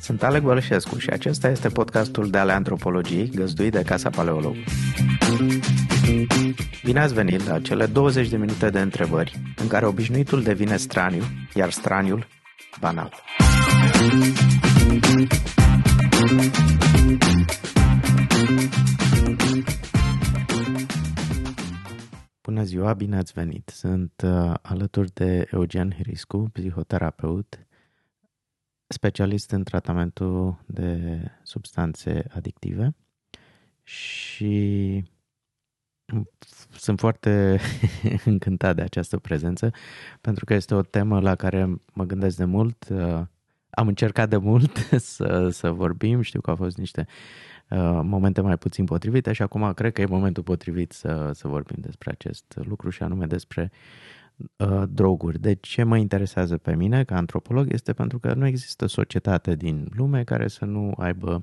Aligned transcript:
Sunt 0.00 0.22
Alec 0.22 0.42
Bălășescu 0.42 0.98
și 0.98 1.08
acesta 1.08 1.48
este 1.48 1.68
podcastul 1.68 2.30
de 2.30 2.38
ale 2.38 2.52
antropologiei 2.52 3.30
găzduit 3.34 3.72
de 3.72 3.82
Casa 3.82 4.10
Paleolog. 4.10 4.54
Bine 6.84 7.00
ați 7.00 7.14
venit 7.14 7.46
la 7.46 7.60
cele 7.60 7.86
20 7.86 8.28
de 8.28 8.36
minute 8.36 8.70
de 8.70 8.80
întrebări 8.80 9.40
în 9.56 9.66
care 9.66 9.86
obișnuitul 9.86 10.42
devine 10.42 10.76
straniu, 10.76 11.22
iar 11.54 11.70
straniul 11.70 12.26
banal. 12.80 13.12
Bună 22.58 22.70
ziua, 22.70 22.94
bine 22.94 23.16
ați 23.16 23.32
venit! 23.32 23.68
Sunt 23.68 24.22
uh, 24.24 24.54
alături 24.62 25.12
de 25.12 25.48
Eugen 25.50 25.92
Hiriscu, 25.92 26.50
psihoterapeut, 26.52 27.66
specialist 28.86 29.50
în 29.50 29.64
tratamentul 29.64 30.64
de 30.66 31.20
substanțe 31.42 32.24
adictive 32.30 32.94
și 33.82 35.04
sunt 36.70 36.98
foarte 36.98 37.60
încântat 38.24 38.74
de 38.74 38.82
această 38.82 39.18
prezență 39.18 39.70
pentru 40.20 40.44
că 40.44 40.54
este 40.54 40.74
o 40.74 40.82
temă 40.82 41.20
la 41.20 41.34
care 41.34 41.80
mă 41.92 42.04
gândesc 42.04 42.36
de 42.36 42.44
mult. 42.44 42.88
Uh, 42.90 43.20
am 43.70 43.88
încercat 43.88 44.28
de 44.28 44.36
mult 44.36 44.76
să, 45.14 45.48
să 45.48 45.70
vorbim, 45.70 46.20
știu 46.20 46.40
că 46.40 46.50
au 46.50 46.56
fost 46.56 46.76
niște 46.76 47.06
uh, 47.08 47.57
momente 48.02 48.40
mai 48.40 48.56
puțin 48.58 48.84
potrivite 48.84 49.32
și 49.32 49.42
acum 49.42 49.72
cred 49.72 49.92
că 49.92 50.00
e 50.00 50.06
momentul 50.06 50.42
potrivit 50.42 50.92
să, 50.92 51.30
să 51.34 51.48
vorbim 51.48 51.76
despre 51.80 52.10
acest 52.10 52.58
lucru 52.64 52.90
și 52.90 53.02
anume 53.02 53.26
despre 53.26 53.70
uh, 54.56 54.82
droguri. 54.88 55.40
De 55.40 55.54
ce 55.54 55.82
mă 55.82 55.96
interesează 55.96 56.56
pe 56.56 56.74
mine 56.74 57.04
ca 57.04 57.16
antropolog 57.16 57.72
este 57.72 57.92
pentru 57.92 58.18
că 58.18 58.34
nu 58.34 58.46
există 58.46 58.86
societate 58.86 59.54
din 59.54 59.88
lume 59.94 60.24
care 60.24 60.48
să 60.48 60.64
nu 60.64 60.92
aibă 60.96 61.42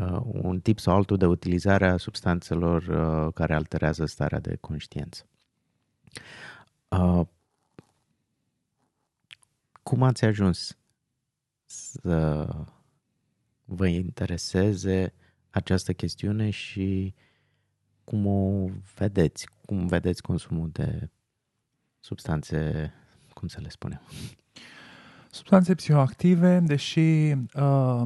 uh, 0.00 0.20
un 0.24 0.60
tip 0.60 0.78
sau 0.78 0.94
altul 0.96 1.16
de 1.16 1.26
utilizare 1.26 1.88
a 1.88 1.96
substanțelor 1.96 2.82
uh, 2.82 3.32
care 3.34 3.54
alterează 3.54 4.06
starea 4.06 4.40
de 4.40 4.56
conștiință. 4.60 5.26
Uh, 6.88 7.26
cum 9.82 10.02
ați 10.02 10.24
ajuns 10.24 10.78
să 11.64 12.48
vă 13.64 13.86
intereseze 13.86 15.12
această 15.50 15.92
chestiune 15.92 16.50
și 16.50 17.14
cum 18.04 18.26
o 18.26 18.68
vedeți, 18.94 19.48
cum 19.66 19.86
vedeți 19.86 20.22
consumul 20.22 20.70
de 20.72 21.08
substanțe, 22.00 22.92
cum 23.34 23.48
să 23.48 23.60
le 23.60 23.68
spunem? 23.68 24.00
Substanțe 25.30 25.74
psihoactive, 25.74 26.58
deși 26.58 27.32
uh, 27.54 28.02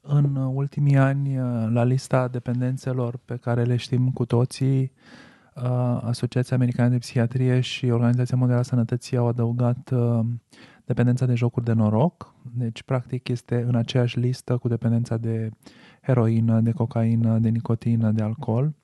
în 0.00 0.34
ultimii 0.34 0.96
ani 0.96 1.38
uh, 1.38 1.66
la 1.68 1.84
lista 1.84 2.28
dependențelor 2.28 3.16
pe 3.24 3.36
care 3.36 3.62
le 3.62 3.76
știm 3.76 4.10
cu 4.10 4.24
toții, 4.24 4.92
uh, 5.54 6.00
Asociația 6.02 6.56
Americană 6.56 6.88
de 6.88 6.98
Psihiatrie 6.98 7.60
și 7.60 7.90
Organizația 7.90 8.36
Mondială 8.36 8.60
a 8.60 8.64
Sănătății 8.64 9.16
au 9.16 9.26
adăugat 9.26 9.90
uh, 9.90 10.20
dependența 10.84 11.26
de 11.26 11.34
jocuri 11.34 11.64
de 11.64 11.72
noroc, 11.72 12.34
deci 12.54 12.82
practic 12.82 13.28
este 13.28 13.64
în 13.68 13.74
aceeași 13.74 14.18
listă 14.18 14.56
cu 14.56 14.68
dependența 14.68 15.16
de 15.16 15.50
heroină, 16.06 16.60
de 16.60 16.72
cocaină, 16.72 17.38
de 17.38 17.48
nicotină, 17.48 18.10
de 18.10 18.22
alcool. 18.22 18.74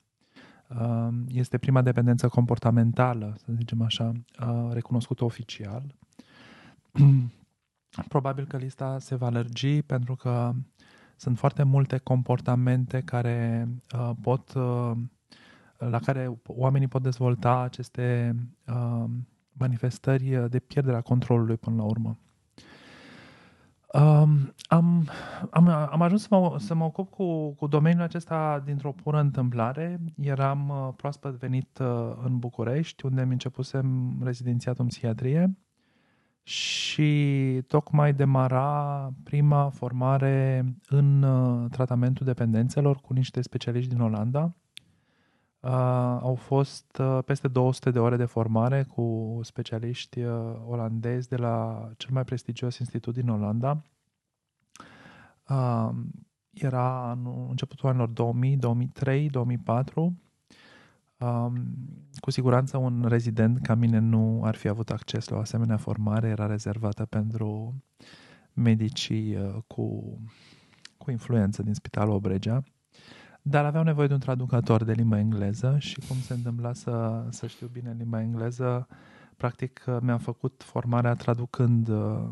Um, 0.81 1.25
este 1.29 1.59
prima 1.59 1.83
dependență 1.83 2.29
comportamentală, 2.29 3.35
să 3.37 3.53
zicem 3.57 3.83
așa, 3.83 4.13
uh, 4.41 4.73
recunoscută 4.73 5.25
oficial. 5.25 5.95
Probabil 8.09 8.47
că 8.47 8.57
lista 8.57 8.99
se 8.99 9.15
va 9.15 9.29
lărgi 9.29 9.83
pentru 9.83 10.15
că 10.17 10.53
sunt 11.17 11.39
foarte 11.39 11.63
multe 11.63 11.99
comportamente 11.99 13.01
care 13.01 13.69
uh, 13.95 14.11
pot, 14.21 14.53
uh, 14.55 14.93
la 15.79 15.99
care 15.99 16.41
oamenii 16.47 16.89
pot 16.89 17.03
dezvolta 17.03 17.61
aceste 17.61 18.37
manifestări 19.53 20.51
de 20.51 20.59
pierderea 20.59 21.01
controlului 21.01 21.57
până 21.57 21.77
la 21.77 21.83
urmă. 21.83 22.19
Um, 23.93 24.55
am, 24.69 25.09
am, 25.51 25.69
am 25.69 26.03
ajuns 26.03 26.23
să 26.23 26.29
mă, 26.31 26.57
să 26.59 26.75
mă 26.75 26.85
ocup 26.85 27.11
cu, 27.11 27.51
cu 27.51 27.67
domeniul 27.67 28.03
acesta 28.03 28.63
dintr-o 28.65 28.93
pură 28.93 29.21
întâmplare. 29.21 30.01
Eram 30.21 30.69
uh, 30.69 30.95
proaspăt 30.97 31.35
venit 31.35 31.79
uh, 31.79 32.13
în 32.25 32.39
București, 32.39 33.05
unde 33.07 33.25
mi 33.25 33.33
începusem 33.33 34.19
rezidențiatul 34.23 34.83
în 34.83 34.89
psihiatrie 34.89 35.57
și 36.43 37.63
tocmai 37.67 38.13
demara 38.13 39.11
prima 39.23 39.69
formare 39.69 40.65
în 40.89 41.23
uh, 41.23 41.71
tratamentul 41.71 42.27
dependențelor 42.27 42.97
cu 42.97 43.13
niște 43.13 43.43
specialiști 43.43 43.91
din 43.91 44.01
Olanda 44.01 44.55
Uh, 45.63 45.71
au 46.21 46.35
fost 46.35 46.99
uh, 47.01 47.19
peste 47.25 47.49
200 47.49 47.91
de 47.91 47.99
ore 47.99 48.17
de 48.17 48.25
formare 48.25 48.83
cu 48.83 49.39
specialiști 49.43 50.21
uh, 50.21 50.55
olandezi 50.67 51.29
de 51.29 51.37
la 51.37 51.89
cel 51.97 52.11
mai 52.13 52.25
prestigios 52.25 52.79
institut 52.79 53.15
din 53.15 53.29
Olanda. 53.29 53.83
Uh, 55.49 55.91
era 56.51 57.13
în 57.13 57.47
începutul 57.49 57.89
anilor 57.89 58.09
2000, 58.09 58.57
2003, 58.57 59.31
2004. 59.31 60.17
Um, 61.19 61.65
cu 62.21 62.31
siguranță 62.31 62.77
un 62.77 63.05
rezident 63.09 63.61
ca 63.61 63.75
mine 63.75 63.99
nu 63.99 64.41
ar 64.45 64.55
fi 64.55 64.69
avut 64.69 64.91
acces 64.91 65.29
la 65.29 65.37
o 65.37 65.41
asemenea 65.41 65.77
formare, 65.77 66.29
era 66.29 66.47
rezervată 66.47 67.05
pentru 67.05 67.75
medicii 68.53 69.37
uh, 69.37 69.57
cu, 69.67 70.17
cu 70.97 71.11
influență 71.11 71.63
din 71.63 71.75
Spitalul 71.75 72.15
Obregea 72.15 72.65
dar 73.43 73.65
aveau 73.65 73.85
nevoie 73.85 74.07
de 74.07 74.13
un 74.13 74.19
traducător 74.19 74.85
de 74.85 74.93
limba 74.93 75.19
engleză 75.19 75.77
și 75.79 76.01
cum 76.09 76.17
se 76.17 76.33
întâmpla 76.33 76.73
să, 76.73 77.25
să 77.31 77.47
știu 77.47 77.67
bine 77.67 77.95
limba 77.99 78.21
engleză, 78.21 78.89
practic 79.37 79.85
uh, 79.87 79.97
mi-am 80.01 80.19
făcut 80.19 80.63
formarea 80.65 81.15
traducând 81.15 81.89
uh, 81.89 82.29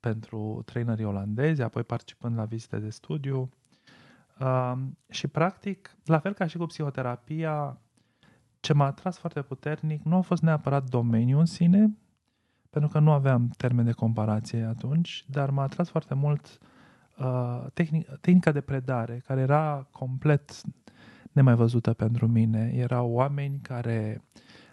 pentru 0.00 0.62
trainerii 0.64 1.04
olandezi, 1.04 1.62
apoi 1.62 1.82
participând 1.82 2.36
la 2.36 2.44
vizite 2.44 2.78
de 2.78 2.90
studiu. 2.90 3.50
Uh, 4.40 4.72
și 5.10 5.26
practic, 5.26 5.96
la 6.04 6.18
fel 6.18 6.32
ca 6.32 6.46
și 6.46 6.56
cu 6.56 6.66
psihoterapia, 6.66 7.78
ce 8.60 8.72
m-a 8.72 8.86
atras 8.86 9.18
foarte 9.18 9.42
puternic 9.42 10.02
nu 10.02 10.16
a 10.16 10.20
fost 10.20 10.42
neapărat 10.42 10.88
domeniul 10.88 11.40
în 11.40 11.46
sine, 11.46 11.96
pentru 12.70 12.90
că 12.90 12.98
nu 12.98 13.12
aveam 13.12 13.48
termen 13.56 13.84
de 13.84 13.92
comparație 13.92 14.62
atunci, 14.62 15.24
dar 15.28 15.50
m-a 15.50 15.62
atras 15.62 15.88
foarte 15.88 16.14
mult 16.14 16.58
uh, 16.62 16.68
uh, 17.18 17.64
tehnic, 17.74 18.08
tehnica 18.20 18.52
de 18.52 18.60
predare, 18.60 19.22
care 19.26 19.40
era 19.40 19.86
complet 19.90 20.50
nemai 21.32 21.54
văzută 21.54 21.92
pentru 21.92 22.26
mine. 22.26 22.72
Erau 22.76 23.10
oameni 23.10 23.58
care 23.62 24.22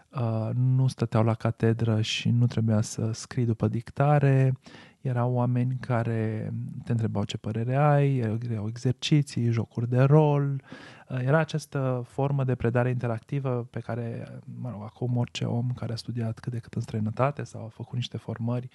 uh, 0.09 0.50
nu 0.53 0.88
stăteau 0.88 1.24
la 1.24 1.34
catedră 1.34 2.02
și 2.02 2.29
nu 2.29 2.47
trebuia 2.47 2.81
să 2.81 3.12
scrii 3.12 3.46
după 3.46 3.68
dictare, 3.68 4.53
erau 5.02 5.34
oameni 5.34 5.78
care 5.79 6.53
te 6.84 6.91
întrebau 6.91 7.24
ce 7.24 7.38
părere 7.38 7.75
ai, 7.75 8.18
erau 8.18 8.68
exerciții, 8.68 9.52
jocuri 9.52 9.90
de 9.90 10.02
rol, 10.02 10.62
uh, 11.09 11.19
era 11.19 11.38
această 11.38 12.03
formă 12.08 12.44
de 12.44 12.56
predare 12.56 12.90
interactivă 12.90 13.68
pe 13.69 13.79
care, 13.79 14.28
mă 14.62 14.69
rog, 14.69 14.81
acum 14.84 15.18
orice 15.18 15.46
om 15.46 15.72
care 15.75 15.94
a 15.94 15.96
studiat 15.96 16.40
cât 16.40 16.52
de 16.52 16.59
cât 16.59 16.73
în 16.73 16.81
străinătate 16.81 17.44
sau 17.44 17.66
a 17.66 17.68
făcut 17.68 17.96
niște 17.96 18.18
formări 18.18 18.69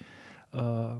uh, 0.51 0.95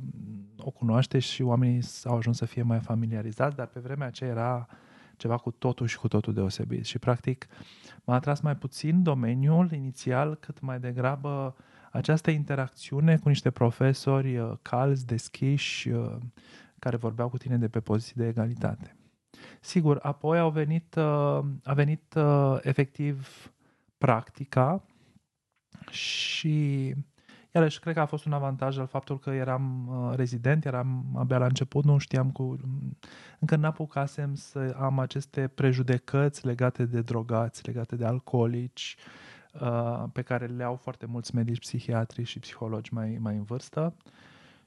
o 0.58 0.70
cunoaște 0.70 1.20
și 1.20 1.42
oamenii 1.42 1.82
au 2.04 2.18
ajuns 2.18 2.38
să 2.38 2.46
fie 2.46 2.62
mai 2.62 2.80
familiarizați, 2.80 3.56
dar 3.56 3.68
pe 3.68 3.80
vremea 3.80 4.08
aceea 4.08 4.30
era 4.30 4.68
ceva 5.18 5.38
cu 5.38 5.52
totul 5.52 5.88
și 5.88 5.98
cu 5.98 6.08
totul 6.08 6.34
deosebit. 6.34 6.86
Și 6.86 7.00
practic 7.00 7.48
m-a 8.04 8.16
atras 8.16 8.40
mai 8.40 8.56
puțin 8.56 9.04
domeniul 9.04 9.72
inițial, 9.72 10.36
cât 10.36 10.60
mai 10.60 10.80
degrabă 10.80 11.56
această 11.92 12.32
interacțiune 12.32 13.18
cu 13.18 13.28
niște 13.28 13.52
profesori 13.52 14.38
uh, 14.38 14.52
calzi, 14.62 15.06
deschiși, 15.06 15.90
uh, 15.90 16.16
care 16.80 16.98
vorbeau 16.98 17.30
cu 17.30 17.38
tine 17.38 17.58
de 17.58 17.68
pe 17.68 17.80
poziții 17.80 18.16
de 18.16 18.28
egalitate. 18.28 18.96
Sigur, 19.62 20.00
apoi 20.02 20.40
au 20.40 20.50
venit, 20.50 20.96
uh, 20.96 21.40
a 21.64 21.74
venit 21.74 22.14
uh, 22.16 22.58
efectiv 22.62 23.28
practica 23.98 24.84
și 25.90 26.96
Iarăși, 27.58 27.80
cred 27.80 27.94
că 27.94 28.00
a 28.00 28.06
fost 28.06 28.26
un 28.26 28.34
avantaj 28.34 28.78
al 28.78 28.88
faptul 28.88 29.20
că 29.20 29.30
eram 29.30 29.88
uh, 29.88 30.16
rezident, 30.16 30.66
eram 30.66 31.06
abia 31.16 31.38
la 31.38 31.46
început, 31.46 31.84
nu 31.84 31.98
știam 31.98 32.32
cu... 32.32 32.60
Încă 33.40 33.56
n-apucasem 33.56 34.36
să 34.36 34.76
am 34.80 35.00
aceste 35.00 35.48
prejudecăți 35.48 36.46
legate 36.46 36.86
de 36.86 37.02
drogați, 37.02 37.66
legate 37.66 37.96
de 37.96 38.06
alcoolici, 38.06 38.96
uh, 39.62 40.04
pe 40.14 40.22
care 40.22 40.46
le 40.46 40.64
au 40.64 40.76
foarte 40.76 41.06
mulți 41.06 41.36
medici 41.36 41.60
psihiatri 41.60 42.24
și 42.24 42.40
psihologi 42.40 42.94
mai, 42.94 43.18
mai 43.20 43.36
în 43.36 43.44
vârstă. 43.44 43.94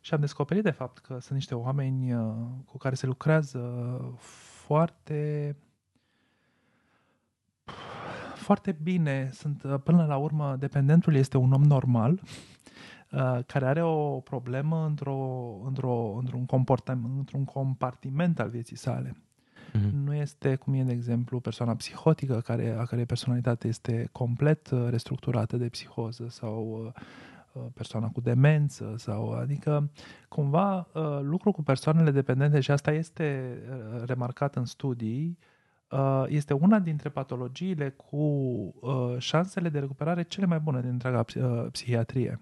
Și 0.00 0.14
am 0.14 0.20
descoperit, 0.20 0.62
de 0.62 0.70
fapt, 0.70 0.98
că 0.98 1.18
sunt 1.20 1.34
niște 1.34 1.54
oameni 1.54 2.14
uh, 2.14 2.32
cu 2.66 2.78
care 2.78 2.94
se 2.94 3.06
lucrează 3.06 3.60
foarte 4.64 5.56
foarte 8.34 8.76
bine. 8.82 9.30
Sunt, 9.32 9.62
uh, 9.62 9.74
până 9.84 10.06
la 10.06 10.16
urmă, 10.16 10.56
dependentul 10.58 11.14
este 11.14 11.36
un 11.36 11.52
om 11.52 11.62
normal 11.62 12.12
uh, 12.12 12.50
care 13.46 13.66
are 13.66 13.82
o 13.82 14.20
problemă 14.20 14.86
într-o, 14.86 15.18
într-o, 15.66 16.16
într-un, 16.18 16.46
comportament, 16.46 17.18
într-un 17.18 17.44
compartiment 17.44 18.40
al 18.40 18.48
vieții 18.48 18.76
sale. 18.76 19.16
Mm-hmm. 19.16 20.04
Nu 20.04 20.14
este 20.14 20.54
cum 20.54 20.74
e, 20.74 20.82
de 20.82 20.92
exemplu, 20.92 21.40
persoana 21.40 21.74
psihotică, 21.74 22.40
care, 22.40 22.76
a 22.78 22.84
cărei 22.84 23.06
personalitate 23.06 23.68
este 23.68 24.08
complet 24.12 24.70
uh, 24.70 24.86
restructurată 24.88 25.56
de 25.56 25.68
psihoză 25.68 26.26
sau 26.28 26.82
uh, 26.84 27.02
Uh, 27.52 27.62
persoana 27.74 28.08
cu 28.08 28.20
demență 28.20 28.94
sau 28.96 29.30
adică 29.30 29.90
cumva 30.28 30.76
uh, 30.78 31.18
lucrul 31.20 31.52
cu 31.52 31.62
persoanele 31.62 32.10
dependente 32.10 32.60
și 32.60 32.70
asta 32.70 32.92
este 32.92 33.58
uh, 33.70 34.02
remarcat 34.06 34.56
în 34.56 34.64
studii 34.64 35.38
este 36.26 36.52
una 36.52 36.78
dintre 36.78 37.08
patologiile 37.08 37.88
cu 37.88 38.74
șansele 39.18 39.68
de 39.68 39.78
recuperare 39.78 40.22
cele 40.22 40.46
mai 40.46 40.58
bune 40.58 40.80
din 40.80 40.90
întreaga 40.90 41.24
psihiatrie. 41.70 42.40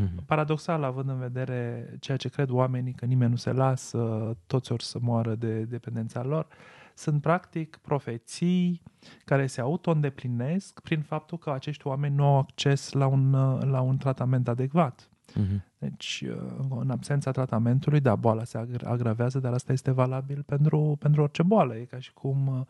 Mm-hmm. 0.00 0.24
Paradoxal, 0.26 0.82
având 0.82 1.08
în 1.08 1.18
vedere 1.18 1.90
ceea 2.00 2.16
ce 2.16 2.28
cred 2.28 2.50
oamenii, 2.50 2.92
că 2.92 3.04
nimeni 3.04 3.30
nu 3.30 3.36
se 3.36 3.52
lasă, 3.52 4.36
toți 4.46 4.72
or 4.72 4.80
să 4.80 4.98
moară 5.00 5.34
de 5.34 5.62
dependența 5.62 6.22
lor, 6.22 6.46
sunt 6.94 7.20
practic 7.20 7.76
profeții 7.76 8.82
care 9.24 9.46
se 9.46 9.60
auto-îndeplinesc 9.60 10.80
prin 10.80 11.00
faptul 11.00 11.38
că 11.38 11.50
acești 11.50 11.86
oameni 11.86 12.14
nu 12.14 12.24
au 12.24 12.38
acces 12.38 12.92
la 12.92 13.06
un, 13.06 13.30
la 13.70 13.80
un 13.80 13.96
tratament 13.96 14.48
adecvat. 14.48 15.10
Uh-huh. 15.30 15.68
Deci, 15.78 16.24
în 16.68 16.90
absența 16.90 17.30
tratamentului, 17.30 18.00
da, 18.00 18.16
boala 18.16 18.44
se 18.44 18.66
agravează, 18.84 19.38
dar 19.38 19.52
asta 19.52 19.72
este 19.72 19.90
valabil 19.90 20.42
pentru, 20.46 20.96
pentru 20.98 21.22
orice 21.22 21.42
boală. 21.42 21.76
E 21.76 21.84
ca 21.84 21.98
și 21.98 22.12
cum 22.12 22.46
uh, 22.46 22.60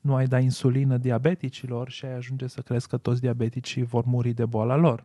nu 0.00 0.14
ai 0.14 0.26
da 0.26 0.38
insulină 0.38 0.96
diabeticilor 0.96 1.90
și 1.90 2.04
ai 2.04 2.14
ajunge 2.14 2.46
să 2.46 2.60
crezi 2.60 2.88
că 2.88 2.96
toți 2.96 3.20
diabeticii 3.20 3.82
vor 3.82 4.04
muri 4.04 4.32
de 4.32 4.46
boala 4.46 4.76
lor. 4.76 5.04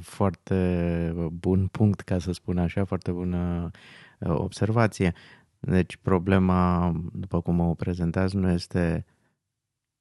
Foarte 0.00 1.12
bun 1.32 1.66
punct, 1.66 2.00
ca 2.00 2.18
să 2.18 2.32
spun 2.32 2.58
așa, 2.58 2.84
foarte 2.84 3.12
bună 3.12 3.70
uh, 4.18 4.28
observație. 4.30 5.14
Deci 5.60 5.96
problema, 5.96 6.92
după 7.12 7.40
cum 7.40 7.60
o 7.60 7.74
prezentați, 7.74 8.36
nu 8.36 8.50
este 8.50 9.06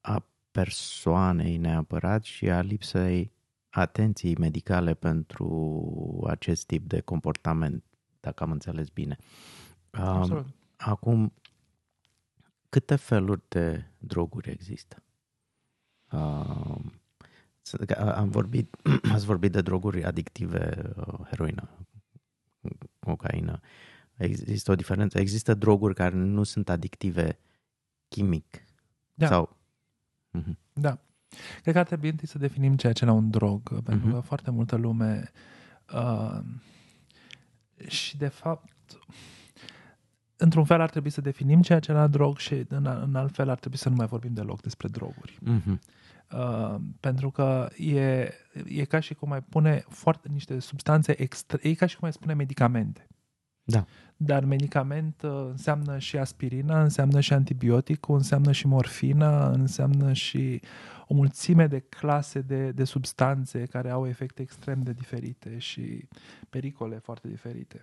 a 0.01 0.25
persoanei 0.51 1.57
neapărat 1.57 2.23
și 2.23 2.49
a 2.49 2.61
lipsei 2.61 3.31
atenției 3.69 4.35
medicale 4.35 4.93
pentru 4.93 6.23
acest 6.27 6.65
tip 6.65 6.87
de 6.87 6.99
comportament, 6.99 7.83
dacă 8.19 8.43
am 8.43 8.51
înțeles 8.51 8.89
bine. 8.89 9.17
Absolut. 9.89 10.45
Acum, 10.77 11.33
câte 12.69 12.95
feluri 12.95 13.41
de 13.47 13.85
droguri 13.97 14.49
există? 14.49 15.03
Am 17.97 18.29
vorbit, 18.29 18.75
ați 19.13 19.25
vorbit 19.25 19.51
de 19.51 19.61
droguri 19.61 20.03
adictive, 20.03 20.93
heroină, 21.29 21.69
cocaină. 22.99 23.59
Există 24.15 24.71
o 24.71 24.75
diferență. 24.75 25.19
Există 25.19 25.53
droguri 25.53 25.93
care 25.93 26.15
nu 26.15 26.43
sunt 26.43 26.69
adictive 26.69 27.39
chimic. 28.07 28.65
Da. 29.13 29.27
Sau... 29.27 29.57
Uh-huh. 30.39 30.57
Da. 30.73 30.99
Cred 31.61 31.73
că 31.73 31.79
ar 31.79 31.85
trebui 31.85 32.09
întâi 32.09 32.27
să 32.27 32.37
definim 32.37 32.75
ceea 32.75 32.93
ce 32.93 33.05
la 33.05 33.11
un 33.11 33.29
drog, 33.29 33.61
uh-huh. 33.61 33.83
pentru 33.83 34.11
că 34.11 34.19
foarte 34.19 34.51
multă 34.51 34.75
lume 34.75 35.31
uh, 35.93 36.39
și 37.87 38.17
de 38.17 38.27
fapt 38.27 38.99
într-un 40.37 40.63
fel 40.63 40.81
ar 40.81 40.89
trebui 40.89 41.09
să 41.09 41.21
definim 41.21 41.61
ceea 41.61 41.79
ce 41.79 41.91
la 41.91 42.07
drog 42.07 42.37
și 42.37 42.53
în, 42.67 42.85
în 42.85 43.15
alt 43.15 43.35
fel 43.35 43.49
ar 43.49 43.59
trebui 43.59 43.77
să 43.77 43.89
nu 43.89 43.95
mai 43.95 44.07
vorbim 44.07 44.33
deloc 44.33 44.61
despre 44.61 44.87
droguri. 44.87 45.39
Uh-huh. 45.41 45.79
Uh, 46.37 46.75
pentru 46.99 47.29
că 47.29 47.69
e, 47.77 48.29
e 48.65 48.85
ca 48.85 48.99
și 48.99 49.13
cum 49.13 49.29
mai 49.29 49.41
pune 49.41 49.83
foarte 49.87 50.27
niște 50.31 50.59
substanțe 50.59 51.21
extra, 51.21 51.57
e 51.61 51.73
ca 51.73 51.85
și 51.85 51.93
cum 51.93 52.03
mai 52.03 52.13
spune 52.13 52.33
medicamente. 52.33 53.07
Da. 53.63 53.85
Dar 54.17 54.43
medicament 54.43 55.21
uh, 55.21 55.31
înseamnă 55.49 55.97
și 55.97 56.17
aspirina, 56.17 56.81
înseamnă 56.81 57.19
și 57.19 57.33
antibiotic, 57.33 58.07
înseamnă 58.07 58.51
și 58.51 58.67
morfină, 58.67 59.51
înseamnă 59.51 60.13
și 60.13 60.61
o 61.07 61.13
mulțime 61.13 61.67
de 61.67 61.79
clase 61.79 62.41
de, 62.41 62.71
de 62.71 62.83
substanțe 62.83 63.65
care 63.65 63.89
au 63.89 64.07
efecte 64.07 64.41
extrem 64.41 64.81
de 64.83 64.93
diferite 64.93 65.57
și 65.57 66.07
pericole 66.49 66.97
foarte 66.97 67.27
diferite. 67.27 67.79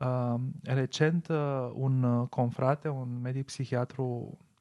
Uh, 0.00 0.34
recent, 0.62 1.28
uh, 1.28 1.70
un 1.74 2.26
confrate, 2.26 2.88
un 2.88 3.20
medic 3.20 3.44
psihiatru 3.44 4.04
uh, 4.04 4.51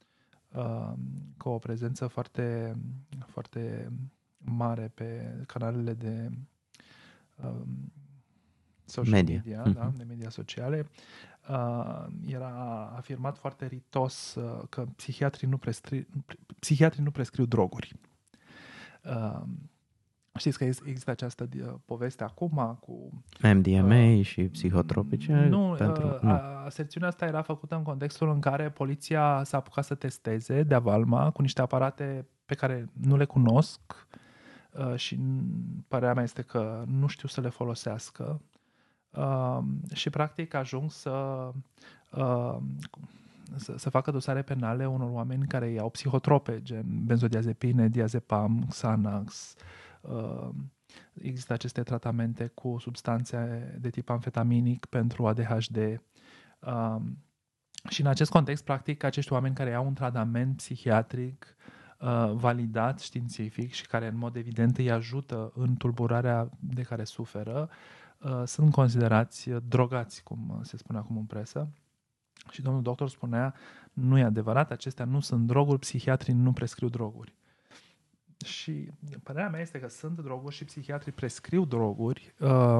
cu 1.37 1.49
o 1.49 1.57
prezență 1.57 2.07
foarte, 2.07 2.75
foarte 3.25 3.91
mare 4.37 4.91
pe 4.93 5.35
canalele 5.47 5.93
de 5.93 6.31
uh, 7.43 7.61
social 8.85 9.13
media, 9.13 9.41
media 9.45 9.63
mm-hmm. 9.63 9.73
da, 9.73 9.91
de 9.97 10.03
media 10.03 10.29
sociale, 10.29 10.89
uh, 11.49 12.05
era 12.25 12.85
afirmat 12.95 13.37
foarte 13.37 13.65
ritos 13.65 14.35
uh, 14.35 14.61
că 14.69 14.85
psihiatrii 14.95 15.49
nu, 15.49 15.57
prescri, 15.57 16.07
psihiatrii 16.59 17.03
nu 17.03 17.11
prescriu 17.11 17.45
droguri. 17.45 17.93
Uh, 19.03 19.41
Știți 20.37 20.57
că 20.57 20.63
există 20.63 21.11
această 21.11 21.49
uh, 21.55 21.73
poveste 21.85 22.23
acum 22.23 22.77
cu... 22.79 23.23
MDMA 23.41 24.17
uh, 24.17 24.25
și 24.25 24.41
psihotropice? 24.43 25.33
Nu, 25.33 25.75
pentru, 25.77 26.07
uh, 26.07 26.19
nu. 26.21 26.31
aserțiunea 26.65 27.09
asta 27.09 27.25
era 27.25 27.41
făcută 27.41 27.75
în 27.75 27.83
contextul 27.83 28.29
în 28.29 28.39
care 28.39 28.69
poliția 28.69 29.41
s-a 29.43 29.57
apucat 29.57 29.83
să 29.83 29.95
testeze 29.95 30.63
de 30.63 30.75
avalma 30.75 31.31
cu 31.31 31.41
niște 31.41 31.61
aparate 31.61 32.27
pe 32.45 32.55
care 32.55 32.89
nu 32.93 33.17
le 33.17 33.25
cunosc 33.25 34.07
uh, 34.71 34.95
și 34.95 35.19
părerea 35.87 36.13
mea 36.13 36.23
este 36.23 36.41
că 36.41 36.83
nu 36.87 37.07
știu 37.07 37.27
să 37.27 37.41
le 37.41 37.49
folosească 37.49 38.41
uh, 39.09 39.59
și 39.93 40.09
practic 40.09 40.53
ajung 40.53 40.91
să, 40.91 41.49
uh, 42.11 42.57
să, 43.55 43.73
să 43.77 43.89
facă 43.89 44.11
dosare 44.11 44.41
penale 44.41 44.87
unor 44.87 45.09
oameni 45.11 45.47
care 45.47 45.69
iau 45.69 45.89
psihotrope, 45.89 46.61
gen 46.61 46.85
benzodiazepine, 47.05 47.87
diazepam, 47.87 48.65
Xanax. 48.69 49.55
Uh, 49.57 49.79
există 51.13 51.53
aceste 51.53 51.83
tratamente 51.83 52.47
cu 52.47 52.77
substanțe 52.79 53.77
de 53.81 53.89
tip 53.89 54.09
amfetaminic 54.09 54.85
pentru 54.85 55.27
ADHD. 55.27 55.77
Uh, 56.59 56.95
și 57.89 58.01
în 58.01 58.07
acest 58.07 58.31
context, 58.31 58.63
practic, 58.63 59.03
acești 59.03 59.33
oameni 59.33 59.55
care 59.55 59.69
iau 59.69 59.85
un 59.85 59.93
tratament 59.93 60.55
psihiatric 60.55 61.55
uh, 61.99 62.31
validat 62.33 62.99
științific 62.99 63.71
și 63.71 63.87
care 63.87 64.07
în 64.07 64.17
mod 64.17 64.35
evident 64.35 64.77
îi 64.77 64.91
ajută 64.91 65.51
în 65.55 65.75
tulburarea 65.75 66.49
de 66.59 66.81
care 66.81 67.03
suferă, 67.03 67.69
Uh, 68.21 68.41
sunt 68.45 68.71
considerați 68.71 69.49
uh, 69.49 69.61
drogați, 69.67 70.23
cum 70.23 70.49
uh, 70.49 70.59
se 70.61 70.77
spune 70.77 70.97
acum 70.99 71.17
în 71.17 71.23
presă. 71.23 71.71
Și 72.49 72.61
domnul 72.61 72.81
doctor 72.81 73.09
spunea, 73.09 73.55
nu 73.93 74.17
e 74.17 74.23
adevărat, 74.23 74.71
acestea 74.71 75.05
nu 75.05 75.19
sunt 75.19 75.47
droguri, 75.47 75.79
psihiatrii 75.79 76.33
nu 76.33 76.53
prescriu 76.53 76.89
droguri. 76.89 77.35
Și 78.45 78.91
părerea 79.23 79.49
mea 79.49 79.61
este 79.61 79.79
că 79.79 79.89
sunt 79.89 80.19
droguri 80.19 80.55
și 80.55 80.65
psihiatrii 80.65 81.11
prescriu 81.11 81.65
droguri. 81.65 82.33
Uh, 82.39 82.79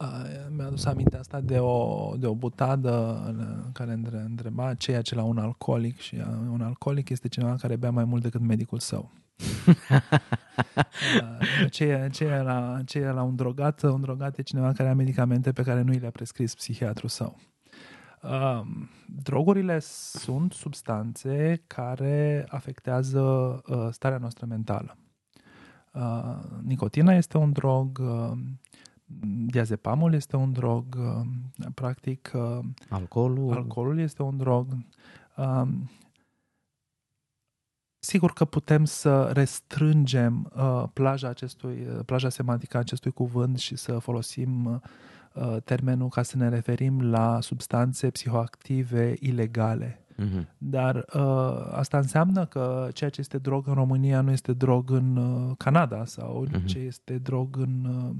uh, 0.00 0.46
mi-a 0.50 0.66
adus 0.66 0.84
aminte 0.84 1.16
asta 1.16 1.40
de 1.40 1.58
o, 1.58 2.14
de 2.16 2.26
o 2.26 2.34
butadă 2.34 3.22
în 3.26 3.72
care 3.72 3.92
întreba 4.12 4.74
ceea 4.74 5.02
ce 5.02 5.14
la 5.14 5.22
un 5.22 5.38
alcoolic 5.38 5.98
și 5.98 6.16
un 6.50 6.60
alcoolic 6.60 7.08
este 7.08 7.28
cineva 7.28 7.54
care 7.54 7.76
bea 7.76 7.90
mai 7.90 8.04
mult 8.04 8.22
decât 8.22 8.40
medicul 8.40 8.78
său. 8.78 9.10
ce, 11.70 11.84
e, 11.84 12.08
ce, 12.08 12.24
e 12.24 12.42
la, 12.42 12.80
ce 12.84 12.98
e 12.98 13.10
la 13.10 13.22
un 13.22 13.36
drogat? 13.36 13.82
Un 13.82 14.00
drogat 14.00 14.38
e 14.38 14.42
cineva 14.42 14.72
care 14.72 14.88
are 14.88 14.96
medicamente 14.96 15.52
pe 15.52 15.62
care 15.62 15.82
nu 15.82 15.92
i 15.92 15.98
le-a 15.98 16.10
prescris 16.10 16.54
psihiatru 16.54 17.06
său. 17.06 17.38
Uh, 18.22 18.60
drogurile 19.06 19.78
sunt 19.78 20.52
substanțe 20.52 21.62
care 21.66 22.46
afectează 22.48 23.20
uh, 23.20 23.88
starea 23.90 24.18
noastră 24.18 24.46
mentală. 24.46 24.96
Uh, 25.92 26.36
nicotina 26.62 27.12
este 27.12 27.38
un 27.38 27.52
drog, 27.52 27.98
uh, 28.00 28.38
diazepamul 29.46 30.14
este 30.14 30.36
un 30.36 30.52
drog, 30.52 30.84
uh, 30.98 31.26
practic 31.74 32.30
uh, 32.34 32.58
alcoolul. 32.88 33.52
alcoolul 33.52 33.98
este 33.98 34.22
un 34.22 34.36
drog. 34.36 34.66
Uh, 35.36 35.68
Sigur 38.00 38.32
că 38.32 38.44
putem 38.44 38.84
să 38.84 39.30
restrângem 39.32 40.52
uh, 40.56 40.84
plaja, 40.92 41.28
acestui, 41.28 41.86
uh, 41.86 42.04
plaja 42.06 42.28
semantică 42.28 42.76
a 42.76 42.80
acestui 42.80 43.10
cuvânt 43.10 43.58
și 43.58 43.76
să 43.76 43.98
folosim 43.98 44.64
uh, 44.64 44.80
termenul 45.64 46.08
ca 46.08 46.22
să 46.22 46.36
ne 46.36 46.48
referim 46.48 47.10
la 47.10 47.40
substanțe 47.40 48.10
psihoactive 48.10 49.14
ilegale. 49.20 50.00
Uh-huh. 50.18 50.44
Dar 50.58 51.04
uh, 51.14 51.68
asta 51.72 51.96
înseamnă 51.96 52.46
că 52.46 52.88
ceea 52.92 53.10
ce 53.10 53.20
este 53.20 53.38
drog 53.38 53.66
în 53.66 53.74
România 53.74 54.20
nu 54.20 54.30
este 54.30 54.52
drog 54.52 54.90
în 54.90 55.16
uh, 55.16 55.54
Canada 55.56 56.04
sau 56.04 56.46
uh-huh. 56.46 56.64
ce 56.64 56.78
este 56.78 57.18
drog 57.18 57.56
în, 57.56 57.84
uh, 57.84 58.14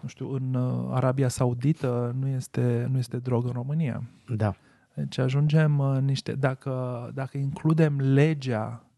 nu 0.00 0.08
știu, 0.08 0.32
în 0.32 0.54
uh, 0.54 0.90
Arabia 0.90 1.28
Saudită 1.28 2.14
nu 2.18 2.26
este, 2.26 2.88
nu 2.90 2.98
este 2.98 3.16
drog 3.16 3.46
în 3.46 3.52
România. 3.52 4.02
Da. 4.36 4.54
Deci 4.94 5.18
ajungem 5.18 5.78
uh, 5.78 5.98
niște, 6.00 6.32
dacă, 6.32 7.10
dacă 7.14 7.38
includem 7.38 8.00
legea 8.00 8.82
uh, 8.84 8.89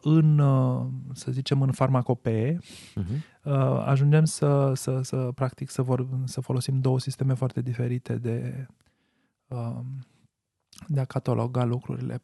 în, 0.00 0.38
uh, 0.38 0.86
să 1.12 1.30
zicem, 1.30 1.62
în 1.62 1.72
farmacopee, 1.72 2.58
uh-huh. 2.58 3.42
uh, 3.42 3.82
ajungem 3.84 4.24
să, 4.24 4.72
să, 4.74 5.00
să, 5.02 5.16
practic, 5.16 5.70
să, 5.70 5.82
vor, 5.82 6.08
să 6.24 6.40
folosim 6.40 6.80
două 6.80 6.98
sisteme 6.98 7.34
foarte 7.34 7.60
diferite 7.60 8.16
de, 8.16 8.66
uh, 9.48 9.80
de 10.86 11.00
a 11.00 11.04
cataloga 11.04 11.64
lucrurile. 11.64 12.22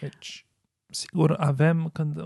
Deci, 0.00 0.46
sigur, 0.88 1.36
avem 1.38 1.90
când 1.92 2.22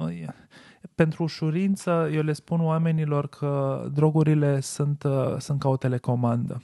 pentru 0.95 1.23
ușurință, 1.23 2.09
eu 2.13 2.23
le 2.23 2.33
spun 2.33 2.61
oamenilor 2.61 3.29
că 3.29 3.85
drogurile 3.93 4.61
sunt, 4.61 5.03
uh, 5.03 5.37
sunt 5.39 5.61
ca 5.61 5.69
o 5.69 5.77
telecomandă 5.77 6.63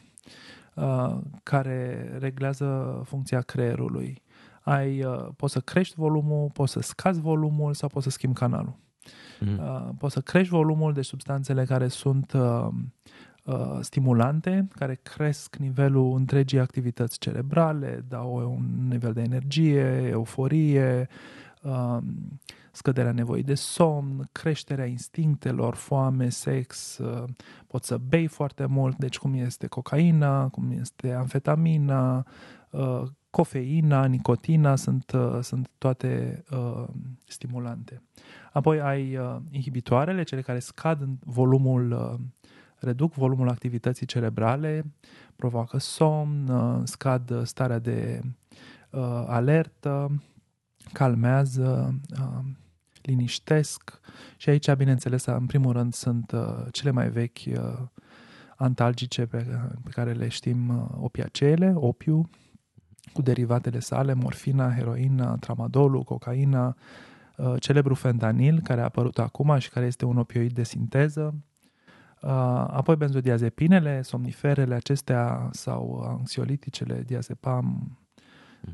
uh, 0.75 1.19
care 1.43 2.11
reglează 2.19 3.01
funcția 3.05 3.41
creierului. 3.41 4.23
Ai, 4.61 5.05
uh, 5.05 5.29
poți 5.37 5.53
să 5.53 5.61
crești 5.61 5.95
volumul, 5.97 6.51
poți 6.53 6.73
să 6.73 6.81
scazi 6.81 7.21
volumul 7.21 7.75
sau 7.75 7.89
poți 7.89 8.05
să 8.05 8.11
schimbi 8.11 8.39
canalul. 8.39 8.77
Mm. 9.41 9.95
Poți 9.99 10.15
să 10.15 10.21
crești 10.21 10.53
volumul 10.53 10.93
de 10.93 11.03
substanțele 11.03 11.65
care 11.65 11.89
sunt 11.89 12.33
stimulante, 13.81 14.69
care 14.75 14.95
cresc 15.03 15.57
nivelul 15.57 16.17
întregii 16.17 16.59
activități 16.59 17.19
cerebrale, 17.19 18.05
dau 18.09 18.57
un 18.57 18.89
nivel 18.89 19.13
de 19.13 19.21
energie, 19.21 20.09
euforie, 20.11 21.09
scăderea 22.71 23.13
nevoii 23.13 23.43
de 23.43 23.55
somn, 23.55 24.29
creșterea 24.33 24.85
instinctelor, 24.85 25.75
foame, 25.75 26.29
sex, 26.29 26.99
uh, 26.99 27.25
poți 27.67 27.87
să 27.87 27.99
bei 27.99 28.27
foarte 28.27 28.67
mult, 28.67 28.97
deci 28.97 29.19
cum 29.19 29.35
este 29.35 29.67
cocaina, 29.67 30.49
cum 30.49 30.71
este 30.71 31.13
amfetamina, 31.13 32.27
uh, 32.71 33.03
cofeina, 33.31 34.05
nicotina, 34.05 34.77
sunt, 34.77 35.13
uh, 35.13 35.39
sunt 35.43 35.71
toate 35.79 36.45
stimulante. 37.27 38.03
Apoi 38.53 38.81
ai 38.81 39.19
inhibitoarele, 39.51 40.23
cele 40.23 40.41
care 40.41 40.59
scad 40.59 41.01
în 41.01 41.17
volumul 41.25 42.19
reduc 42.79 43.15
volumul 43.15 43.49
activității 43.49 44.07
cerebrale, 44.07 44.85
provoacă 45.37 45.79
somn, 45.79 46.51
scad 46.85 47.47
starea 47.47 47.79
de 47.79 48.21
uh, 48.91 49.25
alertă, 49.27 50.23
calmează, 50.93 52.01
uh, 52.21 52.45
liniștesc 53.03 54.01
și 54.37 54.49
aici, 54.49 54.73
bineînțeles, 54.73 55.25
în 55.25 55.47
primul 55.47 55.73
rând 55.73 55.95
sunt 55.95 56.33
uh, 56.33 56.67
cele 56.71 56.91
mai 56.91 57.11
vechi 57.11 57.39
uh, 57.47 57.79
antalgice 58.57 59.27
pe, 59.27 59.47
pe 59.85 59.91
care 59.91 60.13
le 60.13 60.29
știm, 60.29 60.69
uh, 60.69 60.85
opiacele, 61.01 61.73
opiu, 61.75 62.31
cu 63.13 63.23
derivatele 63.23 63.79
sale, 63.79 64.13
morfina, 64.13 64.73
heroina, 64.73 65.37
tramadolul, 65.37 66.03
cocaina, 66.03 66.77
uh, 67.37 67.55
celebru 67.59 67.95
fentanil, 67.95 68.61
care 68.61 68.81
a 68.81 68.85
apărut 68.85 69.19
acum 69.19 69.59
și 69.59 69.71
care 69.71 69.87
este 69.87 70.05
un 70.05 70.17
opioid 70.17 70.53
de 70.53 70.63
sinteză, 70.63 71.35
uh, 72.23 72.31
apoi 72.67 72.97
benzodiazepinele, 72.97 74.03
somniferele 74.03 74.75
acestea 74.75 75.49
sau 75.53 76.01
anxioliticele, 76.19 77.03
diazepam, 77.07 77.99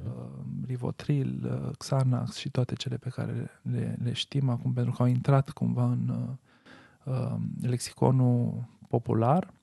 uh, 0.04 0.44
Rivotril, 0.66 1.40
uh, 1.44 1.76
Xanax 1.78 2.36
și 2.36 2.50
toate 2.50 2.74
cele 2.74 2.96
pe 2.96 3.08
care 3.08 3.50
le, 3.62 3.98
le 4.02 4.12
știm 4.12 4.48
acum 4.48 4.72
pentru 4.72 4.92
că 4.92 5.02
au 5.02 5.08
intrat 5.08 5.50
cumva 5.50 5.84
în 5.84 6.08
uh, 6.08 7.14
uh 7.14 7.36
lexiconul 7.60 8.64
popular. 8.88 9.54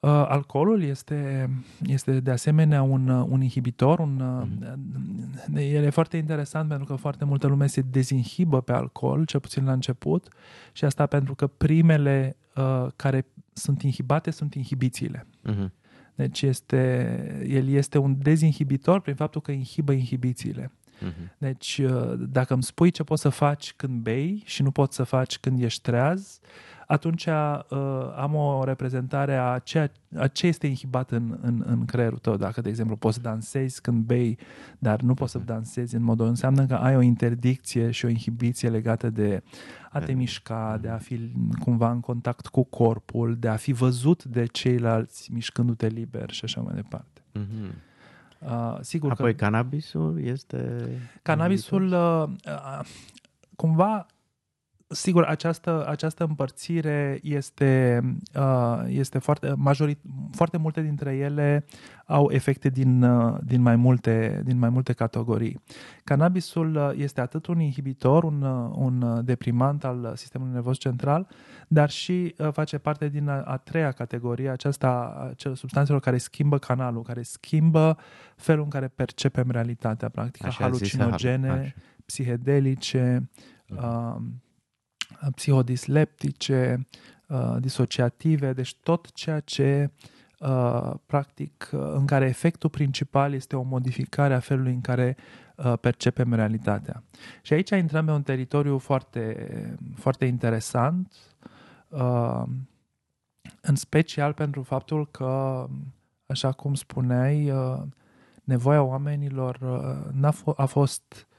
Uh, 0.00 0.10
alcoolul 0.10 0.82
este, 0.82 1.50
este 1.86 2.20
de 2.20 2.30
asemenea 2.30 2.82
un, 2.82 3.08
uh, 3.08 3.26
un 3.28 3.40
inhibitor. 3.40 3.98
Un, 3.98 4.14
mm. 4.20 5.56
El 5.56 5.84
e 5.84 5.90
foarte 5.90 6.16
interesant 6.16 6.68
pentru 6.68 6.86
că 6.86 6.94
foarte 6.94 7.24
multă 7.24 7.46
lume 7.46 7.66
se 7.66 7.80
dezinhibă 7.80 8.60
pe 8.60 8.72
alcool, 8.72 9.24
cel 9.24 9.40
puțin 9.40 9.64
la 9.64 9.72
început, 9.72 10.28
și 10.72 10.84
asta 10.84 11.06
pentru 11.06 11.34
că 11.34 11.46
primele 11.46 12.36
uh, 12.56 12.86
care 12.96 13.26
sunt 13.52 13.82
inhibate 13.82 14.30
sunt 14.30 14.54
inhibițiile. 14.54 15.26
Mm-hmm. 15.50 15.68
Deci 16.14 16.42
este, 16.42 17.46
el 17.48 17.68
este 17.68 17.98
un 17.98 18.16
dezinhibitor 18.18 19.00
prin 19.00 19.14
faptul 19.14 19.40
că 19.40 19.52
inhibă 19.52 19.92
inhibițiile. 19.92 20.72
Uh-huh. 20.98 21.36
Deci 21.38 21.80
uh, 21.84 22.12
dacă 22.28 22.54
îmi 22.54 22.62
spui 22.62 22.90
ce 22.90 23.02
poți 23.02 23.22
să 23.22 23.28
faci 23.28 23.72
când 23.76 24.00
bei 24.02 24.42
și 24.44 24.62
nu 24.62 24.70
poți 24.70 24.96
să 24.96 25.02
faci 25.02 25.38
când 25.38 25.62
ești 25.62 25.82
treaz, 25.82 26.40
atunci 26.88 27.26
uh, 27.26 27.60
am 28.16 28.34
o 28.34 28.64
reprezentare 28.64 29.36
a, 29.36 29.58
ceea, 29.58 29.92
a 30.16 30.26
ce 30.26 30.46
este 30.46 30.66
inhibat 30.66 31.10
în, 31.10 31.38
în, 31.40 31.62
în 31.66 31.84
creierul 31.84 32.18
tău. 32.18 32.36
Dacă, 32.36 32.60
de 32.60 32.68
exemplu, 32.68 32.96
poți 32.96 33.14
să 33.14 33.20
dansezi 33.20 33.80
când 33.80 34.04
bei, 34.04 34.38
dar 34.78 35.00
nu 35.00 35.14
poți 35.14 35.32
să 35.32 35.38
dansezi 35.38 35.94
în 35.94 36.02
modul 36.02 36.26
înseamnă 36.26 36.66
că 36.66 36.74
ai 36.74 36.96
o 36.96 37.00
interdicție 37.00 37.90
și 37.90 38.04
o 38.04 38.08
inhibiție 38.08 38.68
legată 38.68 39.10
de 39.10 39.42
a 39.90 39.98
te 39.98 40.12
mișca, 40.12 40.78
de 40.80 40.88
a 40.88 40.96
fi 40.96 41.30
cumva 41.58 41.90
în 41.90 42.00
contact 42.00 42.46
cu 42.46 42.62
corpul, 42.62 43.36
de 43.36 43.48
a 43.48 43.56
fi 43.56 43.72
văzut 43.72 44.24
de 44.24 44.46
ceilalți 44.46 45.32
mișcându-te 45.32 45.86
liber 45.86 46.30
și 46.30 46.44
așa 46.44 46.60
mai 46.60 46.74
departe. 46.74 47.20
Mm-hmm. 47.38 47.87
Uh, 48.38 48.78
sigur 48.80 49.10
Apoi 49.10 49.34
că 49.34 49.44
cannabisul 49.44 50.24
este... 50.24 50.88
Cannabisul 51.22 51.92
uh, 51.92 52.24
uh, 52.46 52.80
cumva 53.56 54.06
sigur, 54.88 55.24
această, 55.24 55.86
această 55.88 56.24
împărțire 56.24 57.18
este, 57.22 58.00
uh, 58.34 58.82
este 58.86 59.18
foarte, 59.18 59.52
majorit, 59.56 59.98
foarte 60.30 60.56
multe 60.56 60.80
dintre 60.82 61.16
ele 61.16 61.64
au 62.06 62.30
efecte 62.30 62.68
din, 62.68 63.02
uh, 63.02 63.38
din, 63.44 63.62
mai 63.62 63.76
multe, 63.76 64.42
din 64.44 64.58
mai 64.58 64.68
multe 64.68 64.92
categorii. 64.92 65.60
Cannabisul 66.04 66.74
uh, 66.74 66.90
este 66.96 67.20
atât 67.20 67.46
un 67.46 67.60
inhibitor, 67.60 68.24
un, 68.24 68.42
un 68.74 69.24
deprimant 69.24 69.84
al 69.84 70.12
sistemului 70.16 70.52
nervos 70.52 70.78
central, 70.78 71.28
dar 71.68 71.90
și 71.90 72.34
face 72.52 72.78
parte 72.78 73.08
din 73.08 73.28
a, 73.28 73.42
a 73.42 73.56
treia 73.56 73.92
categorie, 73.92 74.48
aceasta 74.48 74.88
a 74.88 75.54
substanțelor 75.54 76.00
care 76.00 76.18
schimbă 76.18 76.58
canalul, 76.58 77.02
care 77.02 77.22
schimbă 77.22 77.98
felul 78.36 78.64
în 78.64 78.70
care 78.70 78.88
percepem 78.88 79.50
realitatea, 79.50 80.08
practic, 80.08 80.44
Așa 80.44 80.62
halucinogene, 80.62 81.74
psihedelice, 82.06 83.30
uh, 83.68 84.16
psihodisleptice, 85.34 86.86
uh, 87.26 87.56
disociative, 87.60 88.52
deci 88.52 88.74
tot 88.74 89.12
ceea 89.12 89.40
ce 89.40 89.90
uh, 90.38 90.92
practic 91.06 91.70
uh, 91.72 91.80
în 91.94 92.06
care 92.06 92.26
efectul 92.26 92.70
principal 92.70 93.32
este 93.32 93.56
o 93.56 93.62
modificare 93.62 94.34
a 94.34 94.40
felului 94.40 94.72
în 94.72 94.80
care 94.80 95.16
percepem 95.80 96.34
realitatea. 96.34 97.02
Și 97.42 97.52
aici 97.52 97.70
intrăm 97.70 98.04
pe 98.04 98.10
un 98.10 98.22
teritoriu 98.22 98.78
foarte, 98.78 99.48
foarte 99.96 100.24
interesant, 100.24 101.12
în 103.60 103.74
special 103.74 104.32
pentru 104.32 104.62
faptul 104.62 105.06
că, 105.10 105.66
așa 106.26 106.52
cum 106.52 106.74
spuneai, 106.74 107.52
nevoia 108.44 108.82
oamenilor 108.82 109.58
n-a 110.12 110.32
f- 110.32 110.56
a 110.56 110.64
fost 110.64 111.28
Uh, 111.28 111.37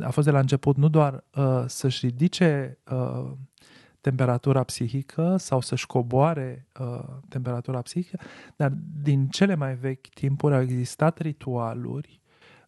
a 0.00 0.10
fost 0.10 0.26
de 0.26 0.32
la 0.32 0.38
început 0.38 0.76
nu 0.76 0.88
doar 0.88 1.24
uh, 1.36 1.64
să-și 1.66 2.06
ridice 2.06 2.78
uh, 2.90 3.30
temperatura 4.00 4.62
psihică 4.62 5.36
sau 5.36 5.60
să-și 5.60 5.86
coboare 5.86 6.66
uh, 6.80 7.04
temperatura 7.28 7.80
psihică, 7.82 8.18
dar 8.56 8.72
din 9.02 9.28
cele 9.28 9.54
mai 9.54 9.74
vechi 9.74 10.08
timpuri 10.08 10.54
au 10.54 10.60
existat 10.60 11.18
ritualuri 11.18 12.20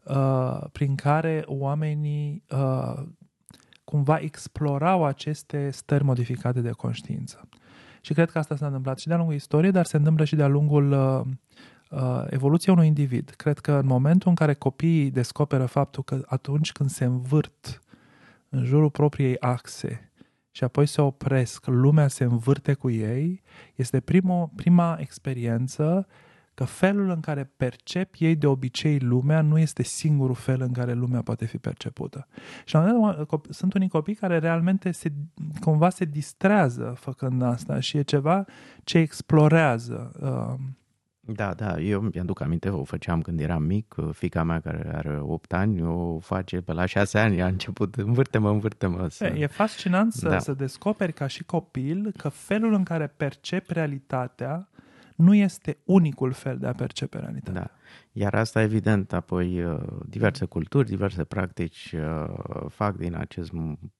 uh, 0.04 0.60
prin 0.72 0.94
care 0.94 1.42
oamenii 1.46 2.44
uh, 2.50 3.02
cumva 3.84 4.16
explorau 4.16 5.04
aceste 5.04 5.70
stări 5.70 6.04
modificate 6.04 6.60
de 6.60 6.70
conștiință. 6.70 7.48
Și 8.00 8.14
cred 8.14 8.30
că 8.30 8.38
asta 8.38 8.56
s-a 8.56 8.66
întâmplat 8.66 8.98
și 8.98 9.06
de-a 9.06 9.16
lungul 9.16 9.34
istoriei, 9.34 9.72
dar 9.72 9.84
se 9.84 9.96
întâmplă 9.96 10.24
și 10.24 10.36
de-a 10.36 10.46
lungul 10.46 10.92
uh, 10.92 11.20
uh, 11.20 11.36
evoluția 12.28 12.72
unui 12.72 12.86
individ. 12.86 13.30
Cred 13.30 13.58
că 13.58 13.72
în 13.72 13.86
momentul 13.86 14.28
în 14.28 14.34
care 14.34 14.54
copiii 14.54 15.10
descoperă 15.10 15.66
faptul 15.66 16.02
că 16.02 16.20
atunci 16.26 16.72
când 16.72 16.90
se 16.90 17.04
învârt 17.04 17.80
în 18.48 18.64
jurul 18.64 18.90
propriei 18.90 19.38
axe 19.38 20.10
și 20.50 20.64
apoi 20.64 20.86
se 20.86 21.00
opresc, 21.00 21.66
lumea 21.66 22.08
se 22.08 22.24
învârte 22.24 22.74
cu 22.74 22.90
ei, 22.90 23.42
este 23.74 24.00
primo, 24.00 24.52
prima 24.56 24.96
experiență 25.00 26.06
că 26.58 26.64
felul 26.64 27.10
în 27.10 27.20
care 27.20 27.52
percep 27.56 28.14
ei 28.18 28.36
de 28.36 28.46
obicei 28.46 28.98
lumea 28.98 29.40
nu 29.40 29.58
este 29.58 29.82
singurul 29.82 30.34
fel 30.34 30.60
în 30.60 30.72
care 30.72 30.92
lumea 30.92 31.22
poate 31.22 31.44
fi 31.44 31.58
percepută. 31.58 32.26
Și 32.64 32.74
la 32.74 32.80
un 32.80 32.96
moment 32.96 33.28
dat, 33.28 33.46
sunt 33.48 33.74
unii 33.74 33.88
copii 33.88 34.14
care 34.14 34.38
realmente 34.38 34.90
se, 34.90 35.12
cumva 35.60 35.90
se 35.90 36.04
distrează 36.04 36.94
făcând 36.98 37.42
asta 37.42 37.80
și 37.80 37.96
e 37.96 38.02
ceva 38.02 38.44
ce 38.84 38.98
explorează. 38.98 40.12
Uh, 40.20 40.60
da, 41.32 41.54
da, 41.54 41.80
eu 41.80 42.00
mi-aduc 42.00 42.40
aminte, 42.40 42.68
o 42.68 42.84
făceam 42.84 43.22
când 43.22 43.40
eram 43.40 43.62
mic, 43.62 43.94
fica 44.12 44.42
mea 44.42 44.60
care 44.60 44.96
are 44.96 45.18
8 45.20 45.52
ani, 45.52 45.82
o 45.82 46.18
face 46.18 46.60
pe 46.60 46.72
la 46.72 46.86
6 46.86 47.18
ani, 47.18 47.42
a 47.42 47.46
început, 47.46 47.94
învârte-mă, 47.94 48.50
învârte-mă. 48.50 49.08
Să... 49.08 49.24
E 49.24 49.46
fascinant 49.46 50.12
să, 50.12 50.28
da. 50.28 50.38
să 50.38 50.52
descoperi 50.52 51.12
ca 51.12 51.26
și 51.26 51.44
copil 51.44 52.12
că 52.16 52.28
felul 52.28 52.72
în 52.72 52.82
care 52.82 53.06
percepi 53.06 53.72
realitatea 53.72 54.68
nu 55.16 55.34
este 55.34 55.78
unicul 55.84 56.32
fel 56.32 56.58
de 56.58 56.66
a 56.66 56.72
percepe 56.72 57.18
realitatea. 57.18 57.60
Da. 57.60 57.70
Iar 58.12 58.34
asta, 58.34 58.62
evident, 58.62 59.12
apoi 59.12 59.62
uh, 59.62 59.78
diverse 60.06 60.44
culturi, 60.44 60.88
diverse 60.88 61.24
practici 61.24 61.94
uh, 61.94 62.66
fac 62.68 62.96
din 62.96 63.14
acest 63.14 63.50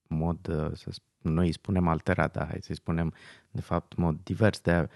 mod, 0.09 0.49
uh, 0.49 0.71
să 0.73 0.91
noi 1.23 1.47
îi 1.47 1.53
spunem 1.53 1.89
alterat, 1.89 2.33
dar 2.33 2.47
hai 2.47 2.59
să-i 2.61 2.75
spunem, 2.75 3.15
de 3.51 3.61
fapt, 3.61 3.97
mod 3.97 4.19
divers 4.23 4.61
de 4.61 4.71
a 4.71 4.87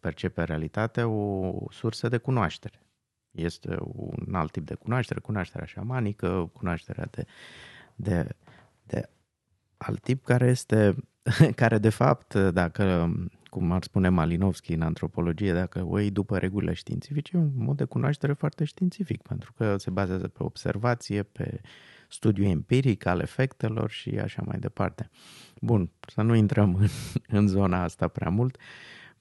percepe 0.00 0.42
realitatea, 0.42 1.08
o 1.08 1.52
sursă 1.70 2.08
de 2.08 2.16
cunoaștere. 2.16 2.80
Este 3.30 3.76
un 3.80 4.34
alt 4.34 4.52
tip 4.52 4.66
de 4.66 4.74
cunoaștere, 4.74 5.20
cunoașterea 5.20 5.66
șamanică, 5.66 6.50
cunoașterea 6.52 7.08
de, 7.10 7.24
de, 7.94 8.28
de 8.82 9.08
alt 9.76 10.00
tip 10.00 10.24
care 10.24 10.46
este, 10.46 10.94
care 11.54 11.78
de 11.78 11.90
fapt, 11.90 12.34
dacă 12.34 13.14
cum 13.56 13.72
ar 13.72 13.82
spune 13.82 14.08
Malinowski 14.08 14.72
în 14.72 14.82
antropologie, 14.82 15.52
dacă 15.52 15.84
o 15.84 15.98
iei 15.98 16.10
după 16.10 16.38
regulile 16.38 16.72
științifice, 16.72 17.36
e 17.36 17.38
un 17.38 17.50
mod 17.54 17.76
de 17.76 17.84
cunoaștere 17.84 18.32
foarte 18.32 18.64
științific, 18.64 19.22
pentru 19.22 19.52
că 19.52 19.76
se 19.76 19.90
bazează 19.90 20.28
pe 20.28 20.42
observație, 20.42 21.22
pe 21.22 21.60
studiu 22.08 22.44
empiric 22.44 23.06
al 23.06 23.20
efectelor 23.20 23.90
și 23.90 24.18
așa 24.18 24.42
mai 24.46 24.58
departe. 24.58 25.10
Bun, 25.60 25.90
să 26.08 26.22
nu 26.22 26.34
intrăm 26.34 26.74
în, 26.80 26.88
în 27.26 27.46
zona 27.46 27.82
asta 27.82 28.08
prea 28.08 28.30
mult, 28.30 28.56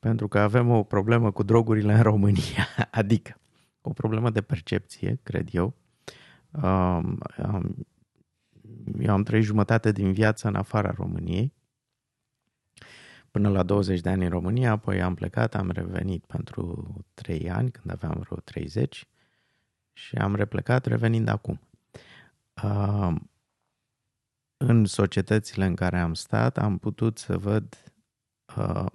pentru 0.06 0.28
că 0.28 0.40
avem 0.40 0.70
o 0.70 0.84
problemă 0.84 1.32
cu 1.32 1.44
drogurile 1.44 1.94
în 1.94 2.02
România, 2.02 2.68
adică 2.92 3.40
o 3.82 3.94
problemă 3.94 4.30
de 4.30 4.42
percepție, 4.42 5.20
cred 5.24 5.48
eu. 5.52 5.74
Um, 6.52 7.20
um, 7.38 7.88
eu 9.00 9.14
am 9.14 9.24
trăit 9.24 9.44
jumătate 9.44 9.92
din 9.92 10.14
viață 10.14 10.48
în 10.48 10.56
afara 10.56 10.92
României, 10.92 11.54
până 13.32 13.50
la 13.50 13.64
20 13.64 14.00
de 14.00 14.10
ani 14.10 14.24
în 14.24 14.30
România, 14.30 14.72
apoi 14.72 15.02
am 15.02 15.14
plecat, 15.14 15.56
am 15.56 15.70
revenit 15.70 16.26
pentru 16.26 16.96
3 17.14 17.50
ani, 17.50 17.72
când 17.72 17.92
aveam 17.92 18.20
vreo 18.20 18.38
30 18.38 19.08
și 19.94 20.16
am 20.16 20.36
replecat 20.36 20.86
revenind 20.86 21.28
acum. 21.28 21.60
Uh, 22.64 23.16
în 24.58 24.86
societățile 24.86 25.66
în 25.66 25.76
care 25.76 26.00
am 26.00 26.14
stat, 26.14 26.58
am 26.58 26.78
putut 26.78 27.18
să 27.18 27.38
văd 27.38 27.94
uh, 28.58 28.86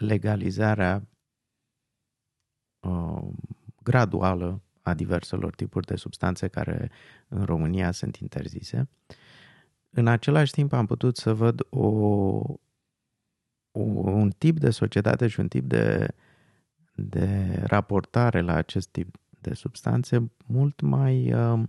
legalizarea 0.00 1.08
uh, 2.80 3.28
graduală 3.82 4.62
a 4.82 4.94
diverselor 4.94 5.54
tipuri 5.54 5.86
de 5.86 5.96
substanțe 5.96 6.48
care 6.48 6.90
în 7.28 7.44
România 7.44 7.90
sunt 7.90 8.16
interzise. 8.16 8.88
În 9.90 10.06
același 10.06 10.52
timp 10.52 10.72
am 10.72 10.86
putut 10.86 11.16
să 11.16 11.34
văd 11.34 11.66
o 11.70 11.86
un 13.72 14.30
tip 14.30 14.58
de 14.58 14.70
societate 14.70 15.26
și 15.26 15.40
un 15.40 15.48
tip 15.48 15.64
de, 15.64 16.14
de 16.94 17.54
raportare 17.66 18.40
la 18.40 18.54
acest 18.54 18.88
tip 18.88 19.16
de 19.40 19.54
substanțe 19.54 20.30
mult 20.46 20.80
mai 20.80 21.32
uh, 21.32 21.62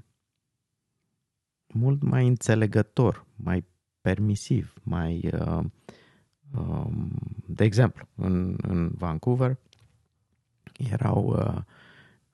mult 1.74 2.02
mai 2.02 2.28
înțelegător, 2.28 3.26
mai 3.36 3.66
permisiv, 4.02 4.74
mai 4.84 5.30
uh, 5.34 5.48
um, 5.48 5.74
de 7.46 7.64
exemplu, 7.64 8.08
în, 8.16 8.56
în 8.62 8.92
Vancouver 8.94 9.58
erau 10.92 11.26
uh, 11.26 11.62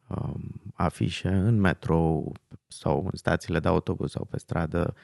um, 0.07 0.51
afișe 0.73 1.29
în 1.29 1.59
metro 1.59 2.23
sau 2.67 3.05
în 3.05 3.17
stațiile 3.17 3.59
de 3.59 3.67
autobuz 3.67 4.11
sau 4.11 4.25
pe 4.25 4.37
stradă 4.37 4.95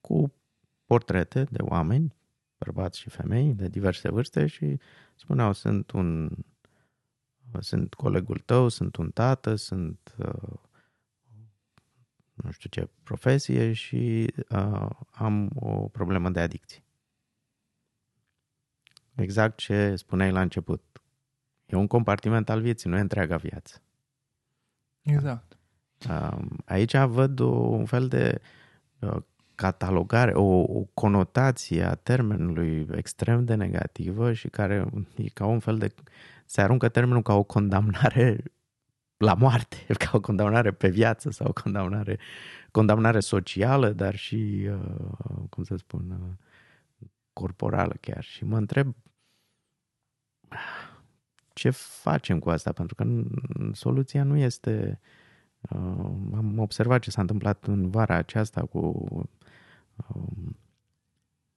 cu 0.00 0.32
portrete 0.84 1.46
de 1.50 1.62
oameni 1.62 2.14
bărbați 2.58 2.98
și 2.98 3.08
femei 3.08 3.54
de 3.54 3.68
diverse 3.68 4.10
vârste 4.10 4.46
și 4.46 4.78
spuneau 5.14 5.52
sunt 5.52 5.90
un 5.90 6.30
sunt 7.60 7.94
colegul 7.94 8.38
tău, 8.38 8.68
sunt 8.68 8.96
un 8.96 9.10
tată, 9.10 9.54
sunt 9.54 10.14
uh, 10.18 10.58
nu 12.34 12.50
știu 12.50 12.68
ce 12.70 12.88
profesie 13.02 13.72
și 13.72 14.32
uh, 14.50 14.88
am 15.10 15.50
o 15.54 15.88
problemă 15.88 16.30
de 16.30 16.40
adicție. 16.40 16.85
Exact 19.16 19.56
ce 19.56 19.96
spuneai 19.96 20.30
la 20.30 20.40
început. 20.40 20.82
E 21.66 21.76
un 21.76 21.86
compartiment 21.86 22.48
al 22.48 22.60
vieții, 22.60 22.90
nu 22.90 22.96
e 22.96 23.00
întreaga 23.00 23.36
viață. 23.36 23.82
Exact. 25.02 25.58
Uh, 26.08 26.38
aici 26.64 26.96
văd 26.96 27.38
un 27.38 27.84
fel 27.84 28.08
de 28.08 28.40
uh, 28.98 29.16
catalogare, 29.54 30.32
o, 30.32 30.60
o 30.60 30.86
conotație 30.94 31.82
a 31.82 31.94
termenului 31.94 32.88
extrem 32.94 33.44
de 33.44 33.54
negativă 33.54 34.32
și 34.32 34.48
care 34.48 34.86
e 35.16 35.28
ca 35.28 35.46
un 35.46 35.58
fel 35.58 35.78
de... 35.78 35.94
se 36.44 36.60
aruncă 36.60 36.88
termenul 36.88 37.22
ca 37.22 37.34
o 37.34 37.42
condamnare 37.42 38.42
la 39.16 39.34
moarte, 39.34 39.76
ca 40.04 40.10
o 40.12 40.20
condamnare 40.20 40.70
pe 40.70 40.88
viață 40.88 41.30
sau 41.30 41.46
o 41.48 41.52
condamnare, 41.62 42.18
condamnare 42.70 43.20
socială, 43.20 43.90
dar 43.92 44.16
și, 44.16 44.68
uh, 44.70 45.44
cum 45.50 45.64
să 45.64 45.76
spun, 45.76 46.10
uh, 46.10 46.45
corporală 47.38 47.94
chiar. 48.00 48.24
Și 48.24 48.44
mă 48.44 48.56
întreb 48.56 48.94
ce 51.52 51.70
facem 51.70 52.38
cu 52.38 52.50
asta, 52.50 52.72
pentru 52.72 52.94
că 52.94 53.04
soluția 53.72 54.22
nu 54.22 54.36
este... 54.36 55.00
Uh, 55.60 55.78
am 56.34 56.58
observat 56.58 57.00
ce 57.00 57.10
s-a 57.10 57.20
întâmplat 57.20 57.64
în 57.64 57.90
vara 57.90 58.14
aceasta 58.14 58.60
cu 58.60 59.08
Um, 59.96 60.56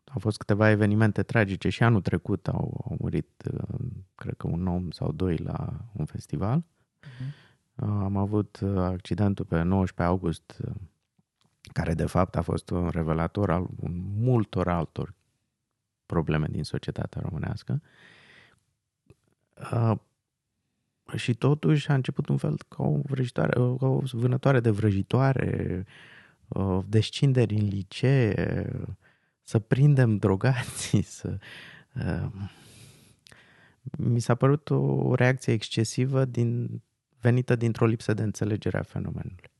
au 0.05 0.19
fost 0.19 0.37
câteva 0.37 0.69
evenimente 0.69 1.23
tragice 1.23 1.69
și 1.69 1.83
anul 1.83 2.01
trecut 2.01 2.47
au, 2.47 2.85
au 2.89 2.97
murit, 2.99 3.43
uh, 3.53 3.79
cred 4.15 4.33
că 4.37 4.47
un 4.47 4.67
om 4.67 4.91
sau 4.91 5.11
doi 5.11 5.37
la 5.37 5.85
un 5.91 6.05
festival. 6.05 6.63
Uh-huh. 6.63 7.47
Am 7.75 8.17
avut 8.17 8.59
uh, 8.59 8.77
accidentul 8.77 9.45
pe 9.45 9.61
19 9.61 10.15
august, 10.15 10.61
uh, 10.65 10.73
care 11.73 11.93
de 11.93 12.05
fapt 12.05 12.35
a 12.35 12.41
fost 12.41 12.69
un 12.69 12.89
revelator 12.89 13.51
al 13.51 13.67
multor 14.17 14.67
altor 14.67 15.13
probleme 16.09 16.47
din 16.49 16.63
societatea 16.63 17.21
românească. 17.21 17.81
Și 21.15 21.33
totuși 21.33 21.89
a 21.89 21.93
început 21.93 22.29
un 22.29 22.37
fel 22.37 22.57
ca 22.67 22.83
o 22.83 22.99
vrăjitoare, 23.03 23.53
ca 23.53 23.87
o 23.87 24.01
vânătoare 24.11 24.59
de 24.59 24.69
vrăjitoare, 24.69 25.85
descinderi 26.85 27.55
în 27.55 27.67
licee, 27.67 28.69
să 29.41 29.59
prindem 29.59 30.17
drogații, 30.17 31.01
să... 31.17 31.37
Mi 33.97 34.19
s-a 34.19 34.35
părut 34.35 34.69
o 34.69 35.15
reacție 35.15 35.53
excesivă 35.53 36.25
din, 36.25 36.81
venită 37.19 37.55
dintr-o 37.55 37.85
lipsă 37.85 38.13
de 38.13 38.23
înțelegere 38.23 38.77
a 38.77 38.83
fenomenului. 38.83 39.51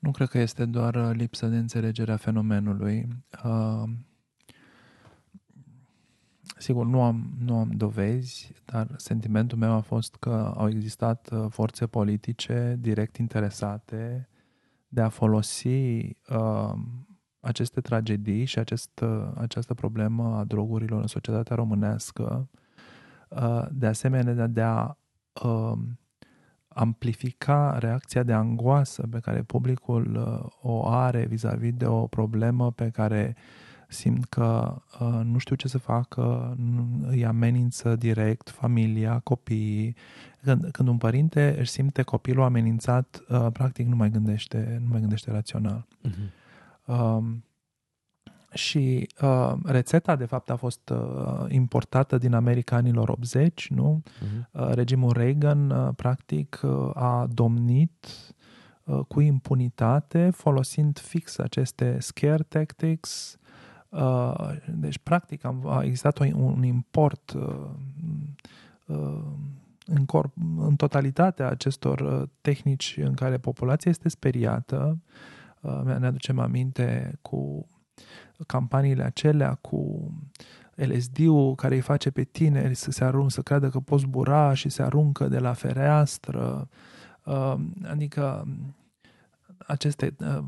Nu 0.00 0.10
cred 0.10 0.28
că 0.28 0.38
este 0.38 0.64
doar 0.64 1.14
lipsă 1.14 1.46
de 1.46 1.56
înțelegere 1.56 2.12
a 2.12 2.16
fenomenului. 2.16 3.06
Uh, 3.44 3.90
sigur, 6.64 6.86
nu 6.86 7.02
am, 7.02 7.30
nu 7.38 7.58
am 7.58 7.70
dovezi, 7.70 8.52
dar 8.64 8.88
sentimentul 8.96 9.58
meu 9.58 9.72
a 9.72 9.80
fost 9.80 10.16
că 10.16 10.52
au 10.56 10.68
existat 10.68 11.28
forțe 11.48 11.86
politice 11.86 12.76
direct 12.80 13.16
interesate 13.16 14.28
de 14.88 15.00
a 15.00 15.08
folosi 15.08 15.68
uh, 16.28 16.72
aceste 17.40 17.80
tragedii 17.80 18.44
și 18.44 18.58
acest, 18.58 19.00
uh, 19.00 19.30
această 19.34 19.74
problemă 19.74 20.36
a 20.36 20.44
drogurilor 20.44 21.00
în 21.00 21.06
societatea 21.06 21.56
românească, 21.56 22.48
uh, 23.28 23.66
de 23.70 23.86
asemenea 23.86 24.46
de 24.46 24.62
a 24.62 24.96
uh, 25.44 25.78
amplifica 26.68 27.78
reacția 27.78 28.22
de 28.22 28.32
angoasă 28.32 29.06
pe 29.10 29.18
care 29.18 29.42
publicul 29.42 30.16
uh, 30.16 30.70
o 30.72 30.88
are 30.88 31.24
vis-a-vis 31.24 31.72
de 31.74 31.86
o 31.86 32.06
problemă 32.06 32.70
pe 32.70 32.90
care 32.90 33.36
simt 33.88 34.24
că 34.24 34.76
uh, 35.00 35.20
nu 35.24 35.38
știu 35.38 35.56
ce 35.56 35.68
să 35.68 35.78
facă, 35.78 36.56
îi 37.06 37.24
amenință 37.24 37.96
direct 37.96 38.50
familia, 38.50 39.18
copiii 39.18 39.96
când, 40.42 40.68
când 40.70 40.88
un 40.88 40.96
părinte 40.96 41.56
își 41.58 41.70
simte 41.70 42.02
copilul 42.02 42.44
amenințat, 42.44 43.22
uh, 43.28 43.46
practic 43.52 43.86
nu 43.86 43.96
mai 43.96 44.10
gândește, 44.10 44.78
nu 44.82 44.88
mai 44.90 45.00
gândește 45.00 45.30
rațional. 45.30 45.86
Uh-huh. 46.08 46.42
Uh, 46.84 47.24
și 48.54 49.08
uh, 49.20 49.52
rețeta, 49.64 50.16
de 50.16 50.24
fapt, 50.24 50.50
a 50.50 50.56
fost 50.56 50.88
uh, 50.88 51.44
importată 51.48 52.18
din 52.18 52.34
America 52.34 52.76
anilor 52.76 53.08
80, 53.08 53.68
nu? 53.68 54.02
Uh-huh. 54.04 54.50
Uh, 54.50 54.68
regimul 54.70 55.12
Reagan, 55.12 55.70
uh, 55.70 55.88
practic, 55.96 56.60
uh, 56.62 56.90
a 56.94 57.26
domnit 57.32 58.08
uh, 58.84 59.00
cu 59.08 59.20
impunitate, 59.20 60.30
folosind 60.30 60.98
fix 60.98 61.38
aceste 61.38 61.96
scare 62.00 62.42
tactics. 62.42 63.38
Uh, 63.94 64.50
deci, 64.66 64.98
practic, 64.98 65.44
am, 65.44 65.66
a 65.66 65.82
existat 65.82 66.18
un, 66.18 66.32
un 66.32 66.62
import 66.62 67.32
uh, 67.32 67.68
uh, 68.86 69.22
în, 69.86 70.04
corp, 70.04 70.32
în 70.58 70.76
totalitatea 70.76 71.48
acestor 71.48 72.00
uh, 72.00 72.28
tehnici 72.40 72.96
în 73.02 73.14
care 73.14 73.38
populația 73.38 73.90
este 73.90 74.08
speriată. 74.08 74.98
Uh, 75.60 75.80
ne 75.84 76.06
aducem 76.06 76.38
aminte 76.38 77.18
cu 77.22 77.66
campaniile 78.46 79.02
acelea 79.02 79.54
cu 79.54 80.10
LSD-ul 80.74 81.54
care 81.54 81.74
îi 81.74 81.80
face 81.80 82.10
pe 82.10 82.24
tineri 82.24 82.74
să 82.74 82.90
se 82.90 83.04
aruncă, 83.04 83.30
să 83.30 83.42
creadă 83.42 83.68
că 83.68 83.80
poți 83.80 84.02
zbura 84.02 84.54
și 84.54 84.68
se 84.68 84.82
aruncă 84.82 85.28
de 85.28 85.38
la 85.38 85.52
fereastră. 85.52 86.68
Uh, 87.24 87.54
adică 87.82 88.46
aceste, 89.66 90.14
uh, 90.18 90.38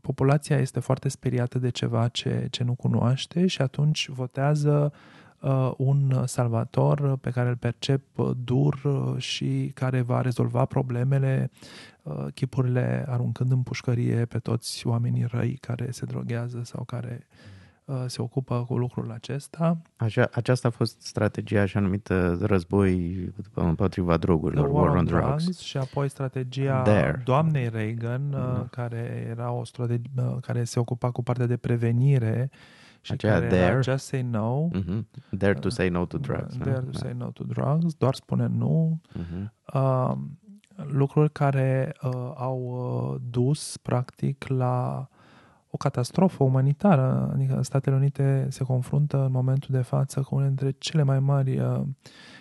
populația 0.00 0.58
este 0.58 0.80
foarte 0.80 1.08
speriată 1.08 1.58
de 1.58 1.70
ceva 1.70 2.08
ce, 2.08 2.46
ce 2.50 2.64
nu 2.64 2.74
cunoaște 2.74 3.46
și 3.46 3.62
atunci 3.62 4.08
votează 4.08 4.92
uh, 5.40 5.72
un 5.76 6.22
salvator 6.26 7.16
pe 7.16 7.30
care 7.30 7.48
îl 7.48 7.56
percep 7.56 8.02
dur 8.44 8.80
și 9.16 9.70
care 9.74 10.00
va 10.00 10.20
rezolva 10.20 10.64
problemele, 10.64 11.50
uh, 12.02 12.26
chipurile 12.34 13.04
aruncând 13.08 13.50
în 13.50 13.62
pușcărie 13.62 14.24
pe 14.24 14.38
toți 14.38 14.86
oamenii 14.86 15.24
răi 15.30 15.58
care 15.60 15.90
se 15.90 16.04
droghează 16.04 16.60
sau 16.64 16.84
care 16.84 17.26
uh, 17.28 17.52
se 18.06 18.22
ocupă 18.22 18.64
cu 18.64 18.76
lucrul 18.76 19.10
acesta. 19.10 19.78
Așa, 19.96 20.28
aceasta 20.32 20.68
a 20.68 20.70
fost 20.70 21.00
strategia 21.00 21.60
așa 21.60 21.80
numită 21.80 22.38
război 22.42 23.28
împotriva 23.54 24.16
drogurilor, 24.16 24.64
The 24.64 24.74
War, 24.74 24.84
War 24.86 24.92
on 24.92 24.98
on 24.98 25.04
Drugs. 25.04 25.42
Drugs 25.42 25.58
și 25.58 25.76
apoi 25.76 26.08
strategia 26.08 26.82
There. 26.82 27.22
doamnei 27.24 27.68
Reagan, 27.68 28.22
mm. 28.28 28.66
care 28.70 29.26
era 29.30 29.50
o 29.52 29.64
strategie 29.64 30.10
care 30.40 30.64
se 30.64 30.78
ocupa 30.80 31.10
cu 31.10 31.22
partea 31.22 31.46
de 31.46 31.56
prevenire 31.56 32.50
și 33.00 33.12
Aceea 33.12 33.32
care 33.32 33.46
there. 33.46 33.62
era 33.62 33.80
Just 33.80 34.04
Say 34.06 34.22
No. 34.22 34.66
Mhm. 34.72 35.06
Dare 35.30 35.54
to 35.54 35.68
say 35.68 35.88
no 35.88 36.04
to 36.04 36.18
drugs. 36.18 36.56
Dare 36.56 36.80
to 36.80 36.98
say 36.98 37.12
no 37.16 37.26
to 37.30 37.44
drugs, 37.44 37.94
doar 37.94 38.14
spune 38.14 38.46
nu. 38.46 39.00
Mhm. 39.12 39.52
Uh, 39.74 40.12
lucruri 40.86 41.32
care 41.32 41.94
uh, 42.02 42.10
au 42.34 42.58
uh, 43.14 43.20
dus 43.30 43.76
practic 43.76 44.46
la 44.48 45.08
o 45.74 45.76
catastrofă 45.76 46.44
umanitară. 46.44 47.30
Adică 47.34 47.62
Statele 47.62 47.96
Unite 47.96 48.46
se 48.50 48.64
confruntă 48.64 49.24
în 49.24 49.32
momentul 49.32 49.68
de 49.74 49.82
față 49.82 50.20
cu 50.20 50.34
una 50.34 50.46
dintre 50.46 50.70
cele 50.78 51.02
mai 51.02 51.20
mari 51.20 51.58
uh, 51.58 51.80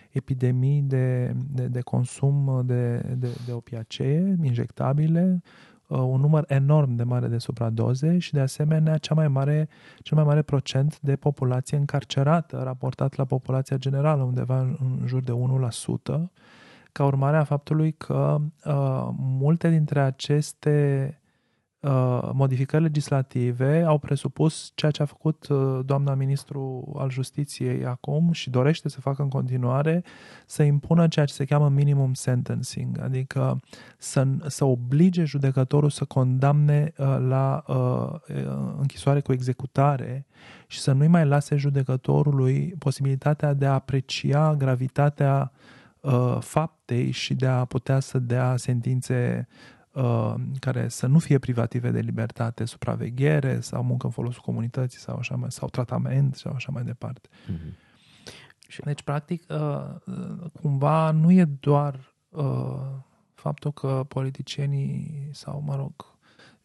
epidemii 0.10 0.82
de, 0.82 1.36
de, 1.52 1.68
de 1.68 1.82
consum 1.82 2.62
de, 2.66 2.98
de, 2.98 3.38
de 3.46 3.52
opiacee 3.52 4.36
injectabile, 4.44 5.42
uh, 5.88 5.98
un 5.98 6.20
număr 6.20 6.44
enorm 6.48 6.96
de 6.96 7.04
mare 7.04 7.28
de 7.28 7.38
supradoze 7.38 8.18
și 8.18 8.34
de 8.34 8.40
asemenea 8.40 8.98
cea 8.98 9.14
mai 9.14 9.28
mare, 9.28 9.70
cel 10.00 10.18
mai 10.18 10.26
mare 10.26 10.42
procent 10.42 11.00
de 11.00 11.16
populație 11.16 11.78
încarcerată 11.78 12.62
raportat 12.64 13.16
la 13.16 13.26
populația 13.26 13.78
generală, 13.78 14.24
undeva 14.24 14.60
în, 14.60 14.78
în 14.80 15.08
jur 15.08 15.24
de 15.24 15.32
1%, 15.32 16.20
ca 16.92 17.06
urmare 17.06 17.38
a 17.38 17.44
faptului 17.44 17.92
că 17.92 18.38
uh, 18.66 19.10
multe 19.18 19.70
dintre 19.70 20.02
aceste 20.02 21.06
uh, 21.10 21.20
modificări 22.34 22.84
legislative 22.84 23.84
au 23.84 23.98
presupus 23.98 24.72
ceea 24.76 24.92
ce 24.92 25.02
a 25.02 25.06
făcut 25.06 25.48
uh, 25.48 25.80
doamna 25.86 26.14
ministru 26.14 26.92
al 26.98 27.10
justiției 27.10 27.86
acum 27.86 28.32
și 28.32 28.50
dorește 28.50 28.90
să 28.90 29.00
facă 29.02 29.22
în 29.22 29.30
continuare, 29.30 30.04
să 30.46 30.64
impună 30.64 31.08
ceea 31.08 31.26
ce 31.26 31.34
se 31.34 31.46
cheamă 31.46 31.70
minimum 31.70 32.14
sentencing, 32.14 33.00
adică 33.00 33.60
să, 33.98 34.28
să 34.48 34.66
oblige 34.66 35.24
judecătorul 35.24 35.90
să 35.90 36.06
condamne 36.06 36.94
uh, 36.98 37.18
la 37.28 37.64
uh, 37.68 38.36
închisoare 38.78 39.20
cu 39.20 39.32
executare 39.32 40.26
și 40.68 40.80
să 40.80 40.92
nu-i 40.92 41.08
mai 41.08 41.26
lase 41.26 41.56
judecătorului 41.56 42.76
posibilitatea 42.80 43.54
de 43.54 43.66
a 43.66 43.74
aprecia 43.74 44.56
gravitatea 44.56 45.52
uh, 46.00 46.38
faptei 46.40 47.12
și 47.12 47.34
de 47.34 47.48
a 47.48 47.66
putea 47.66 48.00
să 48.00 48.20
dea 48.20 48.58
sentințe 48.58 49.48
uh, 49.50 49.80
care 50.60 50.88
să 50.88 51.08
nu 51.08 51.20
fie 51.20 51.40
privative 51.40 51.90
de 51.90 52.00
libertate, 52.00 52.66
supraveghere 52.66 53.60
sau 53.60 53.84
muncă 53.84 54.06
în 54.06 54.12
folosul 54.12 54.42
comunității 54.46 55.00
sau, 55.00 55.18
așa 55.18 55.36
mai, 55.36 55.52
sau 55.52 55.70
tratament 55.70 56.36
sau 56.36 56.54
așa 56.54 56.72
mai 56.72 56.84
departe. 56.84 57.30
Mhm. 57.48 57.78
Deci, 58.84 59.04
practic, 59.04 59.44
uh, 59.50 59.96
uh, 60.06 60.50
cumva 60.62 61.12
nu 61.12 61.32
e 61.32 61.46
doar 61.60 62.16
uh, 62.30 62.82
faptul 63.34 63.72
că 63.72 64.06
politicienii 64.08 65.30
sau, 65.32 65.64
mă 65.66 65.76
rog, 65.76 66.18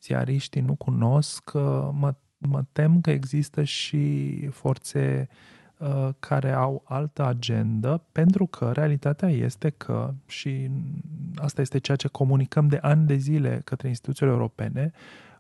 ziariștii 0.02 0.60
nu 0.60 0.74
cunosc, 0.74 1.50
uh, 1.54 1.88
mă, 1.92 2.14
mă 2.38 2.64
tem 2.72 3.00
că 3.00 3.10
există 3.10 3.62
și 3.62 4.46
forțe 4.50 5.28
uh, 5.30 5.55
care 6.18 6.52
au 6.52 6.82
altă 6.84 7.24
agendă, 7.24 8.02
pentru 8.12 8.46
că 8.46 8.72
realitatea 8.72 9.28
este 9.28 9.70
că, 9.70 10.14
și 10.26 10.70
asta 11.36 11.60
este 11.60 11.78
ceea 11.78 11.96
ce 11.96 12.08
comunicăm 12.08 12.68
de 12.68 12.76
ani 12.82 13.06
de 13.06 13.16
zile 13.16 13.60
către 13.64 13.88
instituțiile 13.88 14.30
europene, 14.32 14.92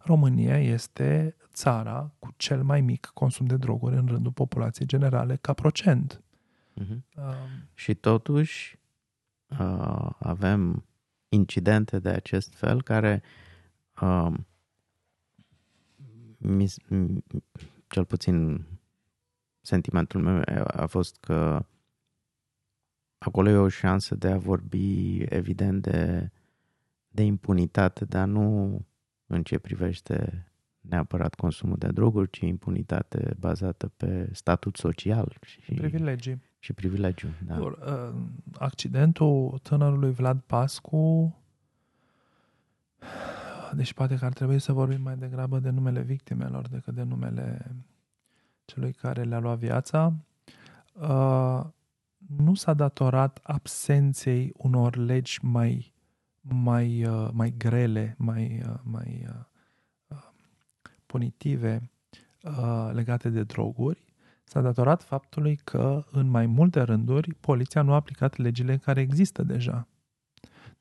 România 0.02 0.58
este 0.58 1.36
țara 1.52 2.10
cu 2.18 2.34
cel 2.36 2.62
mai 2.62 2.80
mic 2.80 3.10
consum 3.14 3.46
de 3.46 3.56
droguri 3.56 3.96
în 3.96 4.06
rândul 4.06 4.32
populației 4.32 4.86
generale 4.86 5.36
ca 5.40 5.52
procent. 5.52 6.20
Mhm. 6.74 7.04
Um, 7.16 7.34
Și 7.74 7.94
totuși 7.94 8.78
uh, 9.58 10.10
avem 10.18 10.84
incidente 11.28 11.98
de 11.98 12.08
acest 12.08 12.54
fel 12.54 12.82
care 12.82 13.22
um, 14.00 14.46
mi, 16.38 16.66
s- 16.66 16.78
m- 16.80 17.22
cel 17.88 18.04
puțin 18.04 18.64
sentimentul 19.66 20.20
meu 20.20 20.42
a 20.66 20.86
fost 20.86 21.16
că 21.20 21.64
acolo 23.18 23.48
e 23.48 23.56
o 23.56 23.68
șansă 23.68 24.14
de 24.14 24.28
a 24.28 24.38
vorbi 24.38 25.18
evident 25.18 25.82
de, 25.82 26.30
de 27.08 27.22
impunitate, 27.22 28.04
dar 28.04 28.26
nu 28.26 28.78
în 29.26 29.42
ce 29.42 29.58
privește 29.58 30.46
neapărat 30.80 31.34
consumul 31.34 31.76
de 31.78 31.88
droguri, 31.88 32.30
ci 32.30 32.40
impunitate 32.40 33.34
bazată 33.38 33.88
pe 33.88 34.28
statut 34.32 34.76
social 34.76 35.36
și, 35.46 35.60
privilegii. 35.74 36.42
și 36.58 36.72
privilegiu. 36.72 37.28
Da. 37.46 37.54
Sigur, 37.54 37.72
uh, 37.72 38.14
accidentul 38.58 39.58
tânărului 39.62 40.12
Vlad 40.12 40.40
Pascu 40.40 41.34
deci 43.74 43.92
poate 43.92 44.16
că 44.16 44.24
ar 44.24 44.32
trebui 44.32 44.58
să 44.58 44.72
vorbim 44.72 45.02
mai 45.02 45.16
degrabă 45.16 45.58
de 45.58 45.70
numele 45.70 46.00
victimelor 46.00 46.68
decât 46.68 46.94
de 46.94 47.02
numele 47.02 47.74
celui 48.66 48.92
care 48.92 49.22
le-a 49.22 49.38
luat 49.38 49.58
viața. 49.58 50.14
Uh, 50.92 51.64
nu 52.26 52.54
s-a 52.54 52.74
datorat 52.74 53.40
absenței 53.42 54.52
unor 54.56 54.96
legi 54.96 55.38
mai, 55.42 55.94
mai, 56.40 57.04
uh, 57.04 57.28
mai 57.32 57.54
grele, 57.56 58.14
mai, 58.18 58.62
uh, 58.68 58.74
mai 58.82 59.26
uh, 59.28 59.34
uh, 60.06 60.22
punitive 61.06 61.90
uh, 62.42 62.90
legate 62.92 63.28
de 63.28 63.42
droguri, 63.42 64.04
s-a 64.44 64.60
datorat 64.60 65.02
faptului 65.02 65.56
că 65.56 66.04
în 66.10 66.28
mai 66.28 66.46
multe 66.46 66.80
rânduri 66.80 67.34
poliția 67.34 67.82
nu 67.82 67.92
a 67.92 67.94
aplicat 67.94 68.36
legile 68.36 68.76
care 68.76 69.00
există 69.00 69.42
deja. 69.42 69.88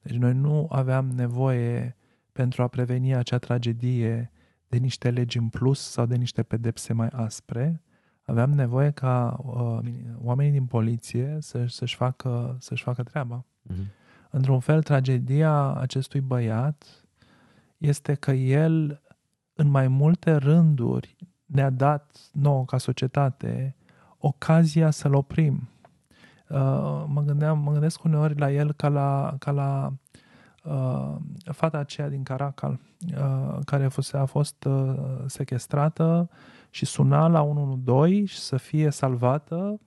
Deci 0.02 0.16
noi 0.16 0.34
nu 0.34 0.68
aveam 0.72 1.10
nevoie 1.10 1.96
pentru 2.32 2.64
a 2.64 2.68
preveni 2.68 3.16
acea 3.16 3.38
tragedie 3.38 4.32
de 4.68 4.78
niște 4.78 5.10
legi 5.10 5.38
în 5.38 5.50
plus 5.50 5.80
sau 5.80 6.06
de 6.06 6.16
niște 6.16 6.44
pedepse 6.44 6.94
mai 6.94 7.08
aspre. 7.08 7.82
Aveam 8.26 8.52
nevoie 8.52 8.92
ca 8.92 9.38
uh, 9.44 9.80
oamenii 10.22 10.52
din 10.52 10.66
poliție 10.66 11.38
să, 11.40 11.66
să-și, 11.68 11.96
facă, 11.96 12.58
să-și 12.60 12.84
facă 12.84 13.04
treaba. 13.04 13.46
Mhm. 13.62 13.92
Într-un 14.30 14.60
fel, 14.60 14.84
tragedia 14.84 15.74
acestui 15.74 16.22
băiat 16.22 17.06
este 17.78 18.14
că 18.14 18.32
el, 18.32 19.02
în 19.54 19.68
mai 19.68 19.88
multe 19.88 20.36
rânduri, 20.36 21.16
ne-a 21.46 21.70
dat 21.70 22.18
nouă, 22.32 22.66
ca 22.66 22.78
societate, 22.78 23.76
ocazia 24.18 24.92
să-l 24.92 25.14
oprim. 25.14 25.70
Uh, 26.50 27.04
mă, 27.08 27.24
gândeam, 27.26 27.60
mă 27.60 27.72
gândesc 27.72 28.04
uneori 28.04 28.40
la 28.40 28.52
el 28.52 28.74
ca 28.74 28.88
la, 28.88 29.36
ca 29.40 29.52
la 29.52 29.94
uh, 30.66 31.16
fata 31.52 31.78
aceea 31.78 32.10
din 32.10 32.24
Caracal, 32.24 32.80
uh, 33.18 33.58
care 33.66 33.88
fuse, 33.88 34.18
a 34.18 34.26
fost 34.26 34.64
uh, 34.64 34.96
sequestrată 35.26 36.30
și 36.70 36.86
suna 36.86 37.28
la 37.28 37.42
112 37.42 38.26
și 38.26 38.40
să 38.40 38.58
fie 38.58 38.90
salvată 38.90 39.80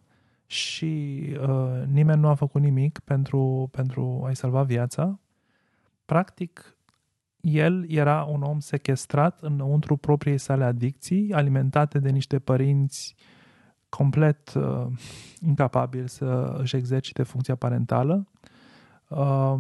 și 0.47 1.23
uh, 1.41 1.83
nimeni 1.87 2.21
nu 2.21 2.29
a 2.29 2.35
făcut 2.35 2.61
nimic 2.61 2.99
pentru, 2.99 3.69
pentru 3.71 4.23
a-i 4.27 4.37
salva 4.37 4.63
viața. 4.63 5.19
Practic, 6.05 6.77
el 7.41 7.91
era 7.91 8.25
un 8.25 8.43
om 8.43 8.59
sequestrat 8.59 9.41
înăuntru 9.41 9.97
propriei 9.97 10.39
sale 10.39 10.65
adicții, 10.65 11.33
alimentate 11.33 11.99
de 11.99 12.11
niște 12.11 12.39
părinți 12.39 13.15
complet 13.89 14.55
uh, 14.55 14.87
incapabili 15.41 16.09
să 16.09 16.57
își 16.59 16.77
exercite 16.77 17.23
funcția 17.23 17.55
parentală. 17.55 18.27
Uh, 19.09 19.55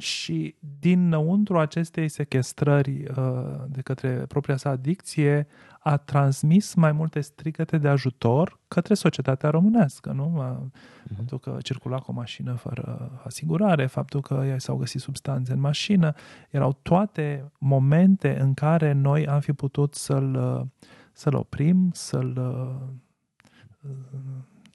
și 0.00 0.54
dinăuntru 0.80 1.58
acestei 1.58 2.08
sequestrări 2.08 3.04
uh, 3.16 3.54
de 3.68 3.80
către 3.80 4.10
propria 4.10 4.56
sa 4.56 4.70
adicție 4.70 5.46
a 5.78 5.96
transmis 5.96 6.74
mai 6.74 6.92
multe 6.92 7.20
strigăte 7.20 7.78
de 7.78 7.88
ajutor 7.88 8.58
către 8.68 8.94
societatea 8.94 9.50
românească, 9.50 10.12
nu? 10.12 10.40
A, 10.40 10.70
faptul 11.16 11.38
că 11.38 11.56
circula 11.62 11.98
cu 11.98 12.10
o 12.10 12.14
mașină 12.14 12.54
fără 12.54 13.20
asigurare, 13.24 13.86
faptul 13.86 14.20
că 14.20 14.44
i 14.56 14.60
s-au 14.60 14.76
găsit 14.76 15.00
substanțe 15.00 15.52
în 15.52 15.60
mașină, 15.60 16.12
erau 16.50 16.78
toate 16.82 17.52
momente 17.58 18.40
în 18.40 18.54
care 18.54 18.92
noi 18.92 19.26
am 19.26 19.40
fi 19.40 19.52
putut 19.52 19.94
să-l, 19.94 20.66
să-l 21.12 21.34
oprim, 21.34 21.90
să-l 21.92 22.38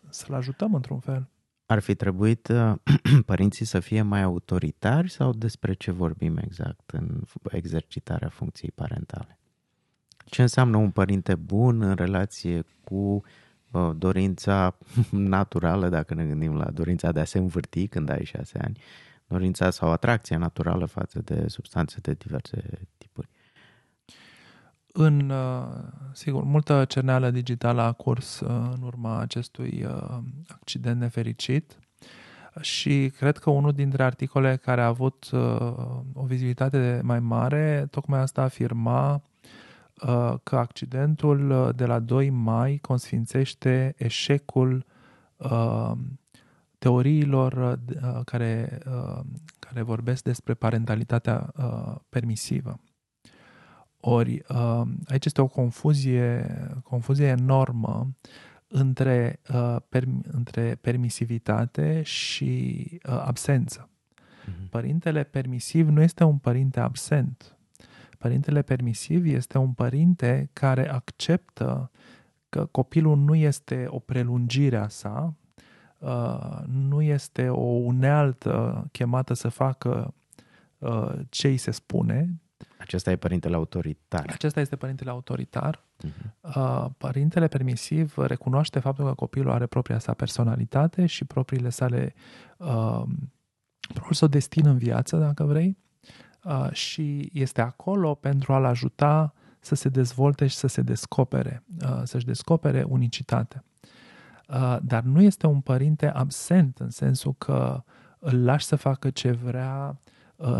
să-l 0.09 0.33
ajutăm 0.33 0.73
într-un 0.73 0.99
fel. 0.99 1.29
Ar 1.65 1.79
fi 1.79 1.95
trebuit 1.95 2.47
uh, 2.47 2.73
părinții 3.25 3.65
să 3.65 3.79
fie 3.79 4.01
mai 4.01 4.21
autoritari 4.21 5.09
sau 5.09 5.33
despre 5.33 5.73
ce 5.73 5.91
vorbim 5.91 6.37
exact 6.37 6.89
în 6.89 7.21
exercitarea 7.51 8.29
funcției 8.29 8.71
parentale? 8.75 9.39
Ce 10.25 10.41
înseamnă 10.41 10.77
un 10.77 10.91
părinte 10.91 11.35
bun 11.35 11.81
în 11.81 11.95
relație 11.95 12.65
cu 12.83 13.23
uh, 13.71 13.91
dorința 13.97 14.77
naturală, 15.11 15.89
dacă 15.89 16.13
ne 16.13 16.25
gândim 16.25 16.55
la 16.55 16.71
dorința 16.71 17.11
de 17.11 17.19
a 17.19 17.25
se 17.25 17.37
învârti 17.37 17.87
când 17.87 18.09
ai 18.09 18.25
șase 18.25 18.59
ani, 18.61 18.79
dorința 19.27 19.69
sau 19.69 19.91
atracția 19.91 20.37
naturală 20.37 20.85
față 20.85 21.21
de 21.21 21.47
substanțe 21.47 21.97
de 22.01 22.13
diverse 22.13 22.79
tipuri? 22.97 23.29
În, 24.97 25.29
uh, 25.29 25.63
sigur, 26.13 26.43
multă 26.43 26.85
cerneală 26.87 27.29
digitală 27.29 27.81
a 27.81 27.91
curs 27.91 28.39
uh, 28.39 28.49
în 28.49 28.81
urma 28.81 29.19
acestui 29.19 29.85
uh, 29.87 30.17
accident 30.47 30.99
nefericit 30.99 31.79
și 32.61 33.11
cred 33.17 33.37
că 33.37 33.49
unul 33.49 33.71
dintre 33.71 34.03
articole 34.03 34.55
care 34.55 34.81
a 34.81 34.85
avut 34.85 35.29
o 36.13 36.23
vizibilitate 36.25 37.01
mai 37.03 37.19
mare, 37.19 37.87
tocmai 37.91 38.19
asta 38.19 38.41
afirma 38.41 39.21
că 40.43 40.55
accidentul 40.57 41.71
de 41.75 41.85
la 41.85 41.99
2 41.99 42.29
mai 42.29 42.77
consfințește 42.77 43.95
eșecul 43.97 44.85
teoriilor 46.77 47.79
care, 48.25 48.77
care 49.59 49.81
vorbesc 49.81 50.23
despre 50.23 50.53
parentalitatea 50.53 51.51
permisivă. 52.09 52.79
Ori 54.07 54.43
uh, 54.49 54.81
aici 55.05 55.25
este 55.25 55.41
o 55.41 55.47
confuzie, 55.47 56.45
confuzie 56.83 57.27
enormă 57.27 58.15
între, 58.67 59.39
uh, 59.53 59.75
per, 59.89 60.03
între 60.31 60.77
permisivitate 60.81 62.01
și 62.01 62.85
uh, 62.91 63.23
absență. 63.25 63.89
Uh-huh. 63.89 64.69
Părintele 64.69 65.23
permisiv 65.23 65.87
nu 65.87 66.01
este 66.01 66.23
un 66.23 66.37
părinte 66.37 66.79
absent. 66.79 67.57
Părintele 68.17 68.61
permisiv 68.61 69.25
este 69.25 69.57
un 69.57 69.71
părinte 69.71 70.49
care 70.53 70.89
acceptă 70.89 71.91
că 72.49 72.65
copilul 72.65 73.17
nu 73.17 73.35
este 73.35 73.85
o 73.89 73.99
prelungire 73.99 74.77
a 74.77 74.87
sa, 74.87 75.33
uh, 75.99 76.59
nu 76.67 77.01
este 77.01 77.49
o 77.49 77.65
unealtă 77.65 78.87
chemată 78.91 79.33
să 79.33 79.49
facă 79.49 80.13
uh, 80.77 81.13
ce 81.29 81.47
îi 81.47 81.57
se 81.57 81.71
spune, 81.71 82.39
acesta 82.85 83.11
e 83.11 83.15
părintele 83.15 83.55
autoritar. 83.55 84.25
Acesta 84.27 84.59
este 84.59 84.75
părintele 84.75 85.09
autoritar. 85.09 85.83
Uh-huh. 86.05 86.87
Părintele 86.97 87.47
permisiv 87.47 88.17
recunoaște 88.17 88.79
faptul 88.79 89.05
că 89.05 89.13
copilul 89.13 89.51
are 89.51 89.65
propria 89.65 89.99
sa 89.99 90.13
personalitate 90.13 91.05
și 91.05 91.25
propriile 91.25 91.69
sale 91.69 92.13
uh, 92.57 93.03
propriul 93.87 94.13
său 94.13 94.27
destin 94.27 94.65
în 94.65 94.77
viață, 94.77 95.17
dacă 95.17 95.43
vrei, 95.43 95.77
uh, 96.43 96.71
și 96.71 97.29
este 97.33 97.61
acolo 97.61 98.13
pentru 98.13 98.53
a-l 98.53 98.65
ajuta 98.65 99.33
să 99.59 99.75
se 99.75 99.89
dezvolte 99.89 100.47
și 100.47 100.55
să 100.55 100.67
se 100.67 100.81
descopere, 100.81 101.63
uh, 101.81 102.01
să-și 102.03 102.25
descopere 102.25 102.83
unicitate. 102.83 103.63
Uh, 104.47 104.77
dar 104.81 105.03
nu 105.03 105.21
este 105.21 105.47
un 105.47 105.61
părinte 105.61 106.09
absent 106.09 106.77
în 106.77 106.89
sensul 106.89 107.33
că 107.37 107.83
îl 108.19 108.43
lași 108.43 108.65
să 108.65 108.75
facă 108.75 109.09
ce 109.09 109.31
vrea, 109.31 109.87
Uh, 109.87 110.04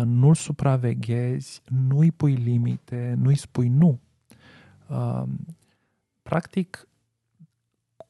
nu-l 0.04 0.34
supraveghezi, 0.34 1.62
nu-i 1.88 2.10
pui 2.10 2.34
limite, 2.34 3.14
nu-i 3.18 3.36
spui 3.36 3.68
nu. 3.68 4.00
Uh, 4.86 5.22
practic, 6.22 6.88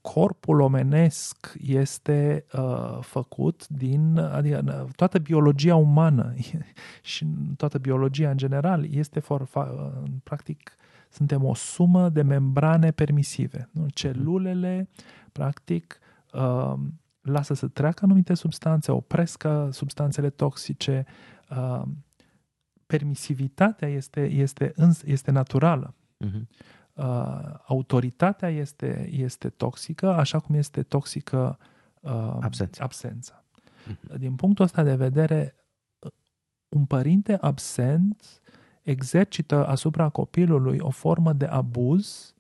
corpul 0.00 0.60
omenesc 0.60 1.54
este 1.60 2.44
uh, 2.52 2.98
făcut 3.00 3.68
din, 3.68 4.18
adică 4.18 4.88
toată 4.96 5.18
biologia 5.18 5.76
umană 5.76 6.34
și 7.02 7.26
toată 7.56 7.78
biologia 7.78 8.30
în 8.30 8.36
general 8.36 8.94
este 8.94 9.20
for, 9.20 9.48
practic 10.22 10.76
suntem 11.10 11.44
o 11.44 11.54
sumă 11.54 12.08
de 12.08 12.22
membrane 12.22 12.90
permisive. 12.90 13.68
Nu? 13.72 13.86
Celulele, 13.88 14.88
practic, 15.32 15.98
uh, 16.32 16.74
lasă 17.20 17.54
să 17.54 17.68
treacă 17.68 18.04
anumite 18.04 18.34
substanțe, 18.34 18.92
opresc 18.92 19.44
substanțele 19.70 20.30
toxice, 20.30 21.04
uh, 21.06 21.35
permisivitatea 22.86 23.88
este, 23.88 24.30
este, 24.30 24.72
este 25.04 25.30
naturală. 25.30 25.94
Uh-huh. 26.24 26.40
Uh, 26.94 27.04
autoritatea 27.66 28.48
este, 28.48 29.08
este 29.12 29.48
toxică, 29.48 30.12
așa 30.12 30.38
cum 30.38 30.54
este 30.54 30.82
toxică 30.82 31.58
uh, 32.00 32.36
absența. 32.40 32.84
absența. 32.84 33.44
Uh-huh. 33.44 34.16
Din 34.18 34.34
punctul 34.34 34.64
ăsta 34.64 34.82
de 34.82 34.94
vedere, 34.94 35.54
un 36.68 36.84
părinte 36.84 37.38
absent 37.40 38.40
exercită 38.82 39.66
asupra 39.66 40.08
copilului 40.08 40.78
o 40.78 40.90
formă 40.90 41.32
de 41.32 41.44
abuz 41.44 42.34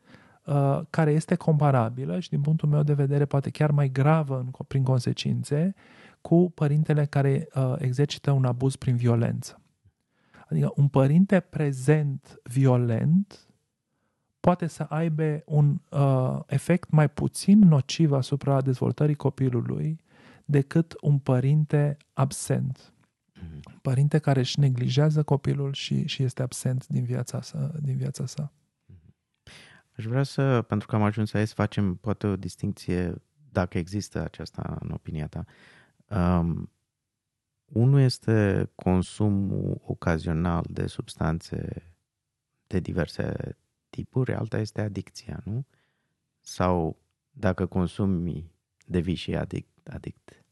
uh, 0.44 0.80
care 0.90 1.12
este 1.12 1.34
comparabilă 1.34 2.20
și 2.20 2.28
din 2.28 2.40
punctul 2.40 2.68
meu 2.68 2.82
de 2.82 2.94
vedere 2.94 3.24
poate 3.24 3.50
chiar 3.50 3.70
mai 3.70 3.88
gravă 3.88 4.38
în, 4.38 4.50
prin 4.66 4.82
consecințe 4.82 5.74
cu 6.26 6.50
părintele 6.50 7.04
care 7.04 7.48
uh, 7.54 7.74
exercită 7.78 8.30
un 8.30 8.44
abuz 8.44 8.76
prin 8.76 8.96
violență. 8.96 9.62
Adică 10.48 10.72
un 10.76 10.88
părinte 10.88 11.40
prezent 11.40 12.40
violent 12.42 13.48
poate 14.40 14.66
să 14.66 14.82
aibă 14.82 15.42
un 15.44 15.80
uh, 15.90 16.38
efect 16.46 16.90
mai 16.90 17.08
puțin 17.08 17.58
nociv 17.58 18.12
asupra 18.12 18.60
dezvoltării 18.60 19.14
copilului 19.14 20.00
decât 20.44 20.94
un 21.00 21.18
părinte 21.18 21.96
absent. 22.12 22.94
Un 23.42 23.78
părinte 23.82 24.18
care 24.18 24.40
își 24.40 24.60
neglijează 24.60 25.22
copilul 25.22 25.72
și, 25.72 26.06
și 26.06 26.22
este 26.22 26.42
absent 26.42 26.86
din 26.86 27.04
viața 27.04 27.40
sa. 27.40 27.72
Din 27.80 27.96
viața 27.96 28.26
sa. 28.26 28.52
Aș 29.96 30.04
vrea 30.04 30.22
să, 30.22 30.62
pentru 30.62 30.88
că 30.88 30.96
am 30.96 31.02
ajuns 31.02 31.32
aici, 31.32 31.48
să 31.48 31.54
facem 31.54 31.94
poate 31.94 32.26
o 32.26 32.36
distinție, 32.36 33.14
dacă 33.52 33.78
există 33.78 34.24
aceasta 34.24 34.78
în 34.80 34.90
opinia 34.90 35.26
ta, 35.26 35.44
Um, 36.10 36.70
unul 37.64 38.00
este 38.00 38.70
consumul 38.74 39.80
ocazional 39.86 40.64
de 40.68 40.86
substanțe 40.86 41.82
de 42.66 42.80
diverse 42.80 43.56
tipuri, 43.90 44.34
alta 44.34 44.58
este 44.58 44.80
adicția, 44.80 45.40
nu? 45.44 45.66
Sau 46.40 46.96
dacă 47.30 47.66
consumi, 47.66 48.50
devii 48.86 49.14
și 49.14 49.36
adict. 49.36 49.88
adict. 49.88 50.44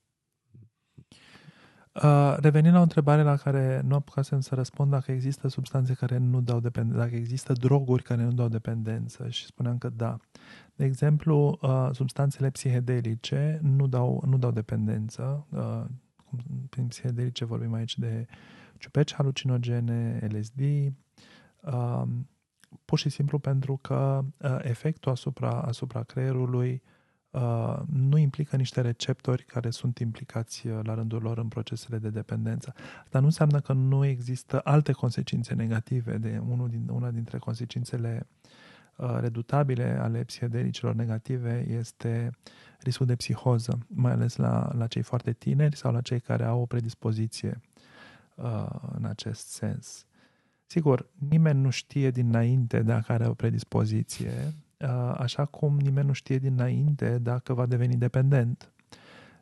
Uh, 2.02 2.36
revenind 2.38 2.74
la 2.74 2.78
o 2.78 2.82
întrebare 2.82 3.22
la 3.22 3.36
care 3.36 3.80
nu 3.84 3.94
apucasem 3.94 4.40
să 4.40 4.54
răspund 4.54 4.90
dacă 4.90 5.12
există 5.12 5.48
substanțe 5.48 5.94
care 5.94 6.16
nu 6.16 6.40
dau 6.40 6.60
dependență, 6.60 6.98
dacă 6.98 7.14
există 7.14 7.52
droguri 7.52 8.02
care 8.02 8.22
nu 8.22 8.32
dau 8.32 8.48
dependență 8.48 9.28
și 9.28 9.44
spuneam 9.44 9.78
că 9.78 9.88
da. 9.88 10.16
De 10.76 10.84
exemplu, 10.84 11.58
uh, 11.62 11.88
substanțele 11.92 12.50
psihedelice 12.50 13.60
nu 13.62 13.86
dau, 13.86 14.22
nu 14.26 14.38
dau 14.38 14.50
dependență. 14.50 15.46
Uh, 15.50 15.84
prin 16.68 16.86
psihedelice 16.86 17.44
vorbim 17.44 17.72
aici 17.72 17.98
de 17.98 18.26
ciupeci 18.78 19.14
halucinogene, 19.14 20.28
LSD, 20.30 20.60
uh, 21.60 22.02
pur 22.84 22.98
și 22.98 23.08
simplu 23.08 23.38
pentru 23.38 23.76
că 23.76 24.24
uh, 24.38 24.58
efectul 24.62 25.12
asupra, 25.12 25.50
asupra 25.50 26.02
creierului 26.02 26.82
uh, 27.30 27.78
nu 27.86 28.16
implică 28.16 28.56
niște 28.56 28.80
receptori 28.80 29.44
care 29.44 29.70
sunt 29.70 29.98
implicați 29.98 30.66
uh, 30.66 30.78
la 30.82 30.94
rândul 30.94 31.22
lor 31.22 31.38
în 31.38 31.48
procesele 31.48 31.98
de 31.98 32.10
dependență. 32.10 32.72
Dar 33.10 33.20
nu 33.20 33.26
înseamnă 33.26 33.60
că 33.60 33.72
nu 33.72 34.04
există 34.04 34.60
alte 34.64 34.92
consecințe 34.92 35.54
negative. 35.54 36.18
De 36.18 36.42
unul 36.48 36.68
din, 36.68 36.88
una 36.88 37.10
dintre 37.10 37.38
consecințele 37.38 38.26
uh, 38.26 38.43
redutabile 38.96 39.98
ale 40.00 40.24
psihedelicilor 40.24 40.94
negative 40.94 41.66
este 41.68 42.30
riscul 42.80 43.06
de 43.06 43.16
psihoză, 43.16 43.78
mai 43.88 44.12
ales 44.12 44.36
la, 44.36 44.72
la 44.76 44.86
cei 44.86 45.02
foarte 45.02 45.32
tineri 45.32 45.76
sau 45.76 45.92
la 45.92 46.00
cei 46.00 46.20
care 46.20 46.44
au 46.44 46.60
o 46.60 46.66
predispoziție 46.66 47.60
uh, 48.34 48.66
în 48.96 49.04
acest 49.04 49.48
sens. 49.48 50.06
Sigur, 50.66 51.06
nimeni 51.28 51.60
nu 51.60 51.70
știe 51.70 52.10
dinainte 52.10 52.82
dacă 52.82 53.12
are 53.12 53.26
o 53.26 53.34
predispoziție, 53.34 54.54
Uh, 54.84 55.14
așa 55.18 55.44
cum 55.44 55.78
nimeni 55.78 56.06
nu 56.06 56.12
știe 56.12 56.38
dinainte 56.38 57.18
dacă 57.18 57.54
va 57.54 57.66
deveni 57.66 57.96
dependent. 57.96 58.72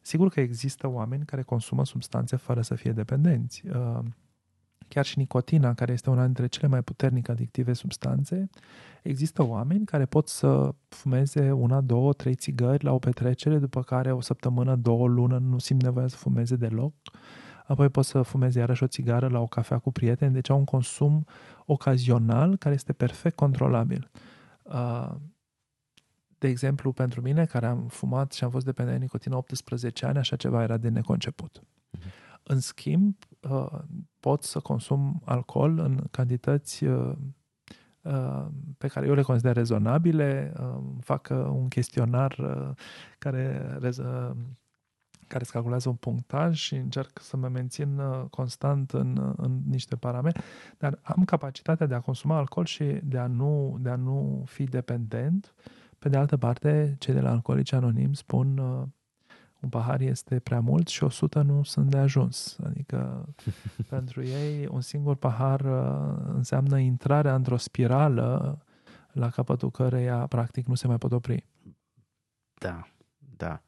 Sigur 0.02 0.28
că 0.28 0.40
există 0.40 0.86
oameni 0.86 1.24
care 1.24 1.42
consumă 1.42 1.84
substanțe 1.84 2.36
fără 2.36 2.62
să 2.62 2.74
fie 2.74 2.92
dependenți. 2.92 3.62
Uh, 3.66 3.98
chiar 4.92 5.04
și 5.04 5.18
nicotina, 5.18 5.74
care 5.74 5.92
este 5.92 6.10
una 6.10 6.24
dintre 6.24 6.46
cele 6.46 6.66
mai 6.66 6.82
puternic 6.82 7.28
adictive 7.28 7.72
substanțe, 7.72 8.50
există 9.02 9.42
oameni 9.42 9.84
care 9.84 10.06
pot 10.06 10.28
să 10.28 10.74
fumeze 10.88 11.50
una, 11.50 11.80
două, 11.80 12.12
trei 12.12 12.34
țigări 12.34 12.84
la 12.84 12.92
o 12.92 12.98
petrecere, 12.98 13.58
după 13.58 13.82
care 13.82 14.12
o 14.12 14.20
săptămână, 14.20 14.76
două, 14.76 15.08
lună 15.08 15.38
nu 15.38 15.58
simt 15.58 15.82
nevoia 15.82 16.08
să 16.08 16.16
fumeze 16.16 16.56
deloc, 16.56 16.94
apoi 17.66 17.88
pot 17.88 18.04
să 18.04 18.22
fumeze 18.22 18.58
iarăși 18.58 18.82
o 18.82 18.86
țigară 18.86 19.28
la 19.28 19.40
o 19.40 19.46
cafea 19.46 19.78
cu 19.78 19.92
prieteni, 19.92 20.32
deci 20.32 20.50
au 20.50 20.58
un 20.58 20.64
consum 20.64 21.24
ocazional 21.66 22.56
care 22.56 22.74
este 22.74 22.92
perfect 22.92 23.36
controlabil. 23.36 24.10
Uh, 24.62 25.10
De 26.38 26.48
exemplu, 26.48 26.92
pentru 26.92 27.20
mine, 27.20 27.44
care 27.44 27.66
am 27.66 27.86
fumat 27.88 28.32
și 28.32 28.44
am 28.44 28.50
fost 28.50 28.64
dependent 28.64 28.96
de 28.96 29.02
nicotină 29.02 29.36
18 29.36 30.06
ani, 30.06 30.18
așa 30.18 30.36
ceva 30.36 30.62
era 30.62 30.76
de 30.76 30.88
neconceput. 30.88 31.60
Uh-huh. 31.60 32.21
În 32.42 32.60
schimb, 32.60 33.16
uh, 33.40 33.78
pot 34.20 34.42
să 34.42 34.60
consum 34.60 35.22
alcool 35.24 35.78
în 35.78 36.04
cantități 36.10 36.84
uh, 36.84 37.12
uh, 38.02 38.46
pe 38.78 38.88
care 38.88 39.06
eu 39.06 39.14
le 39.14 39.22
consider 39.22 39.54
rezonabile, 39.54 40.52
fac 41.00 41.28
un 41.30 41.68
chestionar 41.68 42.36
care 43.18 43.66
care 45.32 45.44
îți 45.44 45.52
calculează 45.52 45.88
un 45.88 45.94
punctaj 45.94 46.58
și 46.58 46.74
încerc 46.74 47.20
să 47.20 47.36
mă 47.36 47.48
mențin 47.48 47.98
uh, 47.98 48.24
constant 48.30 48.90
în, 48.90 49.16
uh, 49.16 49.32
în 49.36 49.60
niște 49.68 49.96
parametri, 49.96 50.42
dar 50.78 50.98
am 51.02 51.24
capacitatea 51.24 51.86
de 51.86 51.94
a 51.94 52.00
consuma 52.00 52.36
alcool 52.36 52.64
și 52.64 52.84
de 52.84 53.18
a 53.18 53.26
nu, 53.26 53.78
de 53.80 53.88
a 53.88 53.96
nu 53.96 54.42
fi 54.46 54.64
dependent. 54.64 55.54
Pe 55.98 56.08
de 56.08 56.16
altă 56.16 56.36
parte, 56.36 56.96
cei 56.98 57.14
de 57.14 57.20
la 57.20 57.30
Alcoolici 57.30 57.72
Anonim 57.72 58.12
spun 58.12 58.58
uh, 58.58 58.82
un 59.62 59.68
pahar 59.68 60.00
este 60.00 60.38
prea 60.38 60.60
mult 60.60 60.88
și 60.88 61.04
100 61.04 61.42
nu 61.42 61.62
sunt 61.62 61.90
de 61.90 61.98
ajuns. 61.98 62.58
Adică 62.64 63.28
pentru 63.88 64.22
ei 64.22 64.66
un 64.66 64.80
singur 64.80 65.16
pahar 65.16 65.60
uh, 65.60 66.24
înseamnă 66.34 66.78
intrarea 66.78 67.34
într-o 67.34 67.56
spirală 67.56 68.58
la 69.12 69.30
capătul 69.30 69.70
căreia 69.70 70.26
practic 70.26 70.66
nu 70.66 70.74
se 70.74 70.86
mai 70.86 70.98
pot 70.98 71.12
opri. 71.12 71.46
Da, 72.54 72.86
da. 73.36 73.62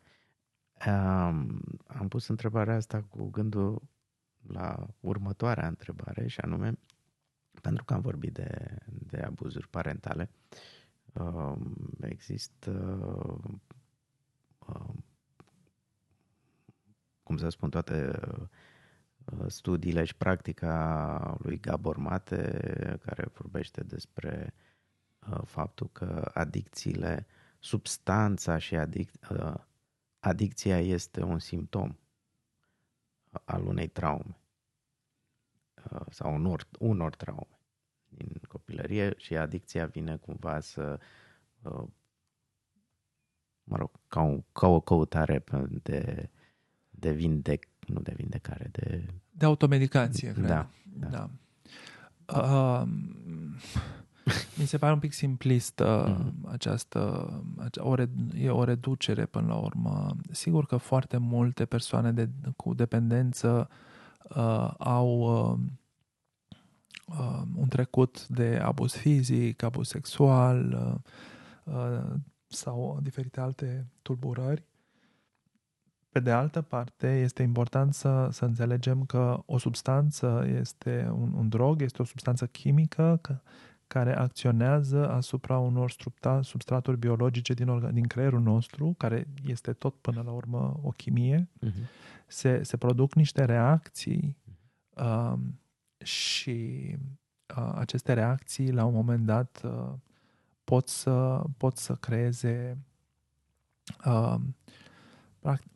Um, 0.87 1.61
am 1.87 2.09
pus 2.09 2.29
întrebarea 2.29 2.75
asta 2.75 3.05
cu 3.09 3.31
gândul 3.31 3.83
la 4.47 4.87
următoarea 5.01 5.67
întrebare 5.67 6.27
și 6.27 6.41
anume, 6.41 6.79
pentru 7.61 7.85
că 7.85 7.95
am 7.95 8.01
vorbit 8.01 8.33
de, 8.33 8.79
de 8.87 9.21
abuzuri 9.21 9.69
parentale, 9.69 10.31
um, 11.13 11.75
există 12.01 12.71
um, 14.67 15.05
cum 17.25 17.37
să 17.37 17.49
spun, 17.49 17.71
toate 17.71 18.21
uh, 19.25 19.45
studiile 19.47 20.05
și 20.05 20.17
practica 20.17 21.37
lui 21.39 21.61
Gabor 21.61 21.97
Mate, 21.97 22.41
care 23.05 23.29
vorbește 23.33 23.83
despre 23.83 24.55
uh, 25.31 25.41
faptul 25.45 25.89
că 25.93 26.31
adicțiile, 26.35 27.27
substanța 27.59 28.59
și 28.59 28.77
adic- 28.77 29.31
uh, 29.31 29.55
adicția 30.19 30.81
este 30.81 31.23
un 31.23 31.39
simptom 31.39 31.97
al 33.45 33.67
unei 33.67 33.89
traume 33.89 34.37
uh, 35.91 36.07
sau 36.11 36.35
unor, 36.35 36.69
unor 36.79 37.15
traume 37.15 37.59
din 38.09 38.41
copilărie 38.49 39.15
și 39.17 39.37
adicția 39.37 39.87
vine 39.87 40.17
cumva 40.17 40.61
să 40.61 41.01
uh, 41.63 41.85
mă 43.65 43.77
rog, 43.77 43.91
ca, 44.09 44.21
un, 44.21 44.45
ca 44.53 44.67
o 44.67 44.81
căutare 44.81 45.45
de, 45.83 46.31
de 47.05 47.13
vindec, 47.13 47.69
nu 47.87 48.01
de 48.01 48.13
vindecare, 48.17 48.69
de... 48.73 49.05
De 49.31 49.45
automedicație, 49.45 50.33
cred. 50.33 50.47
Da. 50.47 50.69
da. 50.83 51.09
da. 51.09 51.31
Uh, 52.27 52.89
mi 54.59 54.67
se 54.67 54.79
pare 54.79 54.93
un 54.93 54.99
pic 54.99 55.13
simplistă 55.13 56.17
mm. 56.19 56.49
această, 56.51 57.31
o, 57.77 57.95
e 58.39 58.51
o 58.51 58.65
reducere 58.65 59.27
până 59.27 59.47
la 59.47 59.55
urmă. 59.55 60.17
Sigur 60.31 60.67
că 60.67 60.77
foarte 60.77 61.17
multe 61.17 61.65
persoane 61.65 62.13
de, 62.13 62.29
cu 62.57 62.75
dependență 62.75 63.69
uh, 64.29 64.75
au 64.79 65.09
uh, 65.19 65.59
uh, 67.19 67.43
un 67.57 67.69
trecut 67.69 68.29
de 68.29 68.59
abuz 68.63 68.93
fizic, 68.93 69.63
abuz 69.63 69.89
sexual 69.89 70.73
uh, 71.65 71.75
uh, 71.75 72.15
sau 72.47 72.99
diferite 73.03 73.41
alte 73.41 73.87
tulburări. 74.03 74.65
Pe 76.15 76.21
de 76.21 76.31
altă 76.31 76.63
parte, 76.63 77.21
este 77.21 77.43
important 77.43 77.95
să, 77.95 78.29
să 78.33 78.45
înțelegem 78.45 79.05
că 79.05 79.43
o 79.47 79.59
substanță 79.59 80.47
este 80.61 81.11
un, 81.13 81.33
un 81.33 81.49
drog, 81.49 81.83
este 81.83 82.03
o 82.03 82.05
substanță 82.05 82.47
chimică 82.47 83.19
că, 83.23 83.41
care 83.87 84.17
acționează 84.17 85.11
asupra 85.11 85.59
unor 85.59 85.95
substraturi 86.43 86.99
biologice 86.99 87.55
din, 87.55 87.69
organ, 87.69 87.95
din 87.95 88.07
creierul 88.07 88.41
nostru, 88.41 88.95
care 88.99 89.27
este 89.47 89.73
tot 89.73 89.95
până 89.95 90.23
la 90.25 90.31
urmă 90.31 90.81
o 90.83 90.91
chimie, 90.91 91.49
uh-huh. 91.67 91.89
se, 92.27 92.63
se 92.63 92.77
produc 92.77 93.15
niște 93.15 93.45
reacții 93.45 94.37
uh, 94.91 95.39
și 96.05 96.89
uh, 97.57 97.73
aceste 97.75 98.13
reacții 98.13 98.73
la 98.73 98.85
un 98.85 98.95
moment 98.95 99.27
dat 99.27 99.61
uh, 99.65 99.93
pot, 100.65 100.89
să, 100.89 101.45
pot 101.57 101.77
să 101.77 101.95
creeze 101.95 102.79
uh, 104.07 104.37
practic 105.39 105.73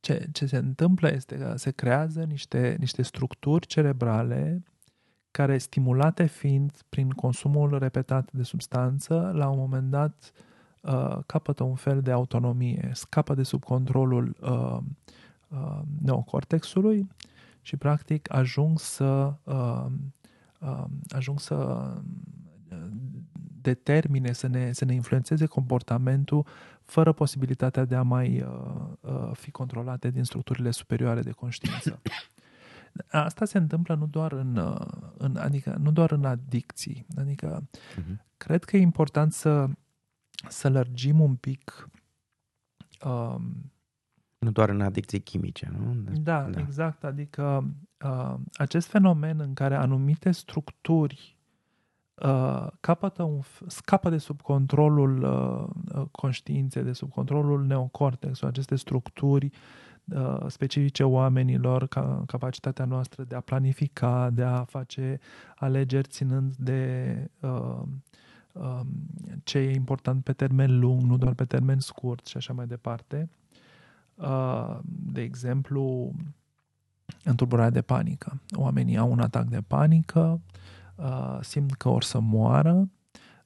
ce, 0.00 0.28
ce 0.32 0.46
se 0.46 0.56
întâmplă 0.56 1.12
este 1.12 1.36
că 1.36 1.54
se 1.56 1.70
creează 1.70 2.22
niște, 2.22 2.76
niște 2.78 3.02
structuri 3.02 3.66
cerebrale 3.66 4.62
care, 5.30 5.58
stimulate 5.58 6.26
fiind 6.26 6.72
prin 6.88 7.10
consumul 7.10 7.78
repetat 7.78 8.32
de 8.32 8.42
substanță, 8.42 9.32
la 9.34 9.48
un 9.48 9.58
moment 9.58 9.90
dat 9.90 10.32
uh, 10.80 11.18
capătă 11.26 11.62
un 11.62 11.74
fel 11.74 12.02
de 12.02 12.10
autonomie, 12.10 12.90
scapă 12.92 13.34
de 13.34 13.42
sub 13.42 13.64
controlul 13.64 14.36
uh, 14.40 14.78
uh, 15.48 15.80
neocortexului 16.02 17.08
și, 17.62 17.76
practic, 17.76 18.34
ajung 18.34 18.78
să, 18.80 19.34
uh, 19.44 19.86
uh, 20.60 20.84
ajung 21.08 21.40
să 21.40 21.54
uh, 22.70 22.78
determine, 23.60 24.32
să 24.32 24.46
ne, 24.46 24.72
să 24.72 24.84
ne 24.84 24.94
influențeze 24.94 25.46
comportamentul 25.46 26.46
fără 26.84 27.12
posibilitatea 27.12 27.84
de 27.84 27.94
a 27.94 28.02
mai 28.02 28.40
uh, 28.40 28.86
uh, 29.00 29.30
fi 29.32 29.50
controlate 29.50 30.10
din 30.10 30.24
structurile 30.24 30.70
superioare 30.70 31.20
de 31.20 31.30
conștiință. 31.30 32.00
Asta 33.10 33.44
se 33.44 33.58
întâmplă 33.58 33.94
nu 33.94 34.06
doar 34.06 34.32
în, 34.32 34.56
uh, 34.56 34.86
în 35.18 35.36
adică 35.36 35.76
nu 35.80 35.90
doar 35.90 36.10
în 36.10 36.24
adicții. 36.24 37.06
Adică 37.16 37.68
uh-huh. 37.68 38.16
cred 38.36 38.64
că 38.64 38.76
e 38.76 38.80
important 38.80 39.32
să 39.32 39.68
să 40.48 40.68
lărgim 40.68 41.20
un 41.20 41.36
pic 41.36 41.88
um, 43.04 43.72
nu 44.38 44.50
doar 44.50 44.68
în 44.68 44.80
adicții 44.80 45.20
chimice, 45.20 45.72
nu? 45.78 45.94
Da, 46.22 46.42
da. 46.42 46.60
exact. 46.60 47.04
Adică 47.04 47.74
uh, 48.04 48.34
acest 48.52 48.86
fenomen 48.86 49.40
în 49.40 49.54
care 49.54 49.74
anumite 49.74 50.30
structuri 50.30 51.33
uh, 52.22 52.66
capătă 52.80 53.22
un, 53.22 53.40
scapă 53.66 54.10
de 54.10 54.18
sub 54.18 54.40
controlul 54.40 55.22
uh, 55.22 55.98
uh 55.98 56.06
conștiinței, 56.10 56.82
de 56.82 56.92
sub 56.92 57.10
controlul 57.10 57.64
neocortexului, 57.66 58.52
aceste 58.52 58.76
structuri 58.76 59.50
Uh, 60.12 60.44
specifice 60.46 61.04
oamenilor, 61.04 61.86
ca 61.86 62.22
capacitatea 62.26 62.84
noastră 62.84 63.24
de 63.24 63.34
a 63.34 63.40
planifica, 63.40 64.30
de 64.30 64.42
a 64.42 64.64
face 64.64 65.20
alegeri 65.54 66.08
ținând 66.08 66.54
de 66.56 67.14
uh, 67.40 67.82
uh, 68.52 68.80
ce 69.44 69.58
e 69.58 69.74
important 69.74 70.24
pe 70.24 70.32
termen 70.32 70.78
lung, 70.78 71.02
nu 71.02 71.16
doar 71.16 71.34
pe 71.34 71.44
termen 71.44 71.78
scurt 71.78 72.26
și 72.26 72.36
așa 72.36 72.52
mai 72.52 72.66
departe. 72.66 73.30
Uh, 74.14 74.78
de 74.84 75.22
exemplu, 75.22 76.12
întulburarea 77.22 77.70
de 77.70 77.82
panică. 77.82 78.40
Oamenii 78.56 78.96
au 78.96 79.10
un 79.10 79.20
atac 79.20 79.44
de 79.44 79.60
panică, 79.66 80.20
uh, 80.20 80.54
simt 81.40 81.72
că 81.72 81.88
or 81.88 82.02
să 82.02 82.20
moară 82.20 82.88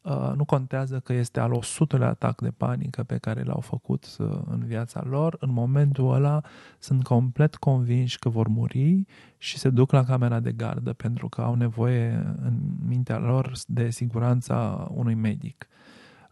Uh, 0.09 0.33
nu 0.37 0.45
contează 0.45 1.01
că 1.01 1.13
este 1.13 1.41
al 1.41 1.63
100-lea 1.65 2.09
atac 2.09 2.41
de 2.41 2.51
panică 2.51 3.03
pe 3.03 3.19
care 3.19 3.43
l-au 3.43 3.61
făcut 3.61 4.17
uh, 4.19 4.41
în 4.47 4.65
viața 4.65 5.03
lor, 5.05 5.37
în 5.41 5.51
momentul 5.51 6.13
ăla 6.13 6.41
sunt 6.79 7.03
complet 7.03 7.57
convinși 7.57 8.19
că 8.19 8.29
vor 8.29 8.49
muri 8.49 9.05
și 9.37 9.59
se 9.59 9.71
duc 9.71 9.93
la 9.93 10.05
camera 10.05 10.41
de 10.41 10.53
gardă 10.53 10.93
pentru 10.93 11.29
că 11.29 11.41
au 11.41 11.55
nevoie 11.55 12.35
în 12.37 12.59
mintea 12.87 13.19
lor 13.19 13.53
de 13.67 13.91
siguranța 13.91 14.89
unui 14.95 15.15
medic. 15.15 15.69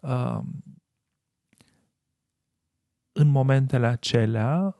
Uh, 0.00 0.38
în 3.12 3.28
momentele 3.28 3.86
acelea, 3.86 4.76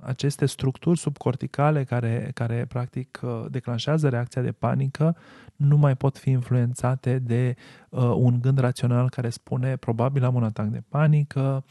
aceste 0.00 0.46
structuri 0.46 0.98
subcorticale 0.98 1.84
care, 1.84 2.30
care 2.34 2.64
practic 2.68 3.20
declanșează 3.50 4.08
reacția 4.08 4.42
de 4.42 4.52
panică 4.52 5.16
nu 5.56 5.76
mai 5.76 5.96
pot 5.96 6.18
fi 6.18 6.30
influențate 6.30 7.18
de 7.18 7.56
uh, 7.88 8.12
un 8.16 8.40
gând 8.40 8.58
rațional 8.58 9.10
care 9.10 9.30
spune 9.30 9.76
probabil 9.76 10.24
am 10.24 10.34
un 10.34 10.44
atac 10.44 10.66
de 10.66 10.82
panică, 10.88 11.64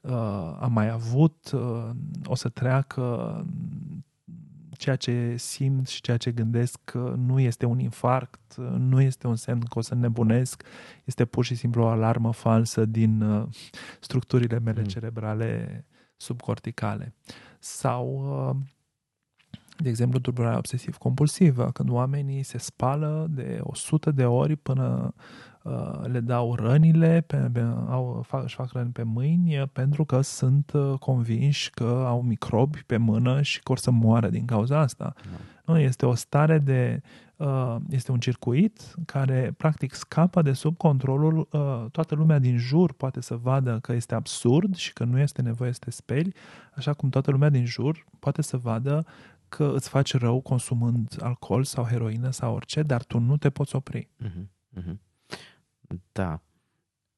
uh, 0.00 0.56
am 0.60 0.72
mai 0.72 0.90
avut, 0.90 1.50
uh, 1.54 1.90
o 2.24 2.34
să 2.34 2.48
treacă 2.48 3.36
ceea 4.70 4.96
ce 4.96 5.34
simt 5.36 5.88
și 5.88 6.00
ceea 6.00 6.16
ce 6.16 6.30
gândesc 6.30 6.80
uh, 6.94 7.12
nu 7.16 7.40
este 7.40 7.66
un 7.66 7.78
infarct, 7.78 8.54
uh, 8.58 8.66
nu 8.78 9.00
este 9.00 9.26
un 9.26 9.36
semn 9.36 9.60
că 9.60 9.78
o 9.78 9.82
să 9.82 9.94
nebunesc, 9.94 10.62
este 11.04 11.24
pur 11.24 11.44
și 11.44 11.54
simplu 11.54 11.82
o 11.82 11.86
alarmă 11.86 12.32
falsă 12.32 12.84
din 12.84 13.20
uh, 13.20 13.46
structurile 14.00 14.58
mele 14.58 14.80
mm. 14.80 14.86
cerebrale 14.86 15.84
subcorticale. 16.18 17.14
Sau 17.58 18.06
de 19.80 19.88
exemplu, 19.88 20.18
tulburarea 20.18 20.58
obsesiv-compulsivă, 20.58 21.70
când 21.72 21.90
oamenii 21.90 22.42
se 22.42 22.58
spală 22.58 23.26
de 23.30 23.58
100 23.62 24.10
de 24.10 24.24
ori 24.24 24.56
până 24.56 25.14
uh, 25.62 26.00
le 26.02 26.20
dau 26.20 26.54
rănile, 26.54 27.20
pe, 27.26 27.36
pe, 27.36 27.60
au, 27.88 28.24
fac, 28.26 28.42
își 28.42 28.54
fac 28.54 28.72
răni 28.72 28.90
pe 28.90 29.02
mâini 29.02 29.66
pentru 29.72 30.04
că 30.04 30.20
sunt 30.20 30.72
convinși 31.00 31.70
că 31.70 32.04
au 32.06 32.22
microbi 32.22 32.82
pe 32.86 32.96
mână 32.96 33.42
și 33.42 33.62
că 33.62 33.72
or 33.72 33.78
să 33.78 33.90
moară 33.90 34.28
din 34.28 34.44
cauza 34.44 34.78
asta. 34.78 35.14
No. 35.30 35.72
Nu, 35.72 35.80
este 35.80 36.06
o 36.06 36.14
stare 36.14 36.58
de 36.58 37.02
este 37.90 38.12
un 38.12 38.20
circuit 38.20 38.94
care 39.06 39.54
practic 39.56 39.94
scapă 39.94 40.42
de 40.42 40.52
sub 40.52 40.76
controlul 40.76 41.48
toată 41.92 42.14
lumea 42.14 42.38
din 42.38 42.56
jur 42.56 42.92
poate 42.92 43.20
să 43.20 43.36
vadă 43.36 43.78
că 43.80 43.92
este 43.92 44.14
absurd 44.14 44.74
și 44.74 44.92
că 44.92 45.04
nu 45.04 45.18
este 45.18 45.42
nevoie 45.42 45.72
să 45.72 45.78
te 45.78 45.90
speli, 45.90 46.34
așa 46.74 46.92
cum 46.92 47.08
toată 47.08 47.30
lumea 47.30 47.48
din 47.48 47.64
jur 47.64 48.04
poate 48.18 48.42
să 48.42 48.56
vadă 48.56 49.06
că 49.48 49.72
îți 49.74 49.88
faci 49.88 50.14
rău 50.14 50.40
consumând 50.40 51.16
alcool 51.20 51.64
sau 51.64 51.84
heroină 51.84 52.30
sau 52.30 52.54
orice, 52.54 52.82
dar 52.82 53.04
tu 53.04 53.18
nu 53.18 53.36
te 53.36 53.50
poți 53.50 53.76
opri. 53.76 54.08
Uh-huh, 54.24 54.44
uh-huh. 54.80 54.96
Da. 56.12 56.42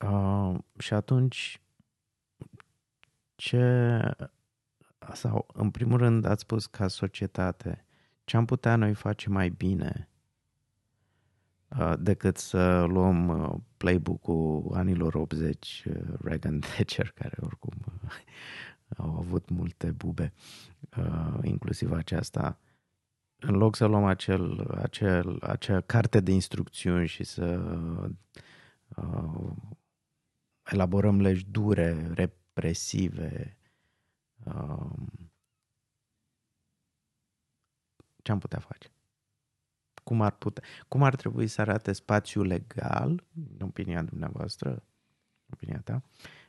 Uh, 0.09 0.59
și 0.79 0.95
atunci, 0.95 1.61
ce... 3.35 4.01
Sau, 5.13 5.47
în 5.53 5.71
primul 5.71 5.99
rând, 5.99 6.25
ați 6.25 6.41
spus 6.41 6.67
ca 6.67 6.89
societate, 6.89 7.85
ce 8.25 8.37
am 8.37 8.45
putea 8.45 8.77
noi 8.77 8.95
face 8.95 9.29
mai 9.29 9.49
bine 9.49 10.09
uh, 10.09 10.10
decât 11.99 12.37
să 12.37 12.85
luăm 12.85 13.29
uh, 13.29 13.61
playbook-ul 13.77 14.71
anilor 14.75 15.15
80, 15.15 15.85
uh, 15.87 15.95
Reagan 16.23 16.61
Thatcher, 16.75 17.11
care 17.11 17.37
oricum 17.41 17.75
au 18.97 19.19
avut 19.19 19.49
multe 19.49 19.91
bube, 19.91 20.33
uh, 20.97 21.39
inclusiv 21.43 21.93
aceasta. 21.93 22.59
În 23.39 23.55
loc 23.57 23.77
să 23.77 23.85
luăm 23.87 24.05
acel, 24.05 24.71
acel, 24.71 25.43
acea 25.43 25.81
carte 25.81 26.21
de 26.21 26.33
instrucțiuni 26.33 27.07
și 27.07 27.25
să 27.25 27.45
uh, 28.97 29.57
elaborăm 30.65 31.21
legi 31.21 31.47
dure, 31.47 32.13
represive, 32.15 33.57
uh, 34.45 34.91
ce 38.23 38.33
am 38.33 38.39
putea 38.39 38.59
face? 38.59 38.89
Cum 40.03 40.23
ar, 40.23 40.33
putea, 40.33 40.65
cum 40.89 41.03
ar 41.03 41.17
trebui 41.17 41.47
să 41.47 41.61
arate 41.61 41.93
spațiul 41.93 42.47
legal, 42.47 43.25
în 43.59 43.67
opinia 43.67 44.03
dumneavoastră, 44.03 44.85
opinia 45.53 45.81
ta, 45.81 46.03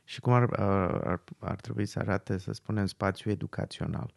și 0.04 0.20
cum 0.20 0.32
ar, 0.32 0.52
ar, 0.52 1.22
ar 1.38 1.60
trebui 1.60 1.86
să 1.86 1.98
arate, 1.98 2.38
să 2.38 2.52
spunem, 2.52 2.86
spațiu 2.86 3.30
educațional? 3.30 4.14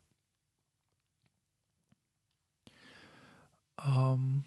Um... 3.88 4.46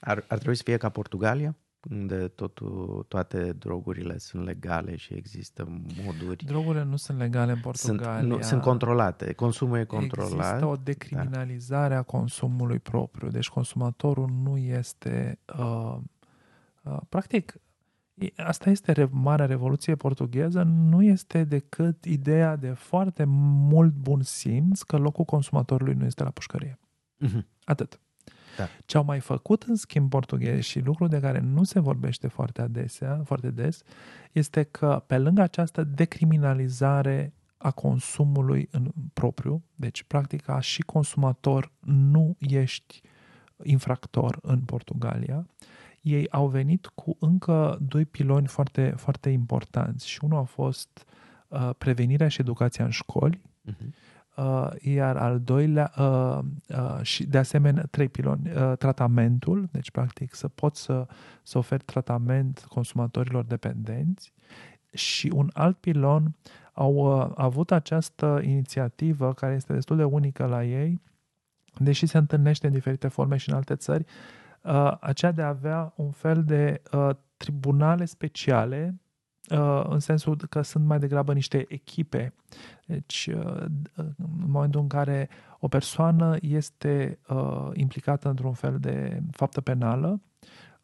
Ar, 0.00 0.24
ar 0.28 0.38
trebui 0.38 0.56
să 0.56 0.62
fie 0.62 0.76
ca 0.76 0.88
Portugalia, 0.88 1.56
unde 1.90 2.28
totul, 2.28 3.04
toate 3.08 3.52
drogurile 3.52 4.18
sunt 4.18 4.44
legale 4.44 4.96
și 4.96 5.14
există 5.14 5.82
moduri. 6.04 6.44
Drogurile 6.44 6.84
nu 6.84 6.96
sunt 6.96 7.18
legale 7.18 7.52
în 7.52 7.60
Portugalia. 7.60 8.18
Sunt, 8.18 8.28
nu, 8.28 8.42
sunt 8.42 8.62
controlate, 8.62 9.32
consumul 9.32 9.78
e 9.78 9.84
controlat. 9.84 10.32
Există 10.32 10.66
o 10.66 10.76
decriminalizare 10.76 11.94
da. 11.94 12.00
a 12.00 12.02
consumului 12.02 12.78
propriu, 12.78 13.28
deci 13.28 13.48
consumatorul 13.48 14.30
nu 14.42 14.56
este. 14.56 15.38
Uh, 15.58 15.96
uh, 16.82 16.96
practic, 17.08 17.60
Asta 18.36 18.70
este 18.70 19.08
marea 19.10 19.46
revoluție 19.46 19.94
portugheză, 19.94 20.62
nu 20.62 21.02
este 21.02 21.44
decât 21.44 22.04
ideea 22.04 22.56
de 22.56 22.70
foarte 22.70 23.24
mult 23.24 23.92
bun 23.92 24.22
simț 24.22 24.82
că 24.82 24.96
locul 24.96 25.24
consumatorului 25.24 25.94
nu 25.94 26.04
este 26.04 26.22
la 26.22 26.30
pușcărie. 26.30 26.78
Uh-huh. 27.26 27.40
Atât. 27.64 28.00
Da. 28.56 28.68
Ce 28.86 28.96
au 28.96 29.04
mai 29.04 29.20
făcut, 29.20 29.62
în 29.62 29.74
schimb, 29.74 30.10
portughezi 30.10 30.68
și 30.68 30.78
lucru 30.78 31.06
de 31.06 31.20
care 31.20 31.40
nu 31.40 31.64
se 31.64 31.80
vorbește 31.80 32.28
foarte 32.28 32.62
adesea, 32.62 33.20
foarte 33.24 33.50
des, 33.50 33.82
este 34.32 34.62
că 34.62 35.02
pe 35.06 35.18
lângă 35.18 35.42
această 35.42 35.84
decriminalizare 35.84 37.32
a 37.56 37.70
consumului 37.70 38.68
în 38.70 38.90
propriu, 39.12 39.62
deci 39.74 40.02
practic 40.02 40.42
ca 40.42 40.60
și 40.60 40.82
consumator 40.82 41.72
nu 41.80 42.36
ești 42.38 43.00
infractor 43.62 44.38
în 44.42 44.60
Portugalia, 44.60 45.46
ei 46.00 46.30
au 46.30 46.48
venit 46.48 46.86
cu 46.86 47.16
încă 47.20 47.78
doi 47.80 48.04
piloni 48.04 48.46
foarte, 48.46 48.94
foarte 48.96 49.30
importanți 49.30 50.08
și 50.08 50.24
unul 50.24 50.38
a 50.38 50.42
fost 50.42 51.04
uh, 51.48 51.70
prevenirea 51.78 52.28
și 52.28 52.40
educația 52.40 52.84
în 52.84 52.90
școli, 52.90 53.40
uh-huh. 53.70 53.86
Uh, 54.36 54.68
iar 54.80 55.16
al 55.16 55.40
doilea, 55.40 55.92
uh, 55.98 56.38
uh, 56.68 57.02
și 57.02 57.26
de 57.26 57.38
asemenea, 57.38 57.84
trei 57.90 58.08
piloni, 58.08 58.50
uh, 58.50 58.76
tratamentul, 58.78 59.68
deci 59.70 59.90
practic 59.90 60.34
să 60.34 60.48
poți 60.48 60.82
să, 60.82 61.06
să 61.42 61.58
oferi 61.58 61.84
tratament 61.84 62.64
consumatorilor 62.68 63.44
dependenți. 63.44 64.32
Și 64.92 65.30
un 65.34 65.50
alt 65.52 65.76
pilon 65.76 66.34
au 66.72 66.94
uh, 66.94 67.30
avut 67.34 67.70
această 67.70 68.40
inițiativă 68.42 69.32
care 69.32 69.54
este 69.54 69.72
destul 69.72 69.96
de 69.96 70.04
unică 70.04 70.44
la 70.44 70.64
ei, 70.64 71.00
deși 71.78 72.06
se 72.06 72.18
întâlnește 72.18 72.66
în 72.66 72.72
diferite 72.72 73.08
forme 73.08 73.36
și 73.36 73.48
în 73.48 73.56
alte 73.56 73.74
țări, 73.74 74.04
uh, 74.04 74.36
uh, 74.66 74.96
aceea 75.00 75.32
de 75.32 75.42
a 75.42 75.48
avea 75.48 75.92
un 75.96 76.10
fel 76.10 76.44
de 76.44 76.82
uh, 76.92 77.10
tribunale 77.36 78.04
speciale, 78.04 78.94
uh, 78.94 79.05
în 79.88 79.98
sensul 79.98 80.36
că 80.48 80.62
sunt 80.62 80.84
mai 80.84 80.98
degrabă 80.98 81.32
niște 81.32 81.64
echipe. 81.68 82.34
Deci, 82.86 83.30
uh, 83.34 83.64
în 83.94 84.14
momentul 84.46 84.80
în 84.80 84.88
care 84.88 85.28
o 85.58 85.68
persoană 85.68 86.36
este 86.40 87.18
uh, 87.28 87.68
implicată 87.72 88.28
într-un 88.28 88.52
fel 88.52 88.78
de 88.78 89.22
faptă 89.30 89.60
penală, 89.60 90.20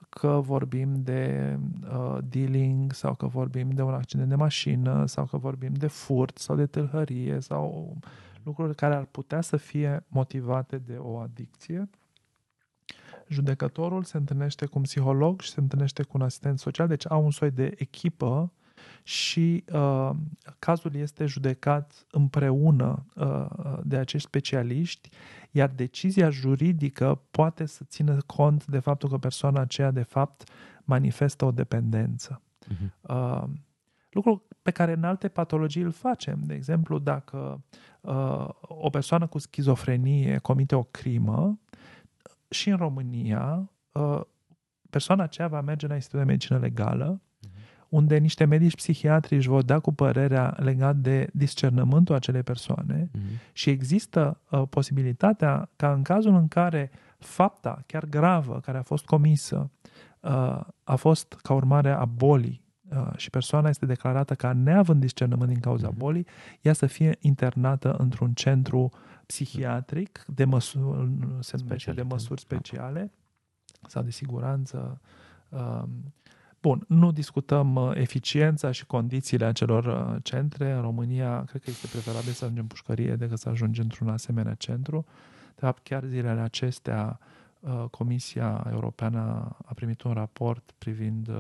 că 0.09 0.41
vorbim 0.43 1.03
de 1.03 1.59
uh, 1.93 2.19
dealing 2.25 2.93
sau 2.93 3.15
că 3.15 3.27
vorbim 3.27 3.71
de 3.71 3.83
un 3.83 3.95
accident 3.95 4.29
de 4.29 4.35
mașină 4.35 5.07
sau 5.07 5.25
că 5.25 5.37
vorbim 5.37 5.73
de 5.73 5.87
furt 5.87 6.39
sau 6.39 6.57
de 6.57 6.67
tâlhărie 6.67 7.41
sau 7.41 7.97
lucruri 8.43 8.75
care 8.75 8.95
ar 8.95 9.05
putea 9.05 9.41
să 9.41 9.57
fie 9.57 10.05
motivate 10.09 10.79
de 10.79 10.97
o 10.99 11.19
adicție, 11.19 11.89
judecătorul 13.33 14.03
se 14.03 14.17
întâlnește 14.17 14.67
cu 14.67 14.79
un 14.79 14.83
psiholog 14.83 15.41
și 15.41 15.51
se 15.51 15.61
întâlnește 15.61 16.03
cu 16.03 16.11
un 16.15 16.23
asistent 16.23 16.59
social, 16.59 16.89
deci 16.89 17.11
au 17.11 17.25
un 17.25 17.31
soi 17.31 17.51
de 17.51 17.75
echipă 17.77 18.53
și 19.03 19.65
uh, 19.73 20.11
cazul 20.59 20.95
este 20.95 21.27
judecat 21.27 22.07
împreună 22.11 23.07
uh, 23.15 23.47
de 23.83 23.97
acești 23.97 24.27
specialiști, 24.29 25.09
iar 25.51 25.69
decizia 25.69 26.31
juridică 26.31 27.21
poate 27.31 27.67
să 27.67 27.85
țină 27.85 28.17
cont 28.27 28.67
de 28.67 28.79
faptul 28.79 29.09
că 29.09 29.19
persoana 29.19 29.61
aceea 29.61 29.91
de 29.91 30.03
fapt 30.03 30.51
manifestă 30.85 31.45
o 31.45 31.51
dependență. 31.51 32.43
Uh-huh. 32.65 32.91
Uh, 33.01 33.45
lucru 34.11 34.47
pe 34.63 34.71
care 34.71 34.93
în 34.93 35.05
alte 35.05 35.29
patologii 35.29 35.83
îl 35.83 35.91
facem. 35.91 36.41
De 36.43 36.55
exemplu, 36.55 36.99
dacă 36.99 37.63
uh, 38.01 38.49
o 38.61 38.91
persoană 38.91 39.27
cu 39.27 39.39
schizofrenie 39.39 40.39
comite 40.39 40.75
o 40.75 40.83
crimă, 40.83 41.59
și 42.53 42.71
în 42.71 42.77
România, 42.77 43.71
uh, 43.93 44.21
persoana 44.91 45.23
aceea 45.23 45.49
va 45.49 45.61
merge 45.61 45.87
la 45.87 45.95
Institutul 45.95 46.27
de 46.27 46.33
Medicină 46.33 46.59
Legală, 46.59 47.21
uh-huh. 47.21 47.89
unde 47.89 48.19
niște 48.19 48.45
medici 48.45 48.75
psihiatri 48.75 49.37
își 49.37 49.49
vor 49.49 49.63
da 49.63 49.79
cu 49.79 49.93
părerea 49.93 50.57
legat 50.59 50.97
de 50.97 51.29
discernământul 51.33 52.15
acelei 52.15 52.43
persoane 52.43 53.11
uh-huh. 53.11 53.53
și 53.53 53.71
există 53.71 54.41
uh, 54.51 54.63
posibilitatea 54.71 55.71
ca 55.77 55.93
în 55.93 56.03
cazul 56.03 56.35
în 56.35 56.49
care 56.49 56.91
fapta 57.19 57.83
chiar 57.87 58.05
gravă 58.05 58.61
care 58.61 58.79
a 58.79 58.83
fost 58.83 59.05
comisă 59.05 59.71
uh, 60.21 60.61
a 60.85 60.95
fost 60.97 61.33
ca 61.43 61.55
urmare 61.55 61.91
a 61.91 62.05
bolii 62.05 62.62
uh, 62.62 62.62
și 63.17 63.31
persoana 63.31 63.69
este 63.69 63.87
declarată 63.87 64.35
ca 64.35 64.53
neavând 64.53 65.01
discernământ 65.01 65.49
din 65.49 65.61
cauza 65.61 65.91
uh-huh. 65.91 65.97
bolii, 65.97 66.27
ea 66.61 66.73
să 66.73 66.87
fie 66.87 67.17
internată 67.21 67.95
într-un 67.99 68.33
centru 68.33 68.79
uh, 68.81 69.13
psihiatric 69.27 70.25
de 70.27 70.45
măsuri, 70.45 71.11
se 71.41 71.57
numește 71.57 71.93
de 71.93 72.03
măsuri 72.03 72.41
speciale 72.41 73.13
sau 73.89 74.03
de 74.03 74.11
siguranță. 74.11 75.01
Um, 75.49 76.15
bun, 76.61 76.85
nu 76.89 77.13
discutăm 77.13 77.75
uh, 77.75 77.91
eficiența 77.95 78.71
și 78.71 78.87
condițiile 78.87 79.45
acelor 79.45 79.85
uh, 79.85 80.23
centre. 80.23 80.73
În 80.73 80.81
România, 80.81 81.45
cred 81.45 81.63
că 81.63 81.71
este 81.71 81.87
preferabil 81.87 82.33
să 82.33 82.45
ajungem 82.45 82.67
pușcărie 82.67 83.17
decât 83.17 83.39
să 83.39 83.49
ajungem 83.49 83.83
într-un 83.85 84.09
asemenea 84.09 84.55
centru. 84.55 85.05
De 85.55 85.61
fapt, 85.61 85.83
chiar 85.83 86.05
zilele 86.05 86.41
acestea, 86.41 87.19
uh, 87.61 87.85
Comisia 87.91 88.67
Europeană 88.71 89.57
a 89.65 89.75
primit 89.75 90.03
un 90.03 90.13
raport 90.13 90.75
privind 90.79 91.31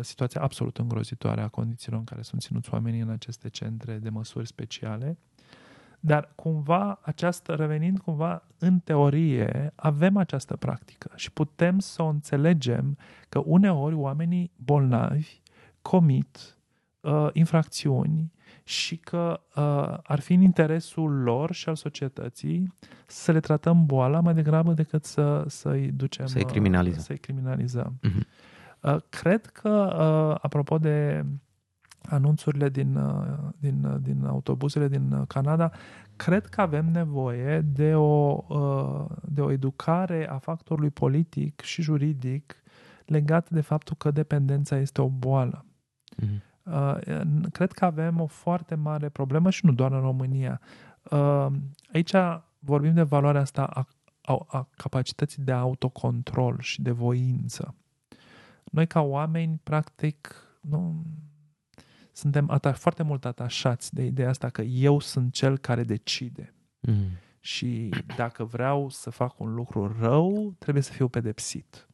situația 0.00 0.40
absolut 0.40 0.78
îngrozitoare 0.78 1.40
a 1.40 1.48
condițiilor 1.48 1.98
în 1.98 2.04
care 2.04 2.22
sunt 2.22 2.40
ținuți 2.40 2.72
oamenii 2.72 3.00
în 3.00 3.10
aceste 3.10 3.48
centre 3.48 3.98
de 3.98 4.08
măsuri 4.08 4.46
speciale. 4.46 5.18
Dar 6.00 6.32
cumva, 6.34 6.98
această, 7.02 7.54
revenind 7.54 7.98
cumva 7.98 8.46
în 8.58 8.78
teorie, 8.78 9.72
avem 9.74 10.16
această 10.16 10.56
practică 10.56 11.10
și 11.14 11.32
putem 11.32 11.78
să 11.78 12.02
o 12.02 12.06
înțelegem 12.06 12.96
că 13.28 13.42
uneori 13.44 13.94
oamenii 13.94 14.52
bolnavi 14.56 15.40
comit 15.82 16.58
uh, 17.00 17.28
infracțiuni 17.32 18.32
și 18.64 18.96
că 18.96 19.40
uh, 19.56 19.98
ar 20.02 20.20
fi 20.20 20.32
în 20.32 20.40
interesul 20.40 21.10
lor 21.10 21.52
și 21.52 21.68
al 21.68 21.74
societății 21.74 22.74
să 23.06 23.32
le 23.32 23.40
tratăm 23.40 23.86
boala 23.86 24.20
mai 24.20 24.34
degrabă 24.34 24.72
decât 24.72 25.04
să, 25.04 25.44
să-i 25.46 25.90
ducem... 25.90 26.26
Să-i 26.26 26.44
criminalizăm. 26.44 26.98
Uh, 26.98 27.04
să-i 27.04 27.18
criminalizăm. 27.18 27.98
Mhm. 28.02 28.26
Uh, 28.82 28.96
cred 29.08 29.46
că, 29.46 29.68
uh, 29.68 30.38
apropo 30.42 30.78
de 30.78 31.24
anunțurile 32.02 32.68
din, 32.68 32.96
uh, 32.96 33.38
din, 33.58 33.84
uh, 33.84 33.96
din 34.00 34.24
autobuzele 34.24 34.88
din 34.88 35.12
uh, 35.12 35.26
Canada, 35.26 35.70
cred 36.16 36.46
că 36.46 36.60
avem 36.60 36.90
nevoie 36.90 37.60
de 37.60 37.94
o, 37.94 38.44
uh, 38.48 39.06
de 39.24 39.40
o 39.40 39.50
educare 39.50 40.28
a 40.28 40.38
factorului 40.38 40.90
politic 40.90 41.60
și 41.60 41.82
juridic 41.82 42.56
legat 43.04 43.50
de 43.50 43.60
faptul 43.60 43.96
că 43.96 44.10
dependența 44.10 44.76
este 44.76 45.00
o 45.00 45.08
boală. 45.08 45.64
Mhm. 46.16 46.42
Uh, 46.62 47.20
cred 47.52 47.72
că 47.72 47.84
avem 47.84 48.20
o 48.20 48.26
foarte 48.26 48.74
mare 48.74 49.08
problemă 49.08 49.50
și 49.50 49.66
nu 49.66 49.72
doar 49.72 49.92
în 49.92 50.00
România. 50.00 50.60
Uh, 51.10 51.46
aici 51.92 52.14
vorbim 52.58 52.94
de 52.94 53.02
valoarea 53.02 53.40
asta 53.40 53.64
a, 53.64 53.86
a, 54.22 54.44
a 54.46 54.68
capacității 54.76 55.42
de 55.42 55.52
autocontrol 55.52 56.56
și 56.60 56.82
de 56.82 56.90
voință. 56.90 57.74
Noi 58.70 58.86
ca 58.86 59.00
oameni, 59.00 59.60
practic, 59.62 60.34
nu, 60.60 61.04
suntem 62.12 62.50
ata- 62.50 62.72
foarte 62.74 63.02
mult 63.02 63.24
atașați 63.24 63.94
de 63.94 64.04
ideea 64.04 64.28
asta 64.28 64.48
că 64.48 64.62
eu 64.62 64.98
sunt 65.00 65.32
cel 65.32 65.58
care 65.58 65.84
decide. 65.84 66.54
Mhm. 66.80 67.18
Și 67.40 67.88
dacă 68.16 68.44
vreau 68.44 68.88
să 68.88 69.10
fac 69.10 69.40
un 69.40 69.54
lucru 69.54 69.96
rău, 70.00 70.54
trebuie 70.58 70.82
să 70.82 70.92
fiu 70.92 71.08
pedepsit. 71.08 71.88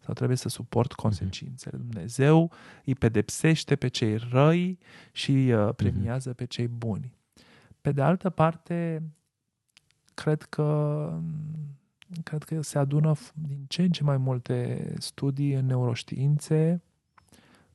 Sau 0.00 0.14
trebuie 0.14 0.36
să 0.36 0.48
suport 0.48 0.92
consecințele. 0.92 1.76
Dumnezeu 1.76 2.52
îi 2.84 2.94
pedepsește 2.94 3.76
pe 3.76 3.88
cei 3.88 4.16
răi 4.16 4.78
și 5.12 5.30
uh, 5.30 5.74
premiază 5.76 6.32
pe 6.32 6.44
cei 6.44 6.68
buni. 6.68 7.16
Pe 7.80 7.92
de 7.92 8.02
altă 8.02 8.30
parte, 8.30 9.02
cred 10.14 10.42
că 10.42 10.62
cred 12.22 12.42
că 12.42 12.62
se 12.62 12.78
adună 12.78 13.14
f- 13.16 13.32
din 13.34 13.64
ce 13.68 13.82
în 13.82 13.90
ce 13.90 14.04
mai 14.04 14.16
multe 14.16 14.92
studii 14.98 15.52
în 15.54 15.66
neuroștiințe, 15.66 16.82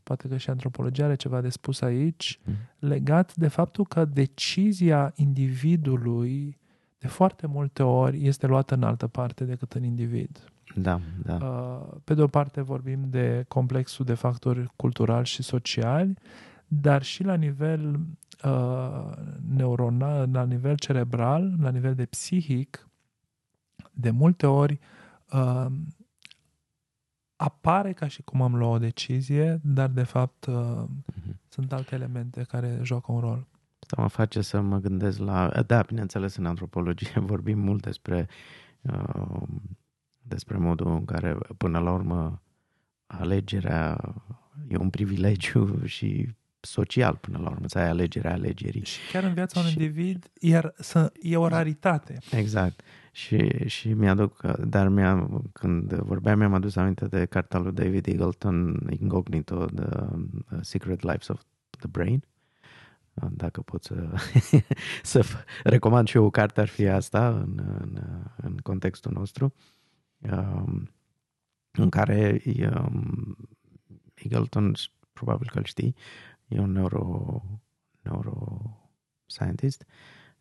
poate 0.03 0.27
că 0.27 0.37
și 0.37 0.49
antropologia 0.49 1.05
are 1.05 1.15
ceva 1.15 1.41
de 1.41 1.49
spus 1.49 1.81
aici, 1.81 2.39
Mhm. 2.43 2.55
legat 2.79 3.35
de 3.35 3.47
faptul 3.47 3.85
că 3.85 4.05
decizia 4.05 5.13
individului 5.15 6.57
de 6.97 7.07
foarte 7.07 7.47
multe 7.47 7.83
ori 7.83 8.25
este 8.25 8.47
luată 8.47 8.73
în 8.75 8.83
altă 8.83 9.07
parte 9.07 9.43
decât 9.45 9.73
în 9.73 9.83
individ. 9.83 10.49
Da, 10.75 10.99
da. 11.23 11.33
Uh, 11.35 11.97
Pe 12.03 12.13
de 12.13 12.21
o 12.21 12.27
parte 12.27 12.61
vorbim 12.61 12.99
de 13.09 13.45
complexul 13.47 14.05
de 14.05 14.13
factori 14.13 14.67
culturali 14.75 15.25
și 15.25 15.43
sociali, 15.43 16.13
dar 16.67 17.03
și 17.03 17.23
la 17.23 17.33
nivel 17.33 17.99
uh, 18.43 19.11
neuronal, 19.55 20.29
la 20.31 20.43
nivel 20.43 20.75
cerebral, 20.77 21.53
la 21.61 21.69
nivel 21.69 21.95
de 21.95 22.05
psihic, 22.05 22.87
de 23.95 24.09
multe 24.09 24.47
ori 24.47 24.79
uh, 25.31 25.65
apare 27.35 27.93
ca 27.93 28.07
și 28.07 28.21
cum 28.21 28.41
am 28.41 28.55
luat 28.55 28.71
o 28.71 28.77
decizie, 28.77 29.59
dar 29.63 29.89
de 29.89 30.03
fapt 30.03 30.45
uh, 30.45 30.55
Mhm. 30.55 31.39
sunt 31.49 31.73
alte 31.73 31.95
elemente 31.95 32.43
care 32.43 32.79
joacă 32.83 33.11
un 33.11 33.19
rol. 33.19 33.47
Asta 33.79 34.01
mă 34.01 34.07
face 34.07 34.41
să 34.41 34.61
mă 34.61 34.77
gândesc 34.77 35.19
la... 35.19 35.49
Da, 35.67 35.81
bineînțeles, 35.81 36.35
în 36.35 36.45
antropologie 36.45 37.19
vorbim 37.33 37.59
mult 37.59 37.81
despre, 37.81 38.27
uh, 38.81 39.41
despre 40.21 40.57
modul 40.57 40.87
în 40.91 41.05
care, 41.05 41.37
până 41.57 41.79
la 41.79 41.91
urmă, 41.91 42.41
alegerea 43.07 44.13
e 44.67 44.77
un 44.77 44.89
privilegiu 44.89 45.79
și 45.95 46.29
social, 46.59 47.15
până 47.15 47.37
la 47.37 47.49
urmă, 47.49 47.67
să 47.67 47.77
ai 47.79 47.89
alegerea 47.89 48.31
alegerii. 48.31 48.85
Și 48.85 48.99
chiar 49.11 49.23
în 49.23 49.33
viața 49.33 49.59
unui 49.59 49.71
Și- 49.71 49.77
individ 49.81 50.31
iar 50.39 50.73
să, 50.77 51.11
e 51.21 51.37
o 51.37 51.47
raritate. 51.47 52.17
Exact. 52.31 52.81
Și, 53.15 53.67
și 53.67 53.93
mi-aduc, 53.93 54.41
dar 54.57 54.87
mi-a, 54.87 55.29
când 55.53 55.93
vorbeam, 55.93 56.37
mi-am 56.37 56.53
adus 56.53 56.75
aminte 56.75 57.07
de 57.07 57.25
cartea 57.25 57.59
lui 57.59 57.71
David 57.71 58.07
Eagleton, 58.07 58.87
Incognito, 58.99 59.65
The 59.65 60.05
uh, 60.51 60.59
Secret 60.61 61.01
Lives 61.01 61.27
of 61.27 61.41
the 61.69 61.87
Brain. 61.87 62.23
Dacă 63.29 63.61
pot 63.61 63.83
să, 63.83 64.13
să 65.03 65.23
f- 65.23 65.45
recomand 65.63 66.07
și 66.07 66.17
eu 66.17 66.25
o 66.25 66.29
carte, 66.29 66.61
ar 66.61 66.67
fi 66.67 66.87
asta 66.87 67.29
în, 67.29 67.59
în, 67.79 67.99
în 68.35 68.57
contextul 68.57 69.11
nostru, 69.11 69.53
um, 70.31 70.89
în 71.71 71.89
care 71.89 72.41
um, 72.45 73.37
Eagleton, 74.13 74.73
probabil 75.13 75.49
că 75.51 75.57
îl 75.57 75.63
știi, 75.63 75.95
e 76.47 76.59
un 76.59 76.71
neuro, 76.71 77.41
neuroscientist, 78.01 79.85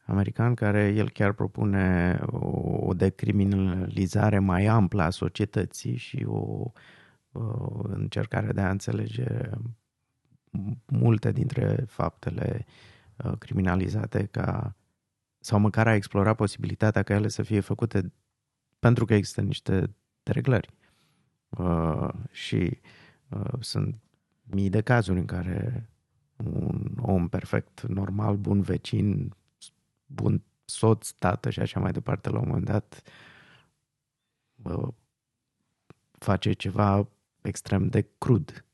american 0.06 0.54
care 0.54 0.88
el 0.88 1.10
chiar 1.10 1.32
propune 1.32 2.18
o, 2.26 2.48
o 2.86 2.94
decriminalizare 2.94 4.38
mai 4.38 4.66
amplă 4.66 5.02
a 5.02 5.10
societății 5.10 5.96
și 5.96 6.24
o, 6.26 6.72
o 7.32 7.80
încercare 7.82 8.52
de 8.52 8.60
a 8.60 8.70
înțelege 8.70 9.26
multe 10.86 11.32
dintre 11.32 11.84
faptele 11.88 12.66
uh, 13.16 13.32
criminalizate 13.38 14.24
ca 14.24 14.76
sau 15.38 15.58
măcar 15.58 15.86
a 15.86 15.94
explora 15.94 16.34
posibilitatea 16.34 17.02
ca 17.02 17.14
ele 17.14 17.28
să 17.28 17.42
fie 17.42 17.60
făcute 17.60 18.12
pentru 18.78 19.04
că 19.04 19.14
există 19.14 19.40
niște 19.40 19.94
dereglări. 20.22 20.68
Uh, 21.48 22.08
și 22.30 22.80
uh, 23.28 23.52
sunt 23.60 23.96
mii 24.42 24.70
de 24.70 24.80
cazuri 24.80 25.18
în 25.18 25.24
care 25.24 25.90
un 26.36 26.92
om 27.00 27.28
perfect, 27.28 27.82
normal, 27.82 28.36
bun 28.36 28.60
vecin, 28.60 29.34
bun 30.06 30.42
soț, 30.64 31.10
tată 31.10 31.50
și 31.50 31.60
așa 31.60 31.80
mai 31.80 31.92
departe, 31.92 32.30
la 32.30 32.38
un 32.38 32.46
moment 32.46 32.64
dat 32.64 33.02
uh, 34.62 34.88
face 36.18 36.52
ceva 36.52 37.08
extrem 37.42 37.88
de 37.88 38.06
crud. 38.18 38.64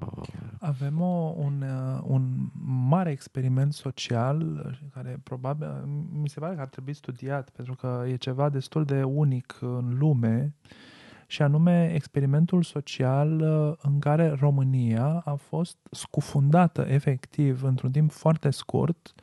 Uh, 0.00 0.22
Avem 0.60 1.00
o, 1.00 1.34
un, 1.36 1.62
uh, 1.62 2.00
un 2.02 2.50
mare 2.88 3.10
experiment 3.10 3.72
social 3.72 4.42
uh, 4.42 4.78
care 4.92 5.20
probabil, 5.22 5.68
mi 6.12 6.28
se 6.28 6.40
pare 6.40 6.54
că 6.54 6.60
ar 6.60 6.68
trebui 6.68 6.94
studiat 6.94 7.50
pentru 7.50 7.74
că 7.74 8.04
e 8.06 8.16
ceva 8.16 8.48
destul 8.48 8.84
de 8.84 9.02
unic 9.02 9.58
în 9.60 9.98
lume 9.98 10.54
și 11.26 11.42
anume 11.42 11.92
experimentul 11.94 12.62
social 12.62 13.40
uh, 13.40 13.74
în 13.82 13.98
care 13.98 14.30
România 14.30 15.22
a 15.24 15.34
fost 15.34 15.76
scufundată 15.90 16.82
efectiv 16.88 17.62
într-un 17.62 17.90
timp 17.90 18.10
foarte 18.10 18.50
scurt 18.50 19.14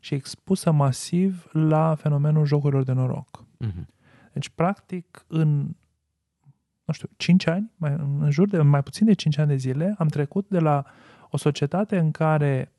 și 0.00 0.14
expusă 0.14 0.70
masiv 0.70 1.48
la 1.52 1.94
fenomenul 1.94 2.44
jocurilor 2.44 2.82
de 2.82 2.92
noroc. 2.92 3.44
uh-huh. 3.64 3.86
Deci, 4.32 4.48
practic, 4.48 5.24
în, 5.26 5.74
nu 6.84 6.92
știu, 6.92 7.08
5 7.16 7.46
ani, 7.46 7.70
mai, 7.76 7.92
în 7.92 8.30
jur 8.30 8.48
de 8.48 8.62
mai 8.62 8.82
puțin 8.82 9.06
de 9.06 9.12
5 9.12 9.38
ani 9.38 9.48
de 9.48 9.56
zile, 9.56 9.94
am 9.98 10.08
trecut 10.08 10.48
de 10.48 10.58
la 10.58 10.84
o 11.30 11.36
societate 11.36 11.98
în 11.98 12.10
care 12.10 12.72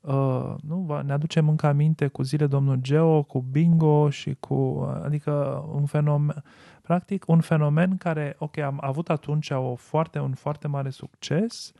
uh, 0.00 0.54
nu, 0.62 0.76
va- 0.76 1.02
ne 1.02 1.12
aducem 1.12 1.48
încă 1.48 1.66
aminte 1.66 2.06
cu 2.06 2.22
zile 2.22 2.46
domnul 2.46 2.76
Geo, 2.76 3.22
cu 3.22 3.40
bingo 3.40 4.10
și 4.10 4.36
cu, 4.40 4.88
adică 5.02 5.64
un 5.72 5.86
fenomen, 5.86 6.42
practic 6.82 7.28
un 7.28 7.40
fenomen 7.40 7.96
care, 7.96 8.36
ok, 8.38 8.58
am 8.58 8.78
avut 8.80 9.10
atunci 9.10 9.50
o 9.50 9.74
foarte, 9.74 10.18
un 10.18 10.34
foarte 10.34 10.68
mare 10.68 10.90
succes, 10.90 11.72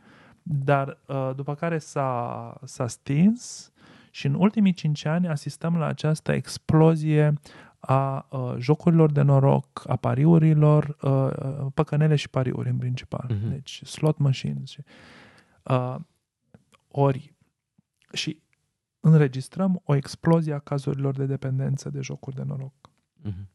dar 0.43 0.97
uh, 1.07 1.31
după 1.35 1.55
care 1.55 1.77
s-a, 1.77 2.59
s-a 2.63 2.87
stins 2.87 3.71
și 4.17 4.25
în 4.25 4.33
ultimii 4.33 4.73
5 4.73 5.05
ani 5.05 5.27
asistăm 5.27 5.77
la 5.77 5.85
această 5.85 6.31
explozie 6.31 7.33
a 7.79 8.27
uh, 8.29 8.55
jocurilor 8.57 9.11
de 9.11 9.21
noroc, 9.21 9.83
a 9.87 9.95
pariurilor, 9.95 10.97
uh, 11.01 11.11
uh, 11.11 11.71
păcănele 11.73 12.15
și 12.15 12.29
pariuri 12.29 12.69
în 12.69 12.77
principal. 12.77 13.29
Mhm. 13.29 13.49
Deci 13.49 13.83
slot 13.83 14.17
machines. 14.17 14.69
Și, 14.69 14.81
uh, 15.63 15.95
ori 16.87 17.33
și 18.13 18.41
înregistrăm 18.99 19.81
o 19.83 19.95
explozie 19.95 20.53
a 20.53 20.59
cazurilor 20.59 21.15
de 21.15 21.25
dependență 21.25 21.89
de 21.89 22.01
jocuri 22.01 22.35
de 22.35 22.43
noroc. 22.43 22.73
Uh-huh. 23.25 23.45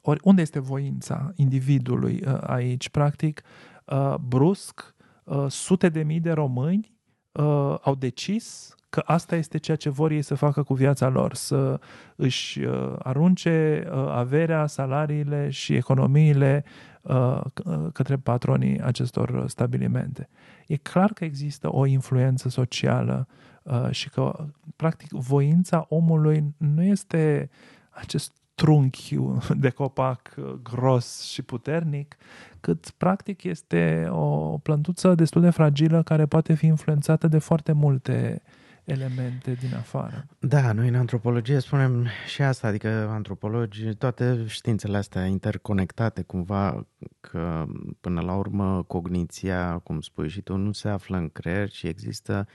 Ori 0.00 0.20
unde 0.22 0.40
este 0.40 0.58
voința 0.58 1.32
individului 1.34 2.22
uh, 2.26 2.38
aici? 2.40 2.88
Practic, 2.88 3.42
uh, 3.86 4.14
brusc, 4.14 4.94
uh, 5.24 5.46
sute 5.48 5.88
de 5.88 6.02
mii 6.02 6.20
de 6.20 6.32
români 6.32 6.92
uh, 7.32 7.76
au 7.80 7.94
decis 7.94 8.74
că 8.88 9.02
asta 9.04 9.36
este 9.36 9.58
ceea 9.58 9.76
ce 9.76 9.88
vor 9.88 10.10
ei 10.10 10.22
să 10.22 10.34
facă 10.34 10.62
cu 10.62 10.74
viața 10.74 11.08
lor, 11.08 11.34
să 11.34 11.80
își 12.16 12.60
uh, 12.60 12.94
arunce 12.98 13.84
uh, 13.92 14.08
averea, 14.08 14.66
salariile 14.66 15.50
și 15.50 15.74
economiile 15.74 16.64
uh, 17.02 17.40
c- 17.40 17.64
uh, 17.64 17.86
către 17.92 18.16
patronii 18.16 18.80
acestor 18.80 19.28
uh, 19.28 19.44
stabilimente. 19.46 20.28
E 20.66 20.76
clar 20.76 21.12
că 21.12 21.24
există 21.24 21.74
o 21.74 21.86
influență 21.86 22.48
socială 22.48 23.26
uh, 23.62 23.90
și 23.90 24.10
că, 24.10 24.46
practic, 24.76 25.10
voința 25.10 25.86
omului 25.88 26.54
nu 26.56 26.82
este 26.82 27.50
acest 27.90 28.32
trunchi 28.62 29.18
de 29.56 29.70
copac 29.70 30.34
gros 30.62 31.22
și 31.22 31.42
puternic, 31.42 32.16
cât 32.60 32.90
practic 32.90 33.44
este 33.44 34.06
o 34.10 34.58
plântuță 34.58 35.14
destul 35.14 35.40
de 35.40 35.50
fragilă 35.50 36.02
care 36.02 36.26
poate 36.26 36.54
fi 36.54 36.66
influențată 36.66 37.28
de 37.28 37.38
foarte 37.38 37.72
multe 37.72 38.42
elemente 38.84 39.52
din 39.52 39.74
afară. 39.74 40.26
Da, 40.38 40.72
noi 40.72 40.88
în 40.88 40.94
antropologie 40.94 41.58
spunem 41.58 42.06
și 42.26 42.42
asta, 42.42 42.66
adică 42.66 42.88
antropologii, 42.88 43.94
toate 43.94 44.44
științele 44.46 44.96
astea 44.96 45.26
interconectate 45.26 46.22
cumva, 46.22 46.86
că 47.20 47.64
până 48.00 48.20
la 48.20 48.34
urmă 48.34 48.82
cogniția, 48.82 49.78
cum 49.78 50.00
spui 50.00 50.28
și 50.28 50.40
tu, 50.40 50.56
nu 50.56 50.72
se 50.72 50.88
află 50.88 51.16
în 51.16 51.28
creier, 51.28 51.70
ci 51.70 51.82
există 51.82 52.46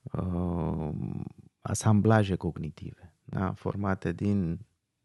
uh, 0.00 0.90
asamblaje 1.60 2.34
cognitive, 2.34 3.14
da? 3.24 3.52
formate 3.56 4.12
din 4.12 4.58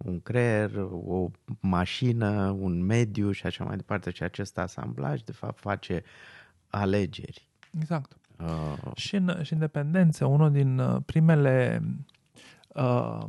un 0.04 0.22
creier, 0.22 0.72
o 1.06 1.30
mașină, 1.60 2.49
un 2.60 2.82
mediu 2.82 3.32
și 3.32 3.45
așa 3.45 3.64
mai 3.64 3.76
departe. 3.76 4.12
Și 4.12 4.24
acest 4.24 4.58
asamblaj, 4.58 5.22
de 5.22 5.32
fapt, 5.32 5.60
face 5.60 6.04
alegeri. 6.68 7.49
Exact. 7.80 8.18
Uh. 8.39 8.91
Și, 8.95 9.16
în, 9.16 9.39
și 9.43 9.54
independență, 9.54 10.26
unul 10.26 10.51
din 10.51 10.80
uh, 10.80 11.01
primele, 11.06 11.84
uh, 12.68 13.24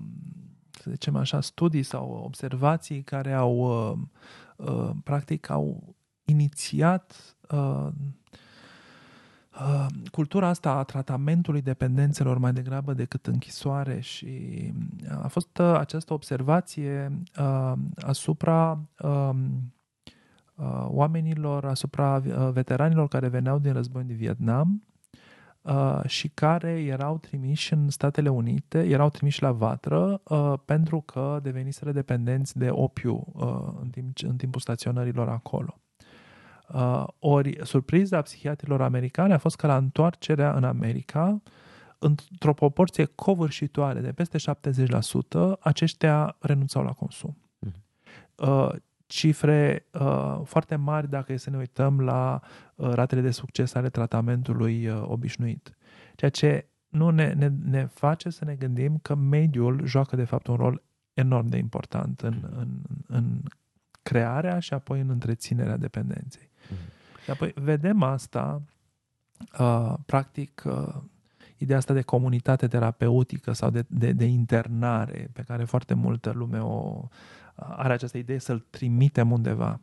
să 0.71 0.91
zicem 0.91 1.17
așa, 1.17 1.41
studii 1.41 1.83
sau 1.83 2.23
observații 2.25 3.03
care 3.03 3.33
au, 3.33 3.57
uh, 3.57 3.99
uh, 4.69 4.91
practic, 5.05 5.51
au 5.51 5.95
inițiat 6.25 7.37
uh, 7.51 7.55
Uh, 7.55 7.89
cultura 10.11 10.49
asta 10.49 10.71
a 10.71 10.83
tratamentului 10.83 11.63
dependențelor 11.63 12.39
mai 12.39 12.53
degrabă 12.53 12.93
decât 12.93 13.27
închisoare 13.27 14.01
și 14.01 14.27
uh, 15.11 15.25
a 15.25 15.29
fost 15.29 15.59
uh, 15.59 15.75
această 15.79 16.13
observație 16.13 17.23
uh, 17.39 17.73
asupra 17.97 18.81
uh, 18.99 19.31
uh, 20.55 20.85
oamenilor, 20.87 21.65
asupra 21.65 22.23
uh, 22.27 22.51
veteranilor 22.53 23.09
care 23.09 23.29
veneau 23.29 23.59
din 23.59 23.73
război 23.73 24.05
din 24.05 24.17
Vietnam 24.17 24.83
uh, 25.63 26.01
și 26.07 26.29
care 26.29 26.71
erau 26.71 27.19
trimiși 27.19 27.73
în 27.73 27.91
Statele 27.91 28.29
Unite, 28.29 28.79
erau 28.79 29.11
trimiși 29.11 29.43
la 29.43 29.53
vatră 29.53 30.21
uh, 30.25 30.53
pentru 30.65 31.01
că 31.01 31.39
deveniseră 31.43 31.93
dependenți 31.93 32.59
de 32.59 32.71
opiu 32.71 33.27
uh, 33.33 33.79
în, 33.81 33.89
timp, 33.89 34.17
în 34.23 34.37
timpul 34.37 34.61
staționărilor 34.61 35.29
acolo. 35.29 35.79
Uh, 36.75 37.05
ori 37.19 37.59
surpriza 37.63 38.23
psihiatrilor 38.23 38.83
americane 38.83 39.35
a 39.35 39.39
fost 39.39 39.57
că 39.57 39.67
la 39.67 39.77
întoarcerea 39.77 40.53
în 40.53 40.65
America, 40.65 41.43
într-o 41.99 42.55
proporție 42.55 43.05
covârșitoare 43.05 44.01
de 44.01 44.13
peste 44.13 44.39
70%, 44.39 45.59
aceștia 45.61 46.37
renunțau 46.41 46.83
la 46.83 46.93
consum. 46.93 47.37
Mhm. 47.59 47.75
Uh, 48.37 48.75
cifre 49.07 49.87
uh, 49.93 50.41
foarte 50.45 50.77
mari 50.77 51.09
dacă 51.09 51.33
e 51.33 51.37
să 51.37 51.51
ne 51.51 51.57
uităm 51.57 52.01
la 52.01 52.41
uh, 52.75 52.89
ratele 52.93 53.21
de 53.21 53.31
succes 53.31 53.75
ale 53.75 53.89
tratamentului 53.89 54.87
uh, 54.87 55.03
obișnuit. 55.07 55.77
Ceea 56.15 56.31
ce 56.31 56.69
nu 56.89 57.11
ne, 57.11 57.33
ne, 57.33 57.51
ne 57.65 57.87
face 57.87 58.31
să 58.31 58.45
ne 58.45 58.55
gândim 58.55 58.99
că 59.03 59.15
mediul 59.15 59.87
joacă 59.87 60.17
de 60.17 60.25
fapt 60.25 60.47
un 60.47 60.57
rol 60.57 60.83
enorm 61.13 61.47
de 61.47 61.57
important 61.57 62.21
în, 62.21 62.49
în, 62.57 62.69
în 63.07 63.43
crearea 64.03 64.59
și 64.59 64.75
apoi 64.75 65.01
în 65.01 65.09
întreținerea 65.09 65.77
dependenței. 65.77 66.53
Și 67.25 67.31
apoi 67.31 67.53
vedem 67.55 68.03
asta, 68.03 68.63
uh, 69.59 69.95
practic, 70.07 70.63
uh, 70.67 70.95
ideea 71.57 71.79
asta 71.79 71.95
de 71.95 72.03
comunitate 72.03 72.69
terapeutică 72.69 73.53
sau 73.53 73.71
de, 73.71 73.85
de, 73.89 74.13
de 74.13 74.25
internare, 74.25 75.31
pe 75.33 75.43
care 75.43 75.65
foarte 75.65 75.95
multă 75.95 76.31
lume 76.31 76.59
o 76.59 77.09
are 77.55 77.93
această 77.93 78.19
idee 78.19 78.39
să-l 78.39 78.67
trimitem 78.71 79.31
undeva. 79.31 79.81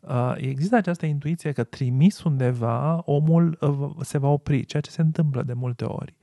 Uh, 0.00 0.34
există 0.36 0.76
această 0.76 1.06
intuiție 1.06 1.52
că 1.52 1.64
trimis 1.64 2.22
undeva, 2.22 3.02
omul 3.04 3.58
uh, 3.60 3.90
se 4.00 4.18
va 4.18 4.28
opri, 4.28 4.64
ceea 4.64 4.82
ce 4.82 4.90
se 4.90 5.00
întâmplă 5.00 5.42
de 5.42 5.52
multe 5.52 5.84
ori, 5.84 6.14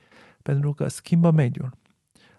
pentru 0.41 0.73
că 0.73 0.87
schimbă 0.87 1.31
mediul. 1.31 1.79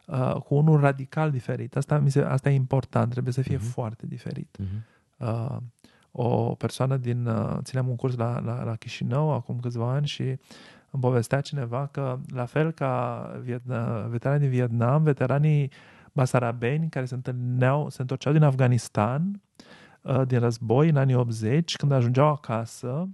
Uh, 0.06 0.34
cu 0.34 0.54
unul 0.54 0.80
radical 0.80 1.30
diferit. 1.30 1.76
Asta, 1.76 1.98
mi 1.98 2.10
se, 2.10 2.20
asta 2.20 2.50
e 2.50 2.54
important, 2.54 3.10
trebuie 3.10 3.32
să 3.32 3.42
fie 3.42 3.56
uh-huh. 3.56 3.72
foarte 3.72 4.06
diferit. 4.06 4.58
Uh-huh. 4.60 5.60
Uh, 6.12 6.24
o 6.24 6.54
persoană 6.54 6.96
din, 6.96 7.26
uh, 7.26 7.58
țineam 7.62 7.88
un 7.88 7.96
curs 7.96 8.16
la, 8.16 8.40
la, 8.40 8.64
la 8.64 8.76
Chișinău 8.76 9.32
acum 9.32 9.60
câțiva 9.60 9.92
ani 9.92 10.06
și 10.06 10.22
îmi 10.90 11.02
povestea 11.02 11.40
cineva 11.40 11.86
că, 11.86 12.18
la 12.34 12.44
fel 12.44 12.70
ca 12.70 13.22
Vietna, 13.42 14.00
veteranii 14.00 14.40
din 14.40 14.50
Vietnam, 14.50 15.02
veteranii 15.02 15.70
basarabeni 16.12 16.88
care 16.88 17.04
se 17.04 17.14
întâlneau, 17.14 17.88
se 17.88 18.00
întorceau 18.00 18.32
din 18.32 18.42
Afganistan, 18.42 19.42
uh, 20.02 20.22
din 20.26 20.38
război, 20.38 20.88
în 20.88 20.96
anii 20.96 21.14
80, 21.14 21.76
când 21.76 21.92
ajungeau 21.92 22.28
acasă, 22.28 23.08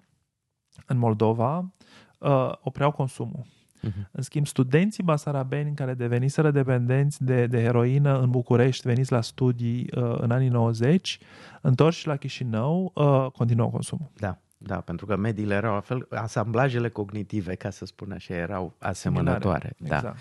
în 0.86 0.98
Moldova, 0.98 1.72
uh, 2.18 2.52
opreau 2.60 2.90
consumul. 2.90 3.46
Uh-huh. 3.78 4.10
În 4.10 4.22
schimb, 4.22 4.46
studenții 4.46 5.02
basarabeni 5.02 5.74
care 5.74 5.94
deveniseră 5.94 6.50
dependenți 6.50 7.24
de, 7.24 7.46
de 7.46 7.62
heroină 7.62 8.20
în 8.20 8.30
București, 8.30 8.86
veniți 8.86 9.12
la 9.12 9.20
studii 9.20 9.90
uh, 9.96 10.18
în 10.18 10.30
anii 10.30 10.48
90, 10.48 11.18
întorși 11.60 12.06
la 12.06 12.16
Chișinău, 12.16 12.92
uh, 12.94 13.26
continuau 13.32 13.70
consumul. 13.70 14.10
Da. 14.18 14.38
Da, 14.60 14.76
pentru 14.80 15.06
că 15.06 15.16
mediile 15.16 15.54
erau 15.54 15.74
la 15.74 15.80
fel, 15.80 16.06
asamblajele 16.10 16.88
cognitive, 16.88 17.54
ca 17.54 17.70
să 17.70 17.84
spun 17.84 18.12
așa, 18.12 18.34
erau 18.34 18.74
asemănătoare. 18.78 19.72
Exact. 19.80 20.02
Da. 20.02 20.14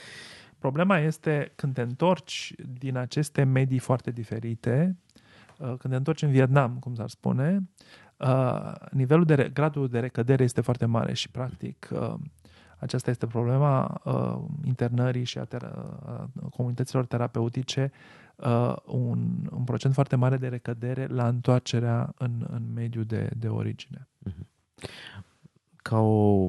Problema 0.60 0.98
este 0.98 1.52
când 1.56 1.74
te 1.74 1.82
întorci 1.82 2.54
din 2.80 2.98
aceste 2.98 3.44
medii 3.44 3.80
foarte 3.80 4.12
diferite, 4.12 4.98
uh, 5.58 5.68
când 5.68 5.90
te 5.90 5.96
întorci 5.96 6.22
în 6.22 6.32
Vietnam, 6.32 6.78
cum 6.80 6.96
s-ar 6.96 7.10
spune, 7.10 7.70
uh, 8.18 8.74
nivelul 8.92 9.26
de, 9.26 9.50
gradul 9.54 9.88
de 9.88 10.00
recădere 10.00 10.44
este 10.44 10.62
foarte 10.62 10.86
mare 10.86 11.14
și 11.14 11.30
practic 11.30 11.90
uh, 11.92 12.14
aceasta 12.80 13.10
este 13.10 13.28
problema 13.28 14.02
uh, 14.04 14.38
internării 14.64 15.24
și 15.24 15.38
a 15.38 15.46
ter- 15.46 15.74
uh, 16.08 16.24
comunităților 16.52 17.06
terapeutice, 17.06 17.92
uh, 18.36 18.76
un, 18.86 19.48
un 19.52 19.64
procent 19.64 19.94
foarte 19.94 20.16
mare 20.16 20.38
de 20.38 20.48
recădere 20.48 21.06
la 21.06 21.28
întoarcerea 21.28 22.14
în, 22.18 22.48
în 22.50 22.74
mediul 22.74 23.06
de, 23.06 23.30
de 23.38 23.48
origine. 23.48 24.08
Mhm. 24.18 24.48
Ca 25.76 26.00
o... 26.00 26.48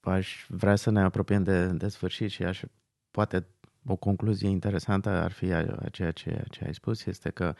aș 0.00 0.46
vrea 0.48 0.76
să 0.76 0.90
ne 0.90 1.02
apropiem 1.02 1.42
de, 1.42 1.66
de 1.66 1.88
sfârșit 1.88 2.30
și 2.30 2.42
aș 2.42 2.62
poate 3.10 3.46
o 3.86 3.96
concluzie 3.96 4.48
interesantă 4.48 5.08
ar 5.08 5.32
fi 5.32 5.52
a 5.52 5.88
ceea 5.90 6.10
ce, 6.10 6.44
ce 6.50 6.64
ai 6.64 6.74
spus, 6.74 7.06
este 7.06 7.30
că 7.30 7.54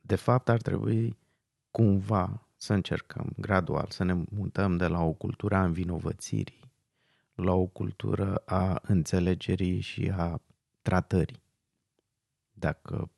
de 0.00 0.16
fapt 0.16 0.48
ar 0.48 0.60
trebui 0.60 1.18
cumva 1.70 2.48
să 2.56 2.72
încercăm 2.72 3.32
gradual 3.36 3.86
să 3.88 4.04
ne 4.04 4.16
mutăm 4.30 4.76
de 4.76 4.86
la 4.86 5.02
o 5.02 5.12
cultură 5.12 5.54
a 5.54 5.64
învinovățirii 5.64 6.67
la 7.42 7.52
o 7.52 7.66
cultură 7.66 8.42
a 8.46 8.80
înțelegerii 8.82 9.80
și 9.80 10.12
a 10.16 10.40
tratării. 10.82 11.42
Dacă 12.52 13.10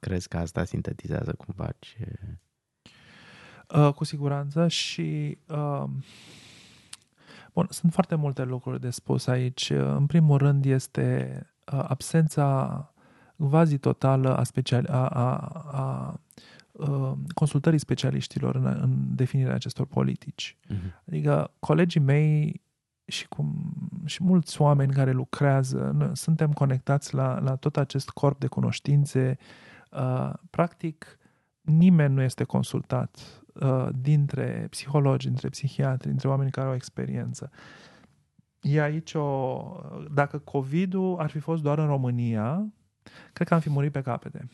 crezi 0.00 0.28
că 0.28 0.36
asta 0.36 0.64
sintetizează 0.64 1.32
cumva 1.32 1.72
ce... 1.78 2.18
Uh, 3.74 3.92
cu 3.94 4.04
siguranță 4.04 4.68
și 4.68 5.38
uh, 5.48 5.84
bun, 7.52 7.66
sunt 7.70 7.92
foarte 7.92 8.14
multe 8.14 8.44
lucruri 8.44 8.80
de 8.80 8.90
spus 8.90 9.26
aici. 9.26 9.70
În 9.70 10.06
primul 10.06 10.38
rând 10.38 10.64
este 10.64 11.40
uh, 11.72 11.84
absența 11.88 12.92
quasi 13.36 13.78
totală 13.78 14.36
a, 14.36 14.42
special, 14.42 14.86
a, 14.86 15.08
a, 15.08 15.36
a 15.72 16.20
uh, 16.72 17.12
consultării 17.34 17.78
specialiștilor 17.78 18.54
în, 18.54 18.66
în 18.66 19.14
definirea 19.14 19.54
acestor 19.54 19.86
politici. 19.86 20.56
Uh-huh. 20.64 21.04
Adică 21.06 21.50
colegii 21.58 22.00
mei 22.00 22.62
și, 23.08 23.28
cum, 23.28 23.72
și 24.04 24.22
mulți 24.22 24.60
oameni 24.60 24.92
care 24.92 25.12
lucrează, 25.12 25.90
noi 25.94 26.16
suntem 26.16 26.52
conectați 26.52 27.14
la, 27.14 27.40
la 27.40 27.56
tot 27.56 27.76
acest 27.76 28.10
corp 28.10 28.38
de 28.38 28.46
cunoștințe. 28.46 29.38
Uh, 29.90 30.32
practic, 30.50 31.18
nimeni 31.60 32.14
nu 32.14 32.22
este 32.22 32.44
consultat 32.44 33.42
uh, 33.54 33.88
dintre 34.00 34.66
psihologi, 34.70 35.26
dintre 35.26 35.48
psihiatri, 35.48 36.08
dintre 36.08 36.28
oameni 36.28 36.50
care 36.50 36.66
au 36.66 36.74
experiență. 36.74 37.50
E 38.60 38.82
aici 38.82 39.14
o... 39.14 39.58
Dacă 40.10 40.38
COVID-ul 40.38 41.18
ar 41.18 41.30
fi 41.30 41.38
fost 41.38 41.62
doar 41.62 41.78
în 41.78 41.86
România, 41.86 42.72
cred 43.32 43.48
că 43.48 43.54
am 43.54 43.60
fi 43.60 43.70
murit 43.70 43.92
pe 43.92 44.02
capete. 44.02 44.48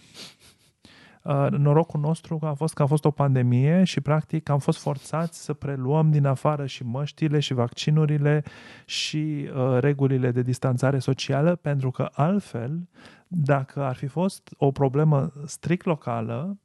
Uh, 1.24 1.46
norocul 1.50 2.00
nostru 2.00 2.38
a 2.42 2.52
fost 2.52 2.74
că 2.74 2.82
a 2.82 2.86
fost 2.86 3.04
o 3.04 3.10
pandemie 3.10 3.84
și 3.84 4.00
practic 4.00 4.48
am 4.48 4.58
fost 4.58 4.78
forțați 4.78 5.44
să 5.44 5.52
preluăm 5.52 6.10
din 6.10 6.26
afară 6.26 6.66
și 6.66 6.84
măștile 6.84 7.38
și 7.40 7.54
vaccinurile 7.54 8.42
și 8.84 9.48
uh, 9.54 9.78
regulile 9.78 10.30
de 10.30 10.42
distanțare 10.42 10.98
socială 10.98 11.54
pentru 11.54 11.90
că 11.90 12.08
altfel, 12.12 12.88
dacă 13.26 13.82
ar 13.82 13.94
fi 13.94 14.06
fost 14.06 14.54
o 14.58 14.70
problemă 14.70 15.32
strict 15.44 15.86
locală 15.86 16.58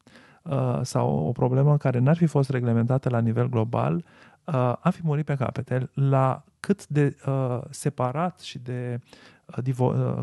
uh, 0.43 0.79
sau 0.81 1.27
o 1.27 1.31
problemă 1.31 1.77
care 1.77 1.99
n-ar 1.99 2.17
fi 2.17 2.25
fost 2.25 2.49
reglementată 2.49 3.09
la 3.09 3.19
nivel 3.19 3.49
global, 3.49 3.95
uh, 4.43 4.53
am 4.81 4.91
fi 4.91 5.01
murit 5.03 5.25
pe 5.25 5.35
capete. 5.35 5.89
La 5.93 6.43
cât 6.59 6.87
de 6.87 7.15
uh, 7.25 7.59
separat 7.69 8.39
și 8.39 8.59
de 8.59 8.99
divo- 8.99 9.38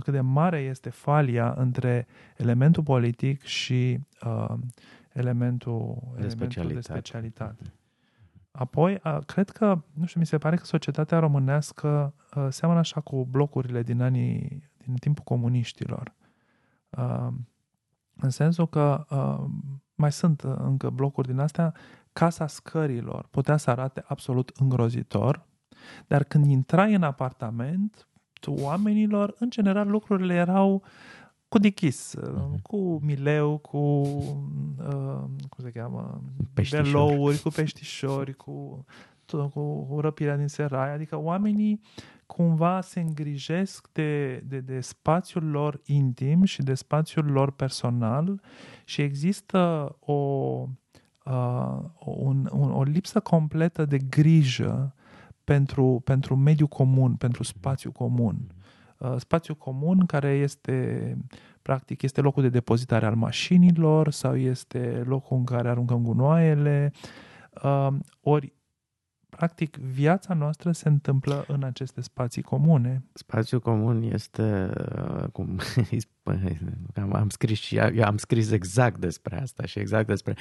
cât 0.03 0.12
de 0.12 0.20
mare 0.20 0.59
este 0.59 0.91
falia 0.91 1.55
între 1.57 2.07
elementul 2.37 2.83
politic 2.83 3.43
și 3.43 3.99
uh, 4.24 4.55
elementul 5.12 5.99
De 6.01 6.07
elementul 6.07 6.31
specialitate. 6.31 6.74
de 6.74 6.81
specialitate. 6.81 7.62
Apoi, 8.51 8.99
a, 9.03 9.18
cred 9.18 9.51
că, 9.51 9.83
nu 9.93 10.07
știu, 10.07 10.20
mi 10.20 10.27
se 10.27 10.39
pare 10.39 10.57
că 10.57 10.64
societatea 10.64 11.18
românească 11.18 12.14
a, 12.31 12.51
seamănă 12.51 12.79
așa 12.79 13.01
cu 13.01 13.24
blocurile 13.24 13.83
din 13.83 14.01
anii, 14.01 14.70
din 14.77 14.95
timpul 14.95 15.24
comuniștilor. 15.24 16.14
A, 16.91 17.35
în 18.16 18.31
sensul 18.31 18.68
că 18.68 19.05
a, 19.09 19.51
mai 19.95 20.12
sunt 20.12 20.41
încă 20.41 20.91
blocuri 20.91 21.27
din 21.27 21.39
astea, 21.39 21.74
casa 22.12 22.47
scărilor 22.47 23.27
putea 23.31 23.57
să 23.57 23.70
arate 23.70 24.05
absolut 24.07 24.51
îngrozitor, 24.55 25.47
dar 26.07 26.24
când 26.24 26.47
intrai 26.47 26.95
în 26.95 27.03
apartament, 27.03 28.09
tu, 28.16 28.16
oamenilor, 28.45 29.34
în 29.39 29.51
general, 29.51 29.89
lucrurile 29.89 30.34
erau 30.34 30.82
cu 31.49 31.59
dichis, 31.59 32.14
Mhm. 32.34 32.62
cu 32.62 32.99
mileu, 33.03 33.59
cu, 33.59 33.76
uh, 33.76 35.24
cum 35.49 35.64
se 35.64 35.70
cheamă, 35.70 36.20
Peștișori. 36.55 36.91
belouri, 36.91 37.39
cu 37.39 37.49
peștișori, 37.49 38.34
cu, 38.34 38.84
tot, 39.24 39.51
cu, 39.51 39.84
cu 39.84 40.01
răpirea 40.01 40.37
din 40.37 40.49
serai. 40.49 40.93
Adică 40.95 41.16
oamenii 41.20 41.80
cumva 42.26 42.80
se 42.80 43.01
îngrijesc 43.01 43.89
de, 43.93 44.37
de, 44.47 44.61
de 44.61 44.80
spațiul 44.80 45.45
lor 45.45 45.80
intim 45.84 46.43
și 46.45 46.62
de 46.62 46.74
spațiul 46.74 47.24
lor 47.30 47.51
personal 47.53 48.41
și 48.84 49.01
există 49.03 49.97
o, 50.01 50.12
uh, 51.24 51.78
un, 52.05 52.49
un, 52.53 52.70
o 52.70 52.82
lipsă 52.82 53.20
completă 53.20 53.84
de 53.84 53.99
grijă 53.99 54.95
pentru, 55.47 56.01
pentru 56.05 56.37
mediul 56.37 56.69
comun, 56.69 57.15
pentru 57.15 57.43
spațiu 57.43 57.93
comun. 57.93 58.37
Uh, 58.99 59.15
spațiu 59.19 59.55
comun 59.55 60.07
care 60.07 60.29
este 60.29 61.17
practic 61.63 62.03
este 62.03 62.21
locul 62.21 62.43
de 62.43 62.49
depozitare 62.49 63.07
al 63.07 63.15
mașinilor 63.15 64.11
sau 64.11 64.37
este 64.37 65.03
locul 65.07 65.37
în 65.37 65.45
care 65.45 65.69
aruncăm 65.69 66.03
gunoaiele. 66.03 66.93
Uh, 67.63 67.89
ori, 68.23 68.53
practic, 69.37 69.76
viața 69.76 70.34
noastră 70.34 70.72
se 70.72 70.89
întâmplă 70.89 71.45
în 71.49 71.62
aceste 71.62 72.01
spații 72.01 72.43
comune. 72.43 73.05
Spațiul 73.12 73.61
comun 73.61 74.03
este, 74.03 74.70
uh, 74.78 75.24
cum 75.32 75.61
îi 75.91 76.01
spune, 76.01 76.61
am, 76.95 77.14
am 77.14 77.28
scris 77.28 77.59
și 77.59 77.76
eu 77.76 78.05
am 78.05 78.16
scris 78.16 78.51
exact 78.51 78.99
despre 78.99 79.41
asta 79.41 79.66
și 79.66 79.78
exact 79.78 80.07
despre, 80.07 80.34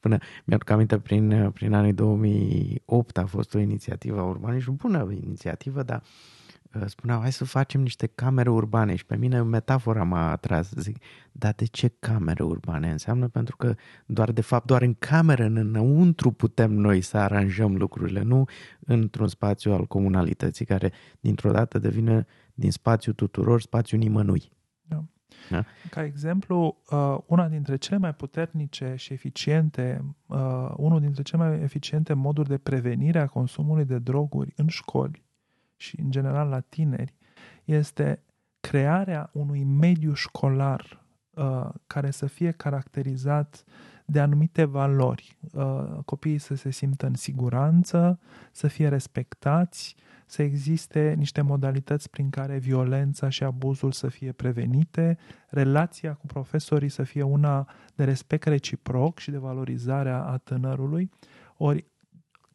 până 0.00 0.18
mi-aduc 0.44 0.70
aminte, 0.70 0.98
prin, 0.98 1.50
prin 1.50 1.72
anii 1.72 1.92
2008 1.92 3.18
a 3.18 3.26
fost 3.26 3.54
o 3.54 3.58
inițiativă 3.58 4.18
a 4.20 4.24
urbaniști, 4.24 4.70
o 4.70 4.72
bună 4.72 5.08
inițiativă, 5.10 5.82
dar 5.82 6.02
uh, 6.02 6.39
spuneau, 6.86 7.20
hai 7.20 7.32
să 7.32 7.44
facem 7.44 7.80
niște 7.80 8.06
camere 8.06 8.50
urbane 8.50 8.94
și 8.94 9.06
pe 9.06 9.16
mine 9.16 9.42
metafora 9.42 10.04
m-a 10.04 10.30
atras, 10.30 10.72
zic, 10.76 10.96
dar 11.32 11.52
de 11.52 11.64
ce 11.64 11.88
camere 11.98 12.42
urbane? 12.42 12.90
Înseamnă 12.90 13.28
pentru 13.28 13.56
că 13.56 13.74
doar, 14.06 14.32
de 14.32 14.40
fapt, 14.40 14.66
doar 14.66 14.82
în 14.82 14.94
cameră, 14.94 15.44
în 15.44 15.56
înăuntru 15.56 16.30
putem 16.30 16.72
noi 16.72 17.00
să 17.00 17.16
aranjăm 17.16 17.76
lucrurile, 17.76 18.22
nu 18.22 18.44
într-un 18.80 19.28
spațiu 19.28 19.72
al 19.72 19.86
comunalității 19.86 20.64
care 20.64 20.92
dintr-o 21.20 21.50
dată 21.50 21.78
devine 21.78 22.26
din 22.54 22.70
spațiu 22.70 23.12
tuturor, 23.12 23.60
spațiu 23.60 23.98
nimănui. 23.98 24.52
Ca 25.90 26.04
exemplu, 26.04 26.82
uh, 26.90 27.18
una 27.26 27.48
dintre 27.48 27.76
cele 27.76 27.98
mai 27.98 28.14
puternice 28.14 28.94
și 28.96 29.12
eficiente, 29.12 30.04
uh, 30.26 30.72
unul 30.76 31.00
dintre 31.00 31.22
cele 31.22 31.48
mai 31.48 31.62
eficiente 31.62 32.12
moduri 32.12 32.48
de 32.48 32.58
prevenire 32.58 33.18
a 33.18 33.26
consumului 33.26 33.84
de 33.84 33.98
droguri 33.98 34.52
în 34.56 34.66
școli 34.66 35.28
și 35.80 36.00
în 36.00 36.10
general 36.10 36.48
la 36.48 36.60
tineri 36.60 37.14
este 37.64 38.22
crearea 38.60 39.30
unui 39.32 39.64
mediu 39.64 40.12
școlar 40.12 41.04
uh, 41.30 41.68
care 41.86 42.10
să 42.10 42.26
fie 42.26 42.50
caracterizat 42.50 43.64
de 44.04 44.20
anumite 44.20 44.64
valori. 44.64 45.38
Uh, 45.52 45.98
copiii 46.04 46.38
să 46.38 46.54
se 46.54 46.70
simtă 46.70 47.06
în 47.06 47.14
siguranță, 47.14 48.20
să 48.52 48.68
fie 48.68 48.88
respectați, 48.88 49.96
să 50.26 50.42
existe 50.42 51.14
niște 51.16 51.40
modalități 51.40 52.10
prin 52.10 52.30
care 52.30 52.58
violența 52.58 53.28
și 53.28 53.44
abuzul 53.44 53.92
să 53.92 54.08
fie 54.08 54.32
prevenite, 54.32 55.18
relația 55.48 56.14
cu 56.14 56.26
profesorii 56.26 56.88
să 56.88 57.02
fie 57.02 57.22
una 57.22 57.68
de 57.94 58.04
respect 58.04 58.44
reciproc 58.44 59.18
și 59.18 59.30
de 59.30 59.38
valorizare 59.38 60.10
a 60.10 60.36
tânărului. 60.36 61.10
Ori 61.56 61.89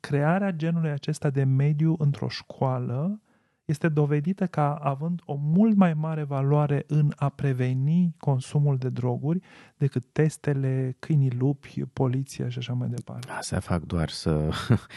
crearea 0.07 0.51
genului 0.51 0.89
acesta 0.89 1.29
de 1.29 1.43
mediu 1.43 1.95
într-o 1.97 2.27
școală 2.27 3.21
este 3.65 3.89
dovedită 3.89 4.47
ca 4.47 4.73
având 4.73 5.21
o 5.25 5.35
mult 5.35 5.75
mai 5.75 5.93
mare 5.93 6.23
valoare 6.23 6.83
în 6.87 7.11
a 7.15 7.29
preveni 7.29 8.15
consumul 8.17 8.77
de 8.77 8.89
droguri 8.89 9.39
decât 9.77 10.05
testele, 10.11 10.95
câinii 10.99 11.31
lupi, 11.31 11.81
poliția 11.93 12.49
și 12.49 12.57
așa 12.57 12.73
mai 12.73 12.87
departe. 12.87 13.31
Asta 13.31 13.59
fac 13.59 13.81
doar 13.81 14.09
să, 14.09 14.49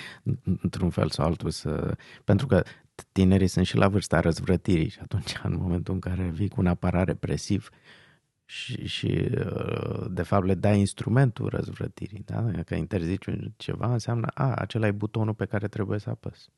într-un 0.63 0.91
fel 0.91 1.09
sau 1.09 1.27
altul, 1.27 1.51
să... 1.51 1.97
pentru 2.25 2.47
că 2.47 2.63
tinerii 3.13 3.47
sunt 3.47 3.67
și 3.67 3.77
la 3.77 3.89
vârsta 3.89 4.21
răzvrătirii 4.21 4.89
și 4.89 4.99
atunci, 5.03 5.35
în 5.43 5.57
momentul 5.61 5.95
în 5.95 6.01
care 6.01 6.23
vii 6.23 6.49
cu 6.49 6.61
un 6.61 6.67
aparat 6.67 7.07
represiv 7.07 7.71
și, 8.51 8.87
și 8.87 9.31
de 10.11 10.23
fapt 10.23 10.45
le 10.45 10.55
dai 10.55 10.79
instrumentul 10.79 11.49
răzvrătirii, 11.49 12.23
da? 12.27 12.63
că 12.67 12.75
interzici 12.75 13.25
ceva, 13.57 13.93
înseamnă, 13.93 14.27
a, 14.35 14.55
acela 14.55 14.87
e 14.87 14.91
butonul 14.91 15.35
pe 15.35 15.45
care 15.45 15.69
trebuie 15.69 15.99
să 15.99 16.11
apăs. 16.11 16.49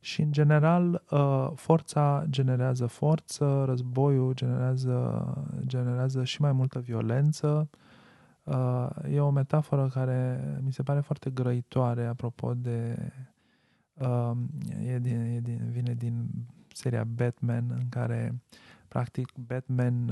Și, 0.00 0.20
în 0.20 0.32
general, 0.32 1.02
forța 1.54 2.24
generează 2.30 2.86
forță, 2.86 3.62
războiul 3.66 4.34
generează, 4.34 5.24
generează 5.66 6.24
și 6.24 6.40
mai 6.40 6.52
multă 6.52 6.78
violență. 6.78 7.70
E 9.10 9.20
o 9.20 9.30
metaforă 9.30 9.90
care 9.92 10.40
mi 10.64 10.72
se 10.72 10.82
pare 10.82 11.00
foarte 11.00 11.30
grăitoare 11.30 12.06
apropo 12.06 12.54
de... 12.54 13.12
E 14.82 14.98
din, 14.98 15.20
e 15.20 15.40
din, 15.40 15.60
vine 15.70 15.94
din 15.94 16.28
seria 16.72 17.04
Batman, 17.04 17.64
în 17.70 17.88
care, 17.88 18.40
practic, 18.90 19.32
Batman 19.36 20.10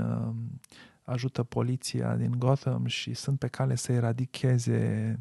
ajută 1.09 1.43
poliția 1.43 2.15
din 2.15 2.35
Gotham 2.37 2.85
și 2.85 3.13
sunt 3.13 3.39
pe 3.39 3.47
cale 3.47 3.75
să 3.75 3.91
eradicheze 3.91 5.19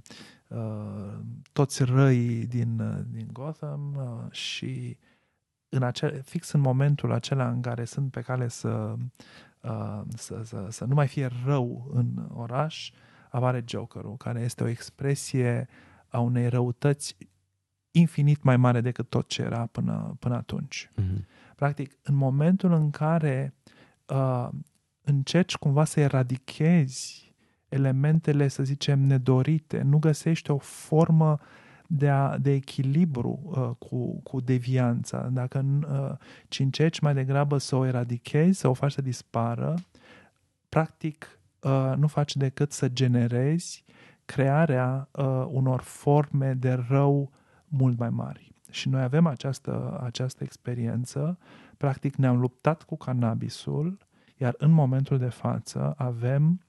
uh, 0.48 1.18
toți 1.52 1.84
răii 1.84 2.46
din, 2.46 2.80
uh, 2.80 2.98
din 3.10 3.28
Gotham 3.32 3.94
uh, 3.96 4.32
și 4.32 4.98
în 5.68 5.82
acel, 5.82 6.22
fix 6.22 6.50
în 6.50 6.60
momentul 6.60 7.12
acela 7.12 7.48
în 7.48 7.60
care 7.60 7.84
sunt 7.84 8.10
pe 8.10 8.20
cale 8.20 8.48
să, 8.48 8.94
uh, 9.60 10.00
să, 10.14 10.42
să, 10.44 10.66
să 10.70 10.84
nu 10.84 10.94
mai 10.94 11.06
fie 11.06 11.28
rău 11.44 11.90
în 11.94 12.28
oraș, 12.34 12.92
apare 13.30 13.64
Jokerul, 13.66 14.16
care 14.16 14.40
este 14.40 14.62
o 14.62 14.68
expresie 14.68 15.68
a 16.08 16.18
unei 16.18 16.48
răutăți 16.48 17.16
infinit 17.90 18.42
mai 18.42 18.56
mare 18.56 18.80
decât 18.80 19.08
tot 19.08 19.28
ce 19.28 19.42
era 19.42 19.66
până, 19.66 20.16
până 20.18 20.34
atunci. 20.34 20.90
Mm-hmm. 20.92 21.24
Practic, 21.58 21.98
în 22.02 22.14
momentul 22.14 22.72
în 22.72 22.90
care 22.90 23.54
uh, 24.06 24.48
încerci 25.02 25.56
cumva 25.56 25.84
să 25.84 26.00
eradichezi 26.00 27.34
elementele, 27.68 28.48
să 28.48 28.62
zicem, 28.62 29.00
nedorite, 29.00 29.82
nu 29.82 29.98
găsești 29.98 30.50
o 30.50 30.58
formă 30.58 31.38
de, 31.86 32.08
a, 32.08 32.38
de 32.38 32.52
echilibru 32.52 33.40
uh, 33.44 33.70
cu, 33.88 34.20
cu 34.22 34.40
devianța, 34.40 35.28
dacă 35.32 35.64
uh, 35.90 36.26
ci 36.48 36.58
încerci 36.58 36.98
mai 36.98 37.14
degrabă 37.14 37.58
să 37.58 37.76
o 37.76 37.86
eradichezi, 37.86 38.58
să 38.58 38.68
o 38.68 38.72
faci 38.72 38.92
să 38.92 39.02
dispară, 39.02 39.74
practic 40.68 41.40
uh, 41.62 41.92
nu 41.96 42.06
faci 42.06 42.36
decât 42.36 42.72
să 42.72 42.88
generezi 42.88 43.84
crearea 44.24 45.08
uh, 45.12 45.44
unor 45.48 45.80
forme 45.80 46.54
de 46.54 46.84
rău 46.88 47.32
mult 47.68 47.98
mai 47.98 48.10
mari. 48.10 48.47
Și 48.70 48.88
noi 48.88 49.02
avem 49.02 49.26
această, 49.26 50.00
această 50.02 50.44
experiență, 50.44 51.38
practic 51.76 52.14
ne-am 52.14 52.40
luptat 52.40 52.82
cu 52.82 52.96
cannabisul, 52.96 53.98
iar 54.36 54.54
în 54.58 54.70
momentul 54.70 55.18
de 55.18 55.28
față 55.28 55.94
avem 55.96 56.60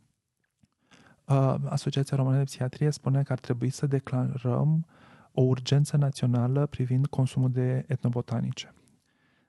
uh, 1.26 1.56
Asociația 1.66 2.18
Română 2.18 2.38
de 2.38 2.44
Psihiatrie 2.44 2.90
spune 2.90 3.24
că 3.24 3.32
ar 3.32 3.40
trebui 3.40 3.70
să 3.70 3.88
declarăm 3.88 4.86
o 5.32 5.42
urgență 5.42 5.98
națională 5.98 6.66
privind 6.66 7.08
consumul 7.08 7.52
de 7.52 7.86
etnobotanice. 7.88 8.74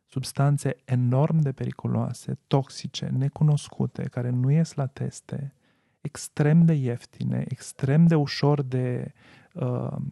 Substanțe 0.05 0.77
enorm 0.85 1.39
de 1.39 1.53
periculoase, 1.53 2.39
toxice, 2.47 3.07
necunoscute, 3.07 4.03
care 4.03 4.31
nu 4.31 4.51
ies 4.51 4.75
la 4.75 4.87
teste, 4.87 5.55
extrem 6.01 6.65
de 6.65 6.73
ieftine, 6.73 7.45
extrem 7.49 8.07
de 8.07 8.15
ușor 8.15 8.63
de, 8.63 9.13
uh, 9.15 9.40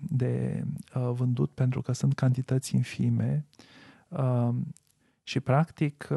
de 0.01 0.65
uh, 0.95 1.11
vândut 1.13 1.51
pentru 1.51 1.83
că 1.83 1.93
sunt 1.93 2.15
cantități 2.15 2.75
infime 2.75 3.47
uh, 4.09 4.49
și, 5.23 5.41
practic, 5.41 6.09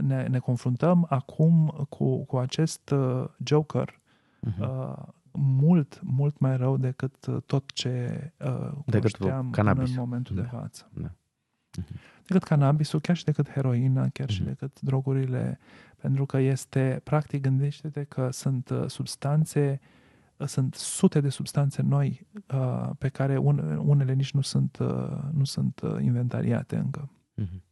ne, 0.00 0.26
ne 0.26 0.38
confruntăm 0.38 1.06
acum 1.08 1.86
cu, 1.88 2.24
cu 2.24 2.36
acest 2.36 2.90
uh, 2.90 3.24
Joker 3.44 3.88
uh-huh. 3.90 4.58
uh, 4.58 5.02
mult, 5.32 6.00
mult 6.02 6.38
mai 6.38 6.56
rău 6.56 6.76
decât 6.76 7.26
tot 7.46 7.72
ce 7.72 8.32
uh, 8.38 8.72
decât 8.86 9.16
cunoșteam 9.16 9.50
cannabis. 9.50 9.88
în 9.88 9.94
momentul 9.98 10.36
da. 10.36 10.42
de 10.42 10.48
față. 10.48 10.90
Da. 10.92 11.10
decât 12.26 12.42
cannabisul, 12.42 13.00
chiar 13.00 13.16
și 13.16 13.24
decât 13.24 13.50
heroina, 13.50 14.08
chiar 14.08 14.30
și 14.30 14.40
Mhm. 14.40 14.48
decât 14.48 14.80
drogurile, 14.80 15.58
pentru 15.96 16.26
că 16.26 16.38
este, 16.38 17.00
practic, 17.04 17.42
gândește-te 17.42 18.04
că 18.04 18.28
sunt 18.30 18.68
uh, 18.68 18.84
substanțe, 18.86 19.80
uh, 19.82 20.01
sunt 20.46 20.74
sute 20.74 21.20
de 21.20 21.28
substanțe 21.28 21.82
noi 21.82 22.26
uh, 22.54 22.90
pe 22.98 23.08
care 23.08 23.38
un, 23.38 23.58
unele 23.84 24.12
nici 24.12 24.32
nu 24.32 24.40
sunt, 24.40 24.78
uh, 24.80 25.18
nu 25.32 25.44
sunt 25.44 25.80
uh, 25.80 25.96
inventariate 26.00 26.76
încă. 26.76 27.10
Mhm. 27.34 27.62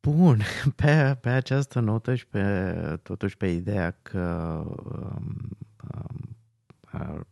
Bun, 0.00 0.40
pe, 0.76 1.18
pe 1.20 1.28
această 1.28 1.80
notă 1.80 2.14
și 2.14 2.26
pe, 2.26 2.74
totuși 3.02 3.36
pe 3.36 3.46
ideea 3.46 3.90
că 4.02 4.62
um, 4.64 5.56
um, 5.94 6.36
a- 6.84 7.26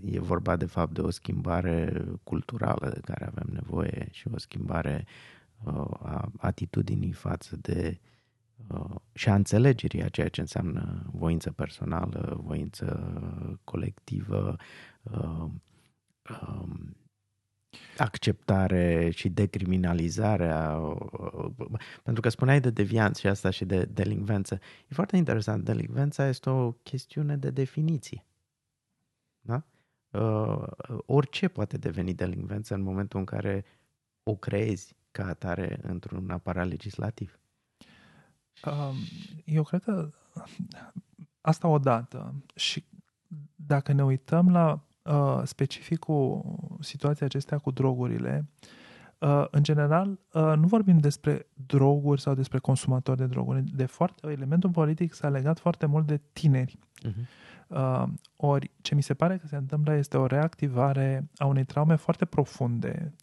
e 0.00 0.20
vorba 0.20 0.56
de 0.56 0.66
fapt 0.66 0.94
de 0.94 1.00
o 1.00 1.10
schimbare 1.10 2.04
culturală 2.22 2.90
de 2.94 3.00
care 3.00 3.24
avem 3.26 3.48
nevoie 3.52 4.08
și 4.10 4.28
o 4.34 4.38
schimbare 4.38 5.04
uh, 5.64 5.90
a 6.02 6.30
atitudinii 6.36 7.12
față 7.12 7.56
de 7.56 8.00
uh, 8.00 8.13
și 9.12 9.28
a 9.28 9.34
înțelegerii 9.34 10.02
a 10.02 10.08
ceea 10.08 10.28
ce 10.28 10.40
înseamnă 10.40 11.06
voință 11.12 11.52
personală, 11.52 12.40
voință 12.42 13.12
colectivă, 13.64 14.56
uh, 15.02 15.46
um, 16.40 16.96
acceptare 17.98 19.10
și 19.10 19.28
decriminalizarea, 19.28 20.76
uh, 20.76 21.50
pentru 22.02 22.22
că 22.22 22.28
spuneai 22.28 22.60
de 22.60 22.70
devianță 22.70 23.20
și 23.20 23.26
asta 23.26 23.50
și 23.50 23.64
de 23.64 23.84
delinvență. 23.84 24.54
E 24.88 24.94
foarte 24.94 25.16
interesant. 25.16 25.64
Delinvența 25.64 26.28
este 26.28 26.50
o 26.50 26.72
chestiune 26.72 27.36
de 27.36 27.50
definiție. 27.50 28.26
Da? 29.40 29.62
Uh, 30.10 30.66
orice 31.06 31.48
poate 31.48 31.76
deveni 31.76 32.14
delinvență 32.14 32.74
în 32.74 32.80
momentul 32.80 33.18
în 33.18 33.24
care 33.24 33.64
o 34.22 34.36
creezi 34.36 34.96
ca 35.10 35.26
atare 35.26 35.78
într-un 35.82 36.30
aparat 36.30 36.68
legislativ. 36.68 37.38
Um, 38.64 38.94
Eu 39.44 39.62
cred 39.62 39.82
că 39.82 40.10
asta 41.40 41.68
odată 41.68 42.34
și 42.54 42.84
dacă 43.54 43.92
ne 43.92 44.04
uităm 44.04 44.50
la 44.50 44.80
uh, 45.02 45.40
specificul 45.44 46.44
situației 46.80 47.26
acestea 47.26 47.58
cu 47.58 47.70
drogurile, 47.70 48.48
uh, 49.18 49.44
în 49.50 49.62
general, 49.62 50.18
uh, 50.32 50.52
nu 50.56 50.66
vorbim 50.66 50.98
despre 50.98 51.46
droguri 51.66 52.20
sau 52.20 52.34
despre 52.34 52.58
consumatori 52.58 53.18
de 53.18 53.26
droguri. 53.26 53.62
De 53.62 53.86
foarte, 53.86 54.30
elementul 54.30 54.70
politic 54.70 55.14
s-a 55.14 55.28
legat 55.28 55.58
foarte 55.58 55.86
mult 55.86 56.06
de 56.06 56.20
tineri. 56.32 56.78
Uh-huh. 57.08 57.42
Uh, 57.68 58.04
ori 58.36 58.70
ce 58.80 58.94
mi 58.94 59.02
se 59.02 59.14
pare 59.14 59.36
că 59.36 59.46
se 59.46 59.56
întâmplă 59.56 59.94
este 59.94 60.16
o 60.16 60.26
reactivare 60.26 61.28
a 61.36 61.46
unei 61.46 61.64
traume 61.64 61.94
foarte 61.94 62.24
profunde 62.24 63.14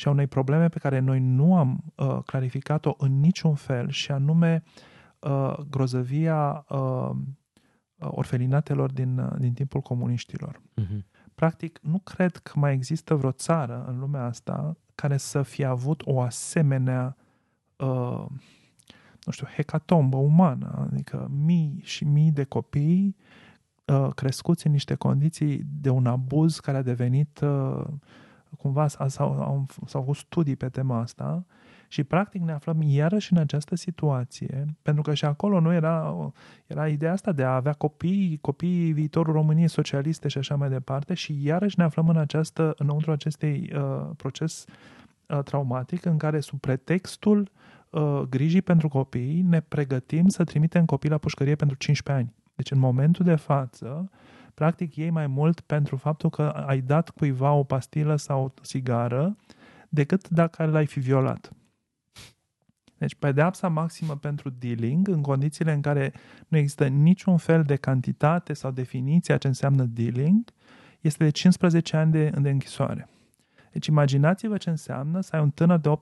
și 0.00 0.08
a 0.08 0.10
unei 0.10 0.26
probleme 0.26 0.68
pe 0.68 0.78
care 0.78 0.98
noi 0.98 1.20
nu 1.20 1.56
am 1.56 1.84
uh, 1.94 2.18
clarificat-o 2.24 2.94
în 2.98 3.20
niciun 3.20 3.54
fel 3.54 3.88
și 3.88 4.12
anume 4.12 4.62
uh, 5.18 5.54
grozăvia 5.70 6.64
uh, 6.68 7.10
orfelinatelor 7.98 8.92
din, 8.92 9.18
uh, 9.18 9.32
din 9.38 9.52
timpul 9.52 9.80
comuniștilor. 9.80 10.60
Uh-huh. 10.80 10.98
Practic, 11.34 11.78
nu 11.82 11.98
cred 11.98 12.36
că 12.36 12.52
mai 12.54 12.72
există 12.72 13.14
vreo 13.14 13.32
țară 13.32 13.84
în 13.88 13.98
lumea 13.98 14.24
asta 14.24 14.76
care 14.94 15.16
să 15.16 15.42
fie 15.42 15.64
avut 15.64 16.02
o 16.04 16.20
asemenea 16.20 17.16
uh, 17.76 18.24
nu 19.24 19.32
știu, 19.32 19.46
hecatombă 19.46 20.16
umană, 20.16 20.88
adică 20.90 21.30
mii 21.44 21.80
și 21.82 22.04
mii 22.04 22.30
de 22.30 22.44
copii 22.44 23.16
uh, 23.84 24.08
crescuți 24.14 24.66
în 24.66 24.72
niște 24.72 24.94
condiții 24.94 25.62
de 25.80 25.90
un 25.90 26.06
abuz 26.06 26.58
care 26.58 26.76
a 26.76 26.82
devenit 26.82 27.40
uh, 27.40 27.84
cumva 28.58 28.88
s- 28.88 28.96
s-au, 29.06 29.40
au, 29.40 29.66
s-au 29.86 30.00
făcut 30.00 30.16
studii 30.16 30.56
pe 30.56 30.68
tema 30.68 31.00
asta 31.00 31.44
și 31.88 32.04
practic 32.04 32.42
ne 32.42 32.52
aflăm 32.52 32.82
iarăși 32.82 33.32
în 33.32 33.38
această 33.38 33.76
situație, 33.76 34.64
pentru 34.82 35.02
că 35.02 35.14
și 35.14 35.24
acolo 35.24 35.60
nu 35.60 35.72
era, 35.72 36.14
era 36.66 36.88
ideea 36.88 37.12
asta 37.12 37.32
de 37.32 37.42
a 37.42 37.54
avea 37.54 37.72
copii, 37.72 38.38
copii 38.40 38.92
viitorul 38.92 39.32
României 39.32 39.68
socialiste 39.68 40.28
și 40.28 40.38
așa 40.38 40.56
mai 40.56 40.68
departe 40.68 41.14
și 41.14 41.44
iarăși 41.44 41.78
ne 41.78 41.84
aflăm 41.84 42.08
în 42.08 42.16
această, 42.16 42.74
înăuntru 42.76 43.10
acestei 43.10 43.72
uh, 43.74 44.10
proces 44.16 44.64
uh, 45.26 45.38
traumatic 45.44 46.04
în 46.04 46.16
care 46.16 46.40
sub 46.40 46.60
pretextul 46.60 47.50
uh, 47.90 48.20
grijii 48.28 48.62
pentru 48.62 48.88
copii 48.88 49.42
ne 49.42 49.60
pregătim 49.60 50.28
să 50.28 50.44
trimitem 50.44 50.84
copii 50.84 51.10
la 51.10 51.18
pușcărie 51.18 51.54
pentru 51.54 51.76
15 51.76 52.24
ani. 52.24 52.34
Deci 52.54 52.70
în 52.70 52.78
momentul 52.78 53.24
de 53.24 53.34
față, 53.34 54.10
practic 54.54 54.96
iei 54.96 55.10
mai 55.10 55.26
mult 55.26 55.60
pentru 55.60 55.96
faptul 55.96 56.30
că 56.30 56.42
ai 56.42 56.80
dat 56.80 57.10
cuiva 57.10 57.52
o 57.52 57.62
pastilă 57.62 58.16
sau 58.16 58.44
o 58.44 58.48
țigară 58.62 59.36
decât 59.88 60.28
dacă 60.28 60.64
l-ai 60.64 60.86
fi 60.86 61.00
violat. 61.00 61.52
Deci 62.98 63.14
pedeapsa 63.14 63.68
maximă 63.68 64.16
pentru 64.16 64.50
dealing, 64.50 65.08
în 65.08 65.22
condițiile 65.22 65.72
în 65.72 65.80
care 65.80 66.12
nu 66.48 66.56
există 66.58 66.86
niciun 66.86 67.36
fel 67.36 67.62
de 67.62 67.76
cantitate 67.76 68.52
sau 68.52 68.70
definiție 68.70 69.34
a 69.34 69.38
ce 69.38 69.46
înseamnă 69.46 69.84
dealing, 69.84 70.44
este 71.00 71.24
de 71.24 71.30
15 71.30 71.96
ani 71.96 72.12
de, 72.12 72.30
de 72.40 72.50
închisoare. 72.50 73.08
Deci 73.72 73.86
imaginați-vă 73.86 74.56
ce 74.56 74.70
înseamnă 74.70 75.20
să 75.20 75.36
ai 75.36 75.42
un 75.42 75.50
tânăr 75.50 75.78
de 75.78 75.88
18-19 75.88 75.92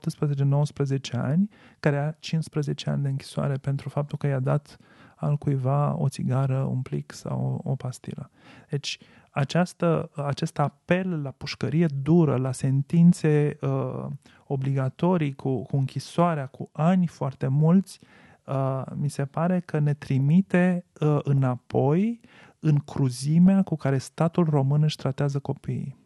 ani 1.11 1.49
care 1.79 1.97
are 1.97 2.17
15 2.19 2.89
ani 2.89 3.01
de 3.01 3.09
închisoare 3.09 3.57
pentru 3.57 3.89
faptul 3.89 4.17
că 4.17 4.27
i-a 4.27 4.39
dat 4.39 4.77
al 5.19 5.37
cuiva 5.37 5.95
o 5.97 6.09
țigară, 6.09 6.57
un 6.57 6.81
plic 6.81 7.11
sau 7.11 7.61
o, 7.63 7.71
o 7.71 7.75
pastilă. 7.75 8.29
Deci 8.69 8.99
această, 9.31 10.09
acest 10.15 10.59
apel 10.59 11.21
la 11.21 11.31
pușcărie 11.31 11.85
dură, 12.01 12.35
la 12.35 12.51
sentințe 12.51 13.57
uh, 13.61 14.05
obligatorii 14.47 15.33
cu, 15.33 15.63
cu 15.63 15.77
închisoarea, 15.77 16.45
cu 16.45 16.69
ani 16.71 17.07
foarte 17.07 17.47
mulți, 17.47 17.99
uh, 18.45 18.83
mi 18.95 19.09
se 19.09 19.25
pare 19.25 19.59
că 19.59 19.79
ne 19.79 19.93
trimite 19.93 20.85
uh, 20.99 21.19
înapoi 21.23 22.19
în 22.59 22.77
cruzimea 22.77 23.63
cu 23.63 23.75
care 23.75 23.97
statul 23.97 24.45
român 24.49 24.83
își 24.83 24.95
tratează 24.95 25.39
copiii. 25.39 25.97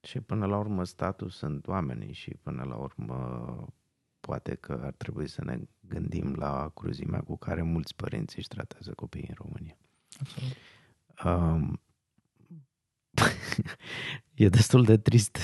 Și 0.00 0.20
până 0.20 0.46
la 0.46 0.58
urmă 0.58 0.84
statul 0.84 1.28
sunt 1.28 1.66
oamenii 1.66 2.12
și 2.12 2.30
până 2.42 2.64
la 2.68 2.74
urmă 2.74 3.68
poate 4.20 4.54
că 4.54 4.80
ar 4.82 4.92
trebui 4.96 5.28
să 5.28 5.44
ne 5.44 5.58
gândim 5.80 6.34
la 6.34 6.70
cruzimea 6.74 7.20
cu 7.20 7.36
care 7.36 7.62
mulți 7.62 7.94
părinți 7.94 8.38
își 8.38 8.48
tratează 8.48 8.92
copiii 8.96 9.26
în 9.28 9.34
România. 9.38 9.76
Absolut. 10.20 10.52
Um, 11.24 11.80
e 14.34 14.48
destul 14.48 14.84
de 14.84 14.96
trist, 14.96 15.38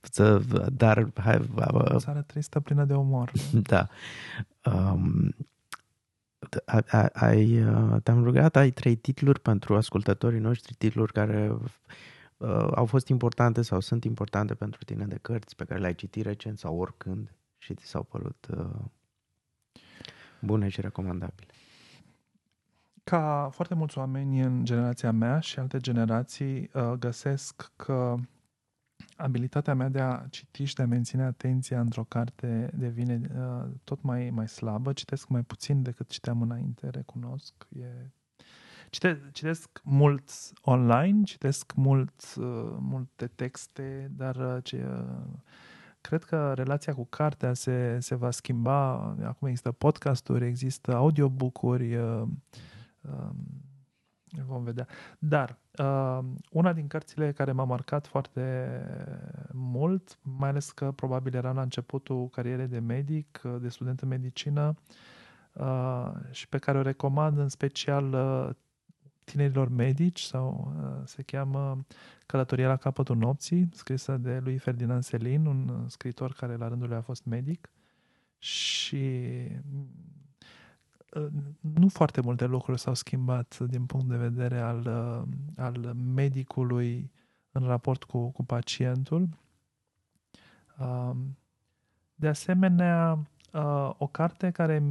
să, 0.00 0.38
dar 0.72 1.10
hai, 1.14 1.48
O 1.72 1.98
țară 1.98 2.22
tristă, 2.22 2.60
plină 2.60 2.84
de 2.84 2.94
umor. 2.94 3.32
da. 3.70 3.88
Um, 4.64 5.34
ai, 6.64 6.82
ai- 6.86 7.10
ai, 7.12 7.62
uh, 7.62 8.02
te-am 8.02 8.24
rugat, 8.24 8.56
ai 8.56 8.70
trei 8.70 8.96
titluri 8.96 9.40
pentru 9.40 9.76
ascultătorii 9.76 10.38
noștri, 10.40 10.74
titluri 10.74 11.12
care 11.12 11.56
uh, 12.36 12.68
au 12.74 12.86
fost 12.86 13.08
importante 13.08 13.62
sau 13.62 13.80
sunt 13.80 14.04
importante 14.04 14.54
pentru 14.54 14.84
tine 14.84 15.04
de 15.06 15.18
cărți 15.22 15.56
pe 15.56 15.64
care 15.64 15.80
le-ai 15.80 15.94
citit 15.94 16.24
recent 16.24 16.58
sau 16.58 16.76
oricând 16.78 17.32
și 17.58 17.74
ți 17.74 17.86
s-au 17.86 18.02
părut 18.02 18.46
uh, 18.56 18.84
bune 20.40 20.68
și 20.68 20.80
recomandabile. 20.80 21.52
Ca 23.04 23.48
foarte 23.52 23.74
mulți 23.74 23.98
oameni 23.98 24.40
în 24.40 24.64
generația 24.64 25.10
mea 25.10 25.40
și 25.40 25.58
alte 25.58 25.78
generații 25.78 26.70
uh, 26.74 26.92
găsesc 26.92 27.72
că 27.76 28.14
abilitatea 29.16 29.74
mea 29.74 29.88
de 29.88 30.00
a 30.00 30.26
citi 30.30 30.64
și 30.64 30.74
de 30.74 30.82
a 30.82 30.86
menține 30.86 31.22
atenția 31.22 31.80
într-o 31.80 32.04
carte 32.04 32.70
devine 32.74 33.20
uh, 33.36 33.70
tot 33.84 34.02
mai, 34.02 34.30
mai 34.30 34.48
slabă. 34.48 34.92
Citesc 34.92 35.28
mai 35.28 35.42
puțin 35.42 35.82
decât 35.82 36.08
citeam 36.08 36.42
înainte, 36.42 36.88
recunosc. 36.88 37.54
E... 37.80 38.10
Cite, 38.90 39.30
citesc 39.32 39.80
mult 39.84 40.30
online, 40.62 41.22
citesc 41.22 41.74
mult, 41.74 42.34
uh, 42.36 42.76
multe 42.78 43.26
texte, 43.26 44.10
dar 44.16 44.36
uh, 44.36 44.58
ce, 44.62 44.86
uh, 44.86 45.38
cred 46.08 46.24
că 46.24 46.52
relația 46.54 46.94
cu 46.94 47.04
cartea 47.04 47.54
se, 47.54 47.98
se 48.00 48.14
va 48.14 48.30
schimba. 48.30 48.92
Acum 49.24 49.48
există 49.48 49.72
podcasturi, 49.72 50.46
există 50.46 50.94
audiobook-uri, 50.94 51.96
uh, 51.96 52.22
um, 53.00 53.36
vom 54.46 54.64
vedea. 54.64 54.86
Dar 55.18 55.58
uh, 55.78 56.18
una 56.50 56.72
din 56.72 56.86
cărțile 56.86 57.32
care 57.32 57.52
m-a 57.52 57.64
marcat 57.64 58.06
foarte 58.06 58.70
mult, 59.52 60.18
mai 60.22 60.48
ales 60.48 60.70
că 60.70 60.92
probabil 60.92 61.34
eram 61.34 61.54
la 61.54 61.62
începutul 61.62 62.28
carierei 62.28 62.66
de 62.66 62.78
medic, 62.78 63.40
uh, 63.44 63.56
de 63.60 63.68
student 63.68 64.00
în 64.00 64.08
medicină, 64.08 64.74
uh, 65.52 66.10
și 66.30 66.48
pe 66.48 66.58
care 66.58 66.78
o 66.78 66.82
recomand 66.82 67.38
în 67.38 67.48
special 67.48 68.12
uh, 68.12 68.54
tinerilor 69.30 69.68
medici 69.68 70.20
sau 70.20 70.74
uh, 70.76 71.02
se 71.04 71.22
cheamă 71.22 71.84
Călătoria 72.26 72.68
la 72.68 72.76
capătul 72.76 73.16
nopții, 73.16 73.68
scrisă 73.72 74.16
de 74.16 74.38
lui 74.38 74.58
Ferdinand 74.58 75.02
Selin, 75.02 75.46
un 75.46 75.68
uh, 75.68 75.84
scriitor 75.86 76.32
care 76.32 76.56
la 76.56 76.68
rândul 76.68 76.88
lui 76.88 76.96
a 76.96 77.00
fost 77.00 77.24
medic 77.24 77.70
și 78.38 79.26
uh, 81.14 81.26
nu 81.60 81.88
foarte 81.88 82.20
multe 82.20 82.44
lucruri 82.44 82.80
s-au 82.80 82.94
schimbat 82.94 83.58
din 83.58 83.86
punct 83.86 84.08
de 84.08 84.16
vedere 84.16 84.60
al, 84.60 84.78
uh, 84.86 85.22
al 85.56 85.94
medicului 85.94 87.10
în 87.52 87.66
raport 87.66 88.04
cu, 88.04 88.30
cu 88.30 88.44
pacientul. 88.44 89.28
Um, 90.78 91.36
De 92.14 92.28
asemenea, 92.28 93.18
uh, 93.52 93.90
o 93.98 94.06
carte 94.06 94.50
care, 94.50 94.82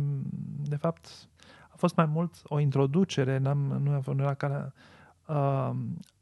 de 0.64 0.76
fapt, 0.76 1.30
a 1.78 1.80
fost 1.80 1.96
mai 1.96 2.06
mult 2.06 2.42
o 2.44 2.60
introducere, 2.60 3.38
n-am, 3.38 3.58
nu, 3.58 4.14
nu 4.14 4.24
era 4.24 4.34
care... 4.34 4.74
Uh, 5.28 5.72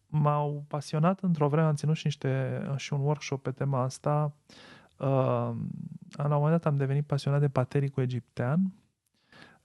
m-au 0.07 0.65
pasionat 0.67 1.19
într-o 1.19 1.47
vreme, 1.47 1.67
am 1.67 1.75
ținut 1.75 1.95
și, 1.95 2.05
niște, 2.05 2.61
și 2.75 2.93
un 2.93 2.99
workshop 2.99 3.41
pe 3.41 3.51
tema 3.51 3.81
asta. 3.81 4.33
Uh, 4.97 5.07
la 6.11 6.23
un 6.23 6.31
moment 6.31 6.51
dat 6.51 6.65
am 6.65 6.77
devenit 6.77 7.05
pasionat 7.05 7.39
de 7.39 7.49
patericul 7.49 8.03
egiptean, 8.03 8.73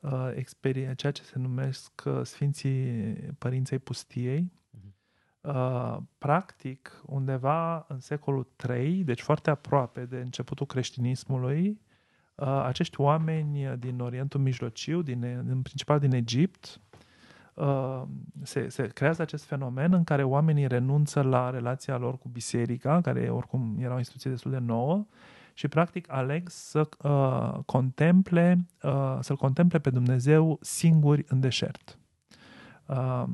uh, 0.00 0.30
experie, 0.34 0.94
ceea 0.94 1.12
ce 1.12 1.22
se 1.22 1.38
numesc 1.38 2.02
uh, 2.06 2.20
Sfinții 2.22 3.12
Părinței 3.38 3.78
Pustiei. 3.78 4.52
Mhm. 4.70 4.94
Uh, 5.40 5.96
practic, 6.18 7.02
undeva 7.06 7.84
în 7.88 8.00
secolul 8.00 8.46
III, 8.68 9.04
deci 9.04 9.20
foarte 9.20 9.50
aproape 9.50 10.04
de 10.04 10.16
începutul 10.16 10.66
creștinismului, 10.66 11.68
uh, 11.68 11.89
acești 12.64 13.00
oameni 13.00 13.76
din 13.78 14.00
Orientul 14.00 14.40
Mijlociu, 14.40 15.02
din, 15.02 15.22
în 15.48 15.62
principal 15.62 15.98
din 15.98 16.12
Egipt, 16.12 16.80
uh, 17.54 18.02
se, 18.42 18.68
se 18.68 18.86
creează 18.86 19.22
acest 19.22 19.44
fenomen 19.44 19.92
în 19.92 20.04
care 20.04 20.22
oamenii 20.22 20.66
renunță 20.66 21.22
la 21.22 21.50
relația 21.50 21.96
lor 21.96 22.18
cu 22.18 22.28
biserica, 22.28 23.00
care 23.00 23.28
oricum 23.28 23.76
era 23.80 23.94
o 23.94 23.98
instituție 23.98 24.30
destul 24.30 24.50
de 24.50 24.58
nouă, 24.58 25.06
și 25.54 25.68
practic 25.68 26.12
aleg 26.12 26.48
să 26.48 26.88
uh, 27.02 27.58
contemple, 27.66 28.66
uh, 28.82 29.18
să-L 29.20 29.36
contemple 29.36 29.78
pe 29.78 29.90
Dumnezeu 29.90 30.58
singuri 30.60 31.24
în 31.28 31.40
deșert. 31.40 31.98
Uh, 32.86 33.24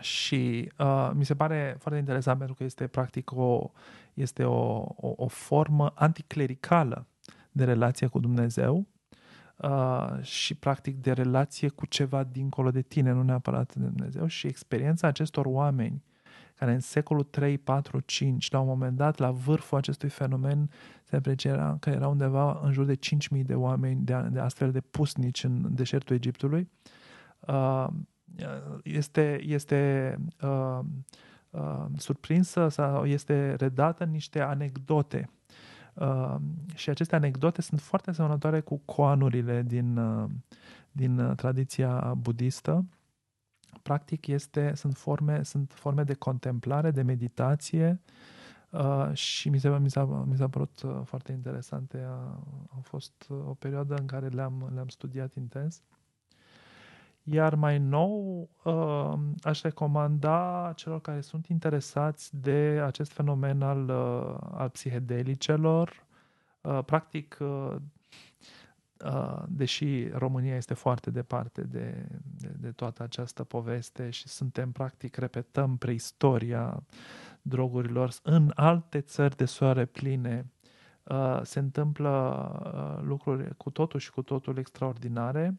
și 0.00 0.72
uh, 0.78 1.10
mi 1.14 1.24
se 1.24 1.34
pare 1.34 1.76
foarte 1.78 1.98
interesant 1.98 2.38
pentru 2.38 2.56
că 2.56 2.64
este 2.64 2.86
practic 2.86 3.32
o, 3.32 3.70
este 4.14 4.44
o, 4.44 4.86
o, 4.96 5.12
o 5.16 5.26
formă 5.26 5.92
anticlericală 5.94 7.06
de 7.52 7.64
relație 7.64 8.06
cu 8.06 8.18
Dumnezeu 8.18 8.86
uh, 9.56 10.22
și 10.22 10.54
practic 10.54 10.96
de 10.96 11.12
relație 11.12 11.68
cu 11.68 11.86
ceva 11.86 12.24
dincolo 12.24 12.70
de 12.70 12.82
tine, 12.82 13.12
nu 13.12 13.22
neapărat 13.22 13.74
de 13.74 13.84
Dumnezeu. 13.84 14.26
Și 14.26 14.46
experiența 14.46 15.06
acestor 15.06 15.46
oameni 15.46 16.02
care 16.54 16.74
în 16.74 16.80
secolul 16.80 17.22
3, 17.22 17.58
4, 17.58 18.00
5, 18.00 18.50
la 18.50 18.60
un 18.60 18.66
moment 18.66 18.96
dat, 18.96 19.18
la 19.18 19.30
vârful 19.30 19.78
acestui 19.78 20.08
fenomen, 20.08 20.70
se 21.04 21.16
aprecia 21.16 21.76
că 21.80 21.90
era 21.90 22.08
undeva 22.08 22.60
în 22.62 22.72
jur 22.72 22.84
de 22.84 22.96
5.000 23.36 23.42
de 23.44 23.54
oameni 23.54 24.04
de, 24.04 24.28
de 24.30 24.40
astfel 24.40 24.70
de 24.70 24.80
pusnici 24.80 25.44
în 25.44 25.74
deșertul 25.74 26.16
Egiptului. 26.16 26.70
Uh, 27.40 27.86
este, 28.82 29.40
este 29.42 30.16
uh, 30.42 30.78
uh, 31.50 31.84
surprinsă 31.96 32.68
sau 32.68 33.06
este 33.06 33.54
redată 33.54 34.04
în 34.04 34.10
niște 34.10 34.40
anecdote. 34.40 35.30
Uh, 35.94 36.36
și 36.74 36.90
aceste 36.90 37.14
anecdote 37.14 37.62
sunt 37.62 37.80
foarte 37.80 38.10
asemănătoare 38.10 38.60
cu 38.60 38.80
coanurile 38.84 39.62
din, 39.62 39.96
uh, 39.96 40.30
din 40.92 41.18
uh, 41.18 41.36
tradiția 41.36 42.14
budistă 42.18 42.84
practic 43.82 44.26
este, 44.26 44.72
sunt, 44.74 44.96
forme, 44.96 45.42
sunt 45.42 45.72
forme 45.72 46.02
de 46.02 46.14
contemplare, 46.14 46.90
de 46.90 47.02
meditație 47.02 48.00
uh, 48.70 49.10
și 49.12 49.48
mi, 49.48 49.58
se, 49.58 49.68
mi, 49.68 49.90
s-a, 49.90 50.04
mi 50.04 50.36
s-a 50.36 50.48
părut 50.48 50.82
uh, 50.82 51.00
foarte 51.04 51.32
interesante. 51.32 51.98
A, 51.98 52.38
a 52.76 52.78
fost 52.82 53.26
uh, 53.28 53.38
o 53.46 53.54
perioadă 53.54 53.94
în 53.94 54.06
care 54.06 54.28
le-am, 54.28 54.70
le-am 54.74 54.88
studiat 54.88 55.34
intens. 55.34 55.82
Iar 57.22 57.54
mai 57.54 57.78
nou, 57.78 58.48
uh, 58.64 59.12
aș 59.42 59.62
recomanda 59.62 60.72
celor 60.76 61.00
care 61.00 61.20
sunt 61.20 61.46
interesați 61.46 62.36
de 62.40 62.82
acest 62.84 63.12
fenomen 63.12 63.62
al, 63.62 63.88
uh, 63.88 64.36
al 64.52 64.68
psihedelicelor, 64.68 66.06
uh, 66.60 66.84
practic 66.84 67.38
Uh, 69.04 69.42
deși 69.48 70.08
România 70.08 70.56
este 70.56 70.74
foarte 70.74 71.10
departe 71.10 71.62
de, 71.62 72.06
de, 72.38 72.52
de 72.60 72.70
toată 72.70 73.02
această 73.02 73.44
poveste 73.44 74.10
și 74.10 74.28
suntem, 74.28 74.72
practic, 74.72 75.16
repetăm 75.16 75.76
preistoria 75.76 76.82
drogurilor 77.42 78.12
în 78.22 78.52
alte 78.54 79.00
țări 79.00 79.36
de 79.36 79.44
soare 79.44 79.84
pline, 79.84 80.50
uh, 81.02 81.40
se 81.42 81.58
întâmplă 81.58 82.10
uh, 82.64 83.04
lucruri 83.06 83.56
cu 83.56 83.70
totul 83.70 84.00
și 84.00 84.10
cu 84.10 84.22
totul 84.22 84.56
extraordinare. 84.56 85.56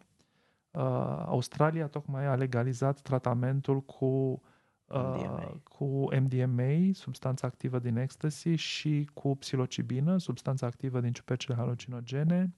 Australia 1.26 1.88
tocmai 1.88 2.26
a 2.26 2.36
legalizat 2.36 3.00
tratamentul 3.00 3.82
cu 3.82 4.42
MDMA. 4.88 5.62
cu 5.64 6.08
MDMA, 6.20 6.94
substanța 6.94 7.48
activă 7.48 7.80
din 7.80 7.98
ecstasy, 7.98 8.56
și 8.56 9.10
cu 9.14 9.36
psilocibină, 9.36 10.18
substanța 10.18 10.66
activă 10.66 11.00
din 11.00 11.12
ciupercile 11.12 11.56
halucinogene. 11.56 12.54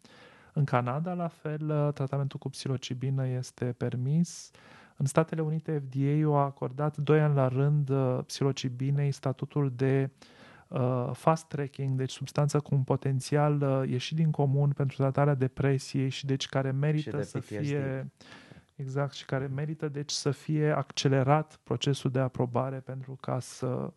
În 0.53 0.63
Canada, 0.63 1.13
la 1.13 1.27
fel, 1.27 1.91
tratamentul 1.93 2.39
cu 2.39 2.49
psilocibină 2.49 3.27
este 3.27 3.65
permis. 3.65 4.51
În 4.97 5.05
Statele 5.05 5.41
Unite, 5.41 5.83
FDA 5.87 6.37
a 6.37 6.43
acordat 6.43 6.97
doi 6.97 7.21
ani 7.21 7.35
la 7.35 7.47
rând 7.47 7.89
uh, 7.89 8.19
psilocibinei 8.25 9.11
statutul 9.11 9.71
de 9.75 10.09
uh, 10.11 10.27
fast 11.13 11.47
tracking, 11.47 11.97
deci 11.97 12.11
substanță 12.11 12.59
cu 12.59 12.75
un 12.75 12.83
potențial 12.83 13.61
uh, 13.61 13.89
ieșit 13.89 14.15
din 14.15 14.31
comun 14.31 14.69
pentru 14.69 14.97
tratarea 14.97 15.33
depresiei 15.33 16.09
și 16.09 16.25
deci 16.25 16.47
care 16.47 16.71
merită 16.71 17.21
să 17.21 17.39
fie 17.39 18.11
exact 18.75 19.13
și 19.13 19.25
care 19.25 19.47
merită 19.47 19.87
deci 19.87 20.11
să 20.11 20.31
fie 20.31 20.71
accelerat 20.71 21.59
procesul 21.63 22.11
de 22.11 22.19
aprobare 22.19 22.79
pentru 22.79 23.17
ca 23.21 23.39
să 23.39 23.93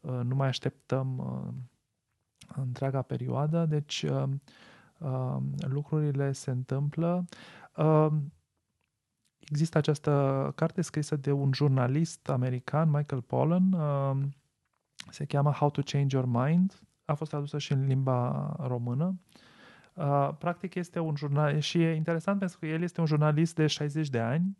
uh, 0.00 0.20
nu 0.22 0.34
mai 0.34 0.48
așteptăm 0.48 1.18
uh, 1.18 1.54
întreaga 2.56 3.02
perioadă. 3.02 3.64
Deci 3.64 4.02
uh, 4.02 4.24
uh, 4.98 5.36
lucrurile 5.56 6.32
se 6.32 6.50
întâmplă. 6.50 7.24
Uh, 7.76 8.08
există 9.38 9.78
această 9.78 10.52
carte 10.54 10.82
scrisă 10.82 11.16
de 11.16 11.32
un 11.32 11.52
jurnalist 11.52 12.28
american, 12.28 12.90
Michael 12.90 13.22
Pollan, 13.22 13.72
uh, 13.72 14.16
se 15.10 15.24
cheamă 15.24 15.50
How 15.50 15.70
to 15.70 15.82
Change 15.84 16.16
Your 16.16 16.28
Mind, 16.28 16.80
a 17.04 17.14
fost 17.14 17.30
tradusă 17.30 17.58
și 17.58 17.72
în 17.72 17.86
limba 17.86 18.52
română. 18.58 19.20
Uh, 19.94 20.30
practic 20.38 20.74
este 20.74 20.98
un 20.98 21.16
jurnalist 21.16 21.68
și 21.68 21.82
e 21.82 21.94
interesant 21.94 22.38
pentru 22.38 22.58
că 22.58 22.66
el 22.66 22.82
este 22.82 23.00
un 23.00 23.06
jurnalist 23.06 23.54
de 23.54 23.66
60 23.66 24.08
de 24.08 24.18
ani 24.18 24.56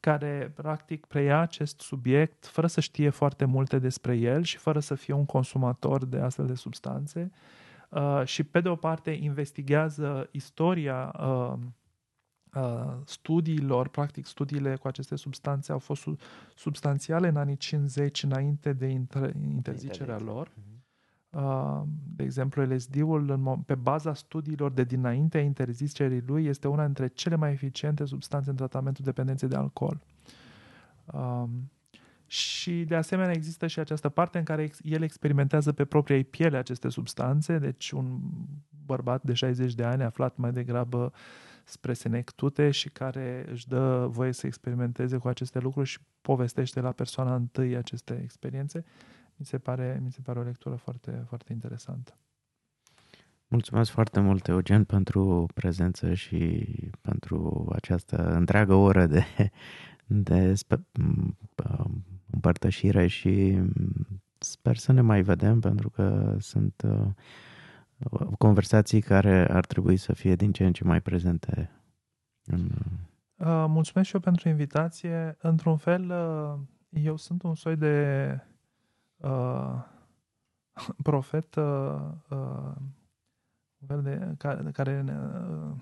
care 0.00 0.52
practic 0.54 1.06
preia 1.06 1.40
acest 1.40 1.80
subiect 1.80 2.46
fără 2.46 2.66
să 2.66 2.80
știe 2.80 3.10
foarte 3.10 3.44
multe 3.44 3.78
despre 3.78 4.16
el 4.16 4.42
și 4.42 4.56
fără 4.56 4.78
să 4.78 4.94
fie 4.94 5.14
un 5.14 5.24
consumator 5.24 6.04
de 6.04 6.18
astfel 6.18 6.46
de 6.46 6.54
substanțe 6.54 7.30
uh, 7.88 8.22
și 8.24 8.42
pe 8.42 8.60
de 8.60 8.68
o 8.68 8.76
parte 8.76 9.10
investigează 9.10 10.28
istoria 10.30 11.14
uh, 11.20 11.26
uh, 11.26 11.58
studiilor, 13.04 13.88
practic 13.88 14.26
studiile 14.26 14.76
cu 14.76 14.86
aceste 14.86 15.16
substanțe 15.16 15.72
au 15.72 15.78
fost 15.78 16.08
substanțiale 16.54 17.28
în 17.28 17.36
anii 17.36 17.56
50 17.56 18.22
înainte 18.22 18.72
de 18.72 18.86
interzicerea 18.86 20.18
lor. 20.18 20.50
Mhm. 20.54 20.72
Uh, 21.30 21.82
de 22.16 22.22
exemplu, 22.22 22.62
LSD-ul, 22.62 23.62
pe 23.66 23.74
baza 23.74 24.14
studiilor 24.14 24.70
de 24.70 24.84
dinaintea 24.84 25.40
interzicerii 25.40 26.22
lui, 26.26 26.44
este 26.44 26.68
una 26.68 26.84
dintre 26.84 27.06
cele 27.06 27.36
mai 27.36 27.52
eficiente 27.52 28.04
substanțe 28.04 28.50
în 28.50 28.56
tratamentul 28.56 29.04
dependenței 29.04 29.48
de 29.48 29.56
alcool. 29.56 30.00
Uh, 31.12 31.44
și 32.26 32.84
de 32.84 32.94
asemenea 32.94 33.32
există 33.32 33.66
și 33.66 33.78
această 33.78 34.08
parte 34.08 34.38
în 34.38 34.44
care 34.44 34.70
el 34.82 35.02
experimentează 35.02 35.72
pe 35.72 35.84
propria 35.84 36.16
ei 36.16 36.24
piele 36.24 36.56
aceste 36.56 36.88
substanțe, 36.88 37.58
deci 37.58 37.90
un 37.90 38.18
bărbat 38.86 39.22
de 39.22 39.32
60 39.32 39.74
de 39.74 39.84
ani 39.84 40.02
aflat 40.02 40.36
mai 40.36 40.52
degrabă 40.52 41.12
spre 41.64 41.92
senectute 41.92 42.70
și 42.70 42.88
care 42.88 43.46
își 43.50 43.68
dă 43.68 44.06
voie 44.06 44.32
să 44.32 44.46
experimenteze 44.46 45.16
cu 45.16 45.28
aceste 45.28 45.58
lucruri 45.58 45.88
și 45.88 45.98
povestește 46.20 46.80
la 46.80 46.92
persoana 46.92 47.34
întâi 47.34 47.76
aceste 47.76 48.20
experiențe. 48.22 48.84
Mi 49.36 49.46
se 49.46 49.58
pare, 49.58 50.00
mi 50.04 50.12
se 50.12 50.20
pare 50.22 50.38
o 50.38 50.42
lectură 50.42 50.74
foarte, 50.74 51.24
foarte 51.26 51.52
interesantă. 51.52 52.16
Mulțumesc 53.48 53.90
foarte 53.90 54.20
mult, 54.20 54.46
Eugen, 54.48 54.84
pentru 54.84 55.46
prezență 55.54 56.14
și 56.14 56.66
pentru 57.00 57.68
această 57.74 58.34
întreagă 58.34 58.74
oră 58.74 59.06
de, 59.06 59.24
de 60.06 60.54
împărtășire 62.30 63.06
și 63.06 63.58
sper 64.38 64.76
să 64.76 64.92
ne 64.92 65.00
mai 65.00 65.22
vedem 65.22 65.60
pentru 65.60 65.90
că 65.90 66.36
sunt 66.40 66.82
uh, 66.84 67.06
conversații 68.38 69.00
care 69.00 69.52
ar 69.52 69.66
trebui 69.66 69.96
să 69.96 70.12
fie 70.12 70.34
din 70.34 70.52
ce 70.52 70.66
în 70.66 70.72
ce 70.72 70.84
mai 70.84 71.00
prezente. 71.00 71.70
În... 72.44 72.68
Uh, 73.36 73.64
mulțumesc 73.68 74.08
și 74.08 74.14
eu 74.14 74.20
pentru 74.20 74.48
invitație. 74.48 75.36
Într-un 75.40 75.76
fel, 75.76 76.10
uh, 76.10 76.60
eu 76.90 77.16
sunt 77.16 77.42
un 77.42 77.54
soi 77.54 77.76
de 77.76 78.38
uh, 79.16 79.74
profet 81.08 81.54
uh, 81.54 82.00
uh, 82.28 82.74
de, 84.02 84.34
care, 84.38 84.70
care 84.72 85.04
uh, 85.06 85.76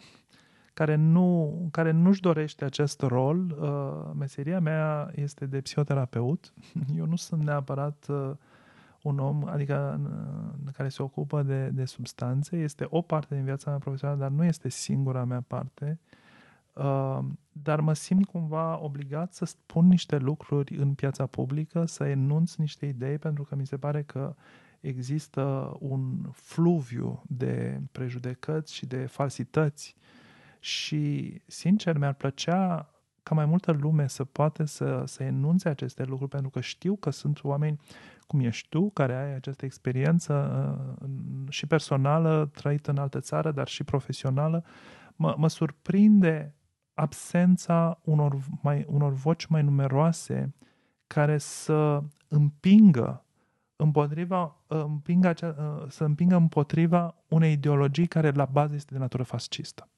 care, 0.80 0.94
nu, 0.94 1.58
care 1.70 1.90
nu-și 1.90 2.20
dorește 2.20 2.64
acest 2.64 3.00
rol. 3.00 3.56
Uh, 3.60 4.10
meseria 4.18 4.60
mea 4.60 5.10
este 5.14 5.46
de 5.46 5.60
psihoterapeut. 5.60 6.52
Eu 6.98 7.06
nu 7.06 7.16
sunt 7.16 7.42
neapărat 7.42 8.06
uh, 8.08 8.30
un 9.02 9.18
om, 9.18 9.44
adică 9.46 10.00
care 10.72 10.88
se 10.88 11.02
ocupă 11.02 11.42
de, 11.42 11.68
de 11.68 11.84
substanțe, 11.84 12.56
este 12.56 12.86
o 12.90 13.00
parte 13.00 13.34
din 13.34 13.44
viața 13.44 13.70
mea 13.70 13.78
profesională, 13.78 14.18
dar 14.18 14.30
nu 14.30 14.44
este 14.44 14.68
singura 14.68 15.24
mea 15.24 15.44
parte. 15.46 15.98
Uh, 16.72 17.18
dar 17.52 17.80
mă 17.80 17.92
simt 17.92 18.26
cumva 18.26 18.82
obligat 18.82 19.32
să 19.34 19.44
spun 19.44 19.86
niște 19.86 20.16
lucruri 20.16 20.76
în 20.76 20.94
piața 20.94 21.26
publică, 21.26 21.84
să 21.84 22.04
enunț 22.04 22.54
niște 22.54 22.86
idei, 22.86 23.18
pentru 23.18 23.44
că 23.44 23.54
mi 23.54 23.66
se 23.66 23.76
pare 23.76 24.02
că 24.02 24.34
există 24.80 25.76
un 25.78 26.30
fluviu 26.32 27.22
de 27.26 27.80
prejudecăți 27.92 28.74
și 28.74 28.86
de 28.86 29.06
falsități 29.06 29.96
și, 30.60 31.34
sincer, 31.46 31.98
mi-ar 31.98 32.14
plăcea 32.14 32.90
ca 33.30 33.36
mai 33.36 33.46
multă 33.46 33.72
lume 33.72 34.06
să 34.06 34.24
poate 34.24 34.64
să, 34.64 35.02
să 35.06 35.22
enunțe 35.22 35.68
aceste 35.68 36.04
lucruri, 36.04 36.30
pentru 36.30 36.50
că 36.50 36.60
știu 36.60 36.96
că 36.96 37.10
sunt 37.10 37.44
oameni 37.44 37.80
cum 38.26 38.40
ești 38.40 38.68
tu, 38.68 38.90
care 38.90 39.14
ai 39.14 39.34
această 39.34 39.64
experiență 39.64 40.34
uh, 41.00 41.08
și 41.48 41.66
personală, 41.66 42.50
trăită 42.52 42.90
în 42.90 42.96
altă 42.96 43.20
țară, 43.20 43.52
dar 43.52 43.68
și 43.68 43.84
profesională, 43.84 44.64
mă, 45.16 45.34
mă 45.38 45.48
surprinde 45.48 46.54
absența 46.94 48.00
unor, 48.04 48.36
mai, 48.62 48.84
unor 48.88 49.12
voci 49.12 49.46
mai 49.46 49.62
numeroase 49.62 50.54
care 51.06 51.38
să 51.38 52.02
împingă 52.28 53.24
împotriva, 53.76 54.56
împingă 54.66 55.28
acea, 55.28 55.54
uh, 55.58 55.88
să 55.88 56.04
împingă 56.04 56.36
împotriva 56.36 57.16
unei 57.28 57.52
ideologii 57.52 58.06
care 58.06 58.30
la 58.30 58.44
bază 58.44 58.74
este 58.74 58.94
de 58.94 58.98
natură 58.98 59.22
fascistă. 59.22 59.88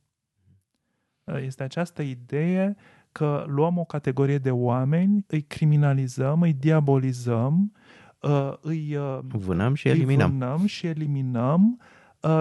Uh, 1.24 1.42
este 1.42 1.62
această 1.62 2.02
idee 2.02 2.76
că 3.12 3.44
luăm 3.48 3.78
o 3.78 3.84
categorie 3.84 4.38
de 4.38 4.50
oameni, 4.50 5.24
îi 5.26 5.42
criminalizăm, 5.42 6.42
îi 6.42 6.52
diabolizăm, 6.52 7.72
uh, 8.20 8.52
îi 8.60 8.98
vânăm 9.22 9.74
și 9.74 9.88
eliminăm. 9.88 10.30
Vânăm 10.30 10.66
și 10.66 10.86
eliminăm 10.86 11.80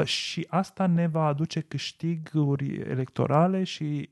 și 0.03 0.47
asta 0.49 0.85
ne 0.85 1.07
va 1.07 1.25
aduce 1.25 1.59
câștiguri 1.59 2.75
electorale 2.75 3.63
și 3.63 4.09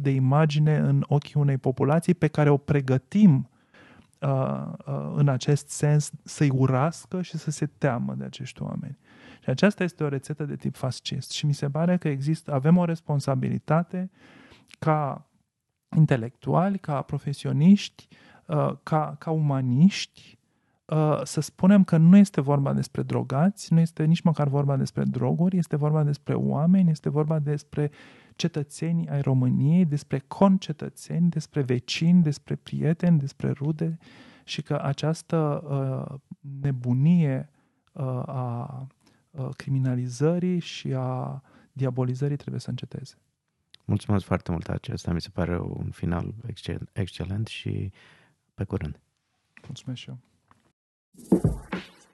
de 0.00 0.10
imagine 0.10 0.76
în 0.76 1.04
ochii 1.08 1.40
unei 1.40 1.56
populații 1.56 2.14
pe 2.14 2.26
care 2.26 2.50
o 2.50 2.56
pregătim 2.56 3.48
Uh, 4.18 4.72
uh, 4.86 5.12
în 5.14 5.28
acest 5.28 5.68
sens 5.68 6.10
să-i 6.24 6.50
urască 6.50 7.22
și 7.22 7.38
să 7.38 7.50
se 7.50 7.66
teamă 7.66 8.14
de 8.14 8.24
acești 8.24 8.62
oameni. 8.62 8.98
Și 9.42 9.50
aceasta 9.50 9.84
este 9.84 10.04
o 10.04 10.08
rețetă 10.08 10.44
de 10.44 10.56
tip 10.56 10.76
fascist 10.76 11.30
și 11.30 11.46
mi 11.46 11.54
se 11.54 11.70
pare 11.70 11.96
că 11.96 12.08
există, 12.08 12.52
avem 12.52 12.76
o 12.76 12.84
responsabilitate 12.84 14.10
ca 14.78 15.27
intelectuali, 15.96 16.78
ca 16.78 17.02
profesioniști, 17.02 18.08
uh, 18.46 18.72
ca, 18.82 19.16
ca 19.18 19.30
umaniști, 19.30 20.36
să 21.22 21.40
spunem 21.40 21.84
că 21.84 21.96
nu 21.96 22.16
este 22.16 22.40
vorba 22.40 22.72
despre 22.72 23.02
drogați, 23.02 23.72
nu 23.72 23.80
este 23.80 24.04
nici 24.04 24.20
măcar 24.20 24.48
vorba 24.48 24.76
despre 24.76 25.02
droguri, 25.04 25.56
este 25.56 25.76
vorba 25.76 26.02
despre 26.02 26.34
oameni, 26.34 26.90
este 26.90 27.08
vorba 27.08 27.38
despre 27.38 27.90
cetățeni 28.36 29.08
ai 29.08 29.20
României, 29.20 29.84
despre 29.84 30.18
concetățeni, 30.18 31.30
despre 31.30 31.62
vecini, 31.62 32.22
despre 32.22 32.56
prieteni, 32.56 33.18
despre 33.18 33.50
rude 33.50 33.98
și 34.44 34.62
că 34.62 34.80
această 34.82 35.62
uh, 35.68 36.18
nebunie 36.60 37.50
uh, 37.92 38.04
a 38.26 38.86
uh, 39.30 39.48
criminalizării 39.56 40.58
și 40.58 40.92
a 40.94 41.42
diabolizării 41.72 42.36
trebuie 42.36 42.60
să 42.60 42.70
înceteze. 42.70 43.14
Mulțumesc 43.88 44.24
foarte 44.24 44.50
mult 44.50 44.68
acesta, 44.68 45.12
mi 45.12 45.20
se 45.20 45.28
pare 45.32 45.58
un 45.58 45.90
final 45.90 46.34
excelent 46.92 47.46
și 47.46 47.92
pe 48.54 48.64
curând. 48.64 49.00
Mulțumesc 49.66 50.00
și 50.00 50.08
eu. 50.08 50.18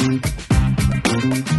Thank 0.00 0.24
you. 1.38 1.49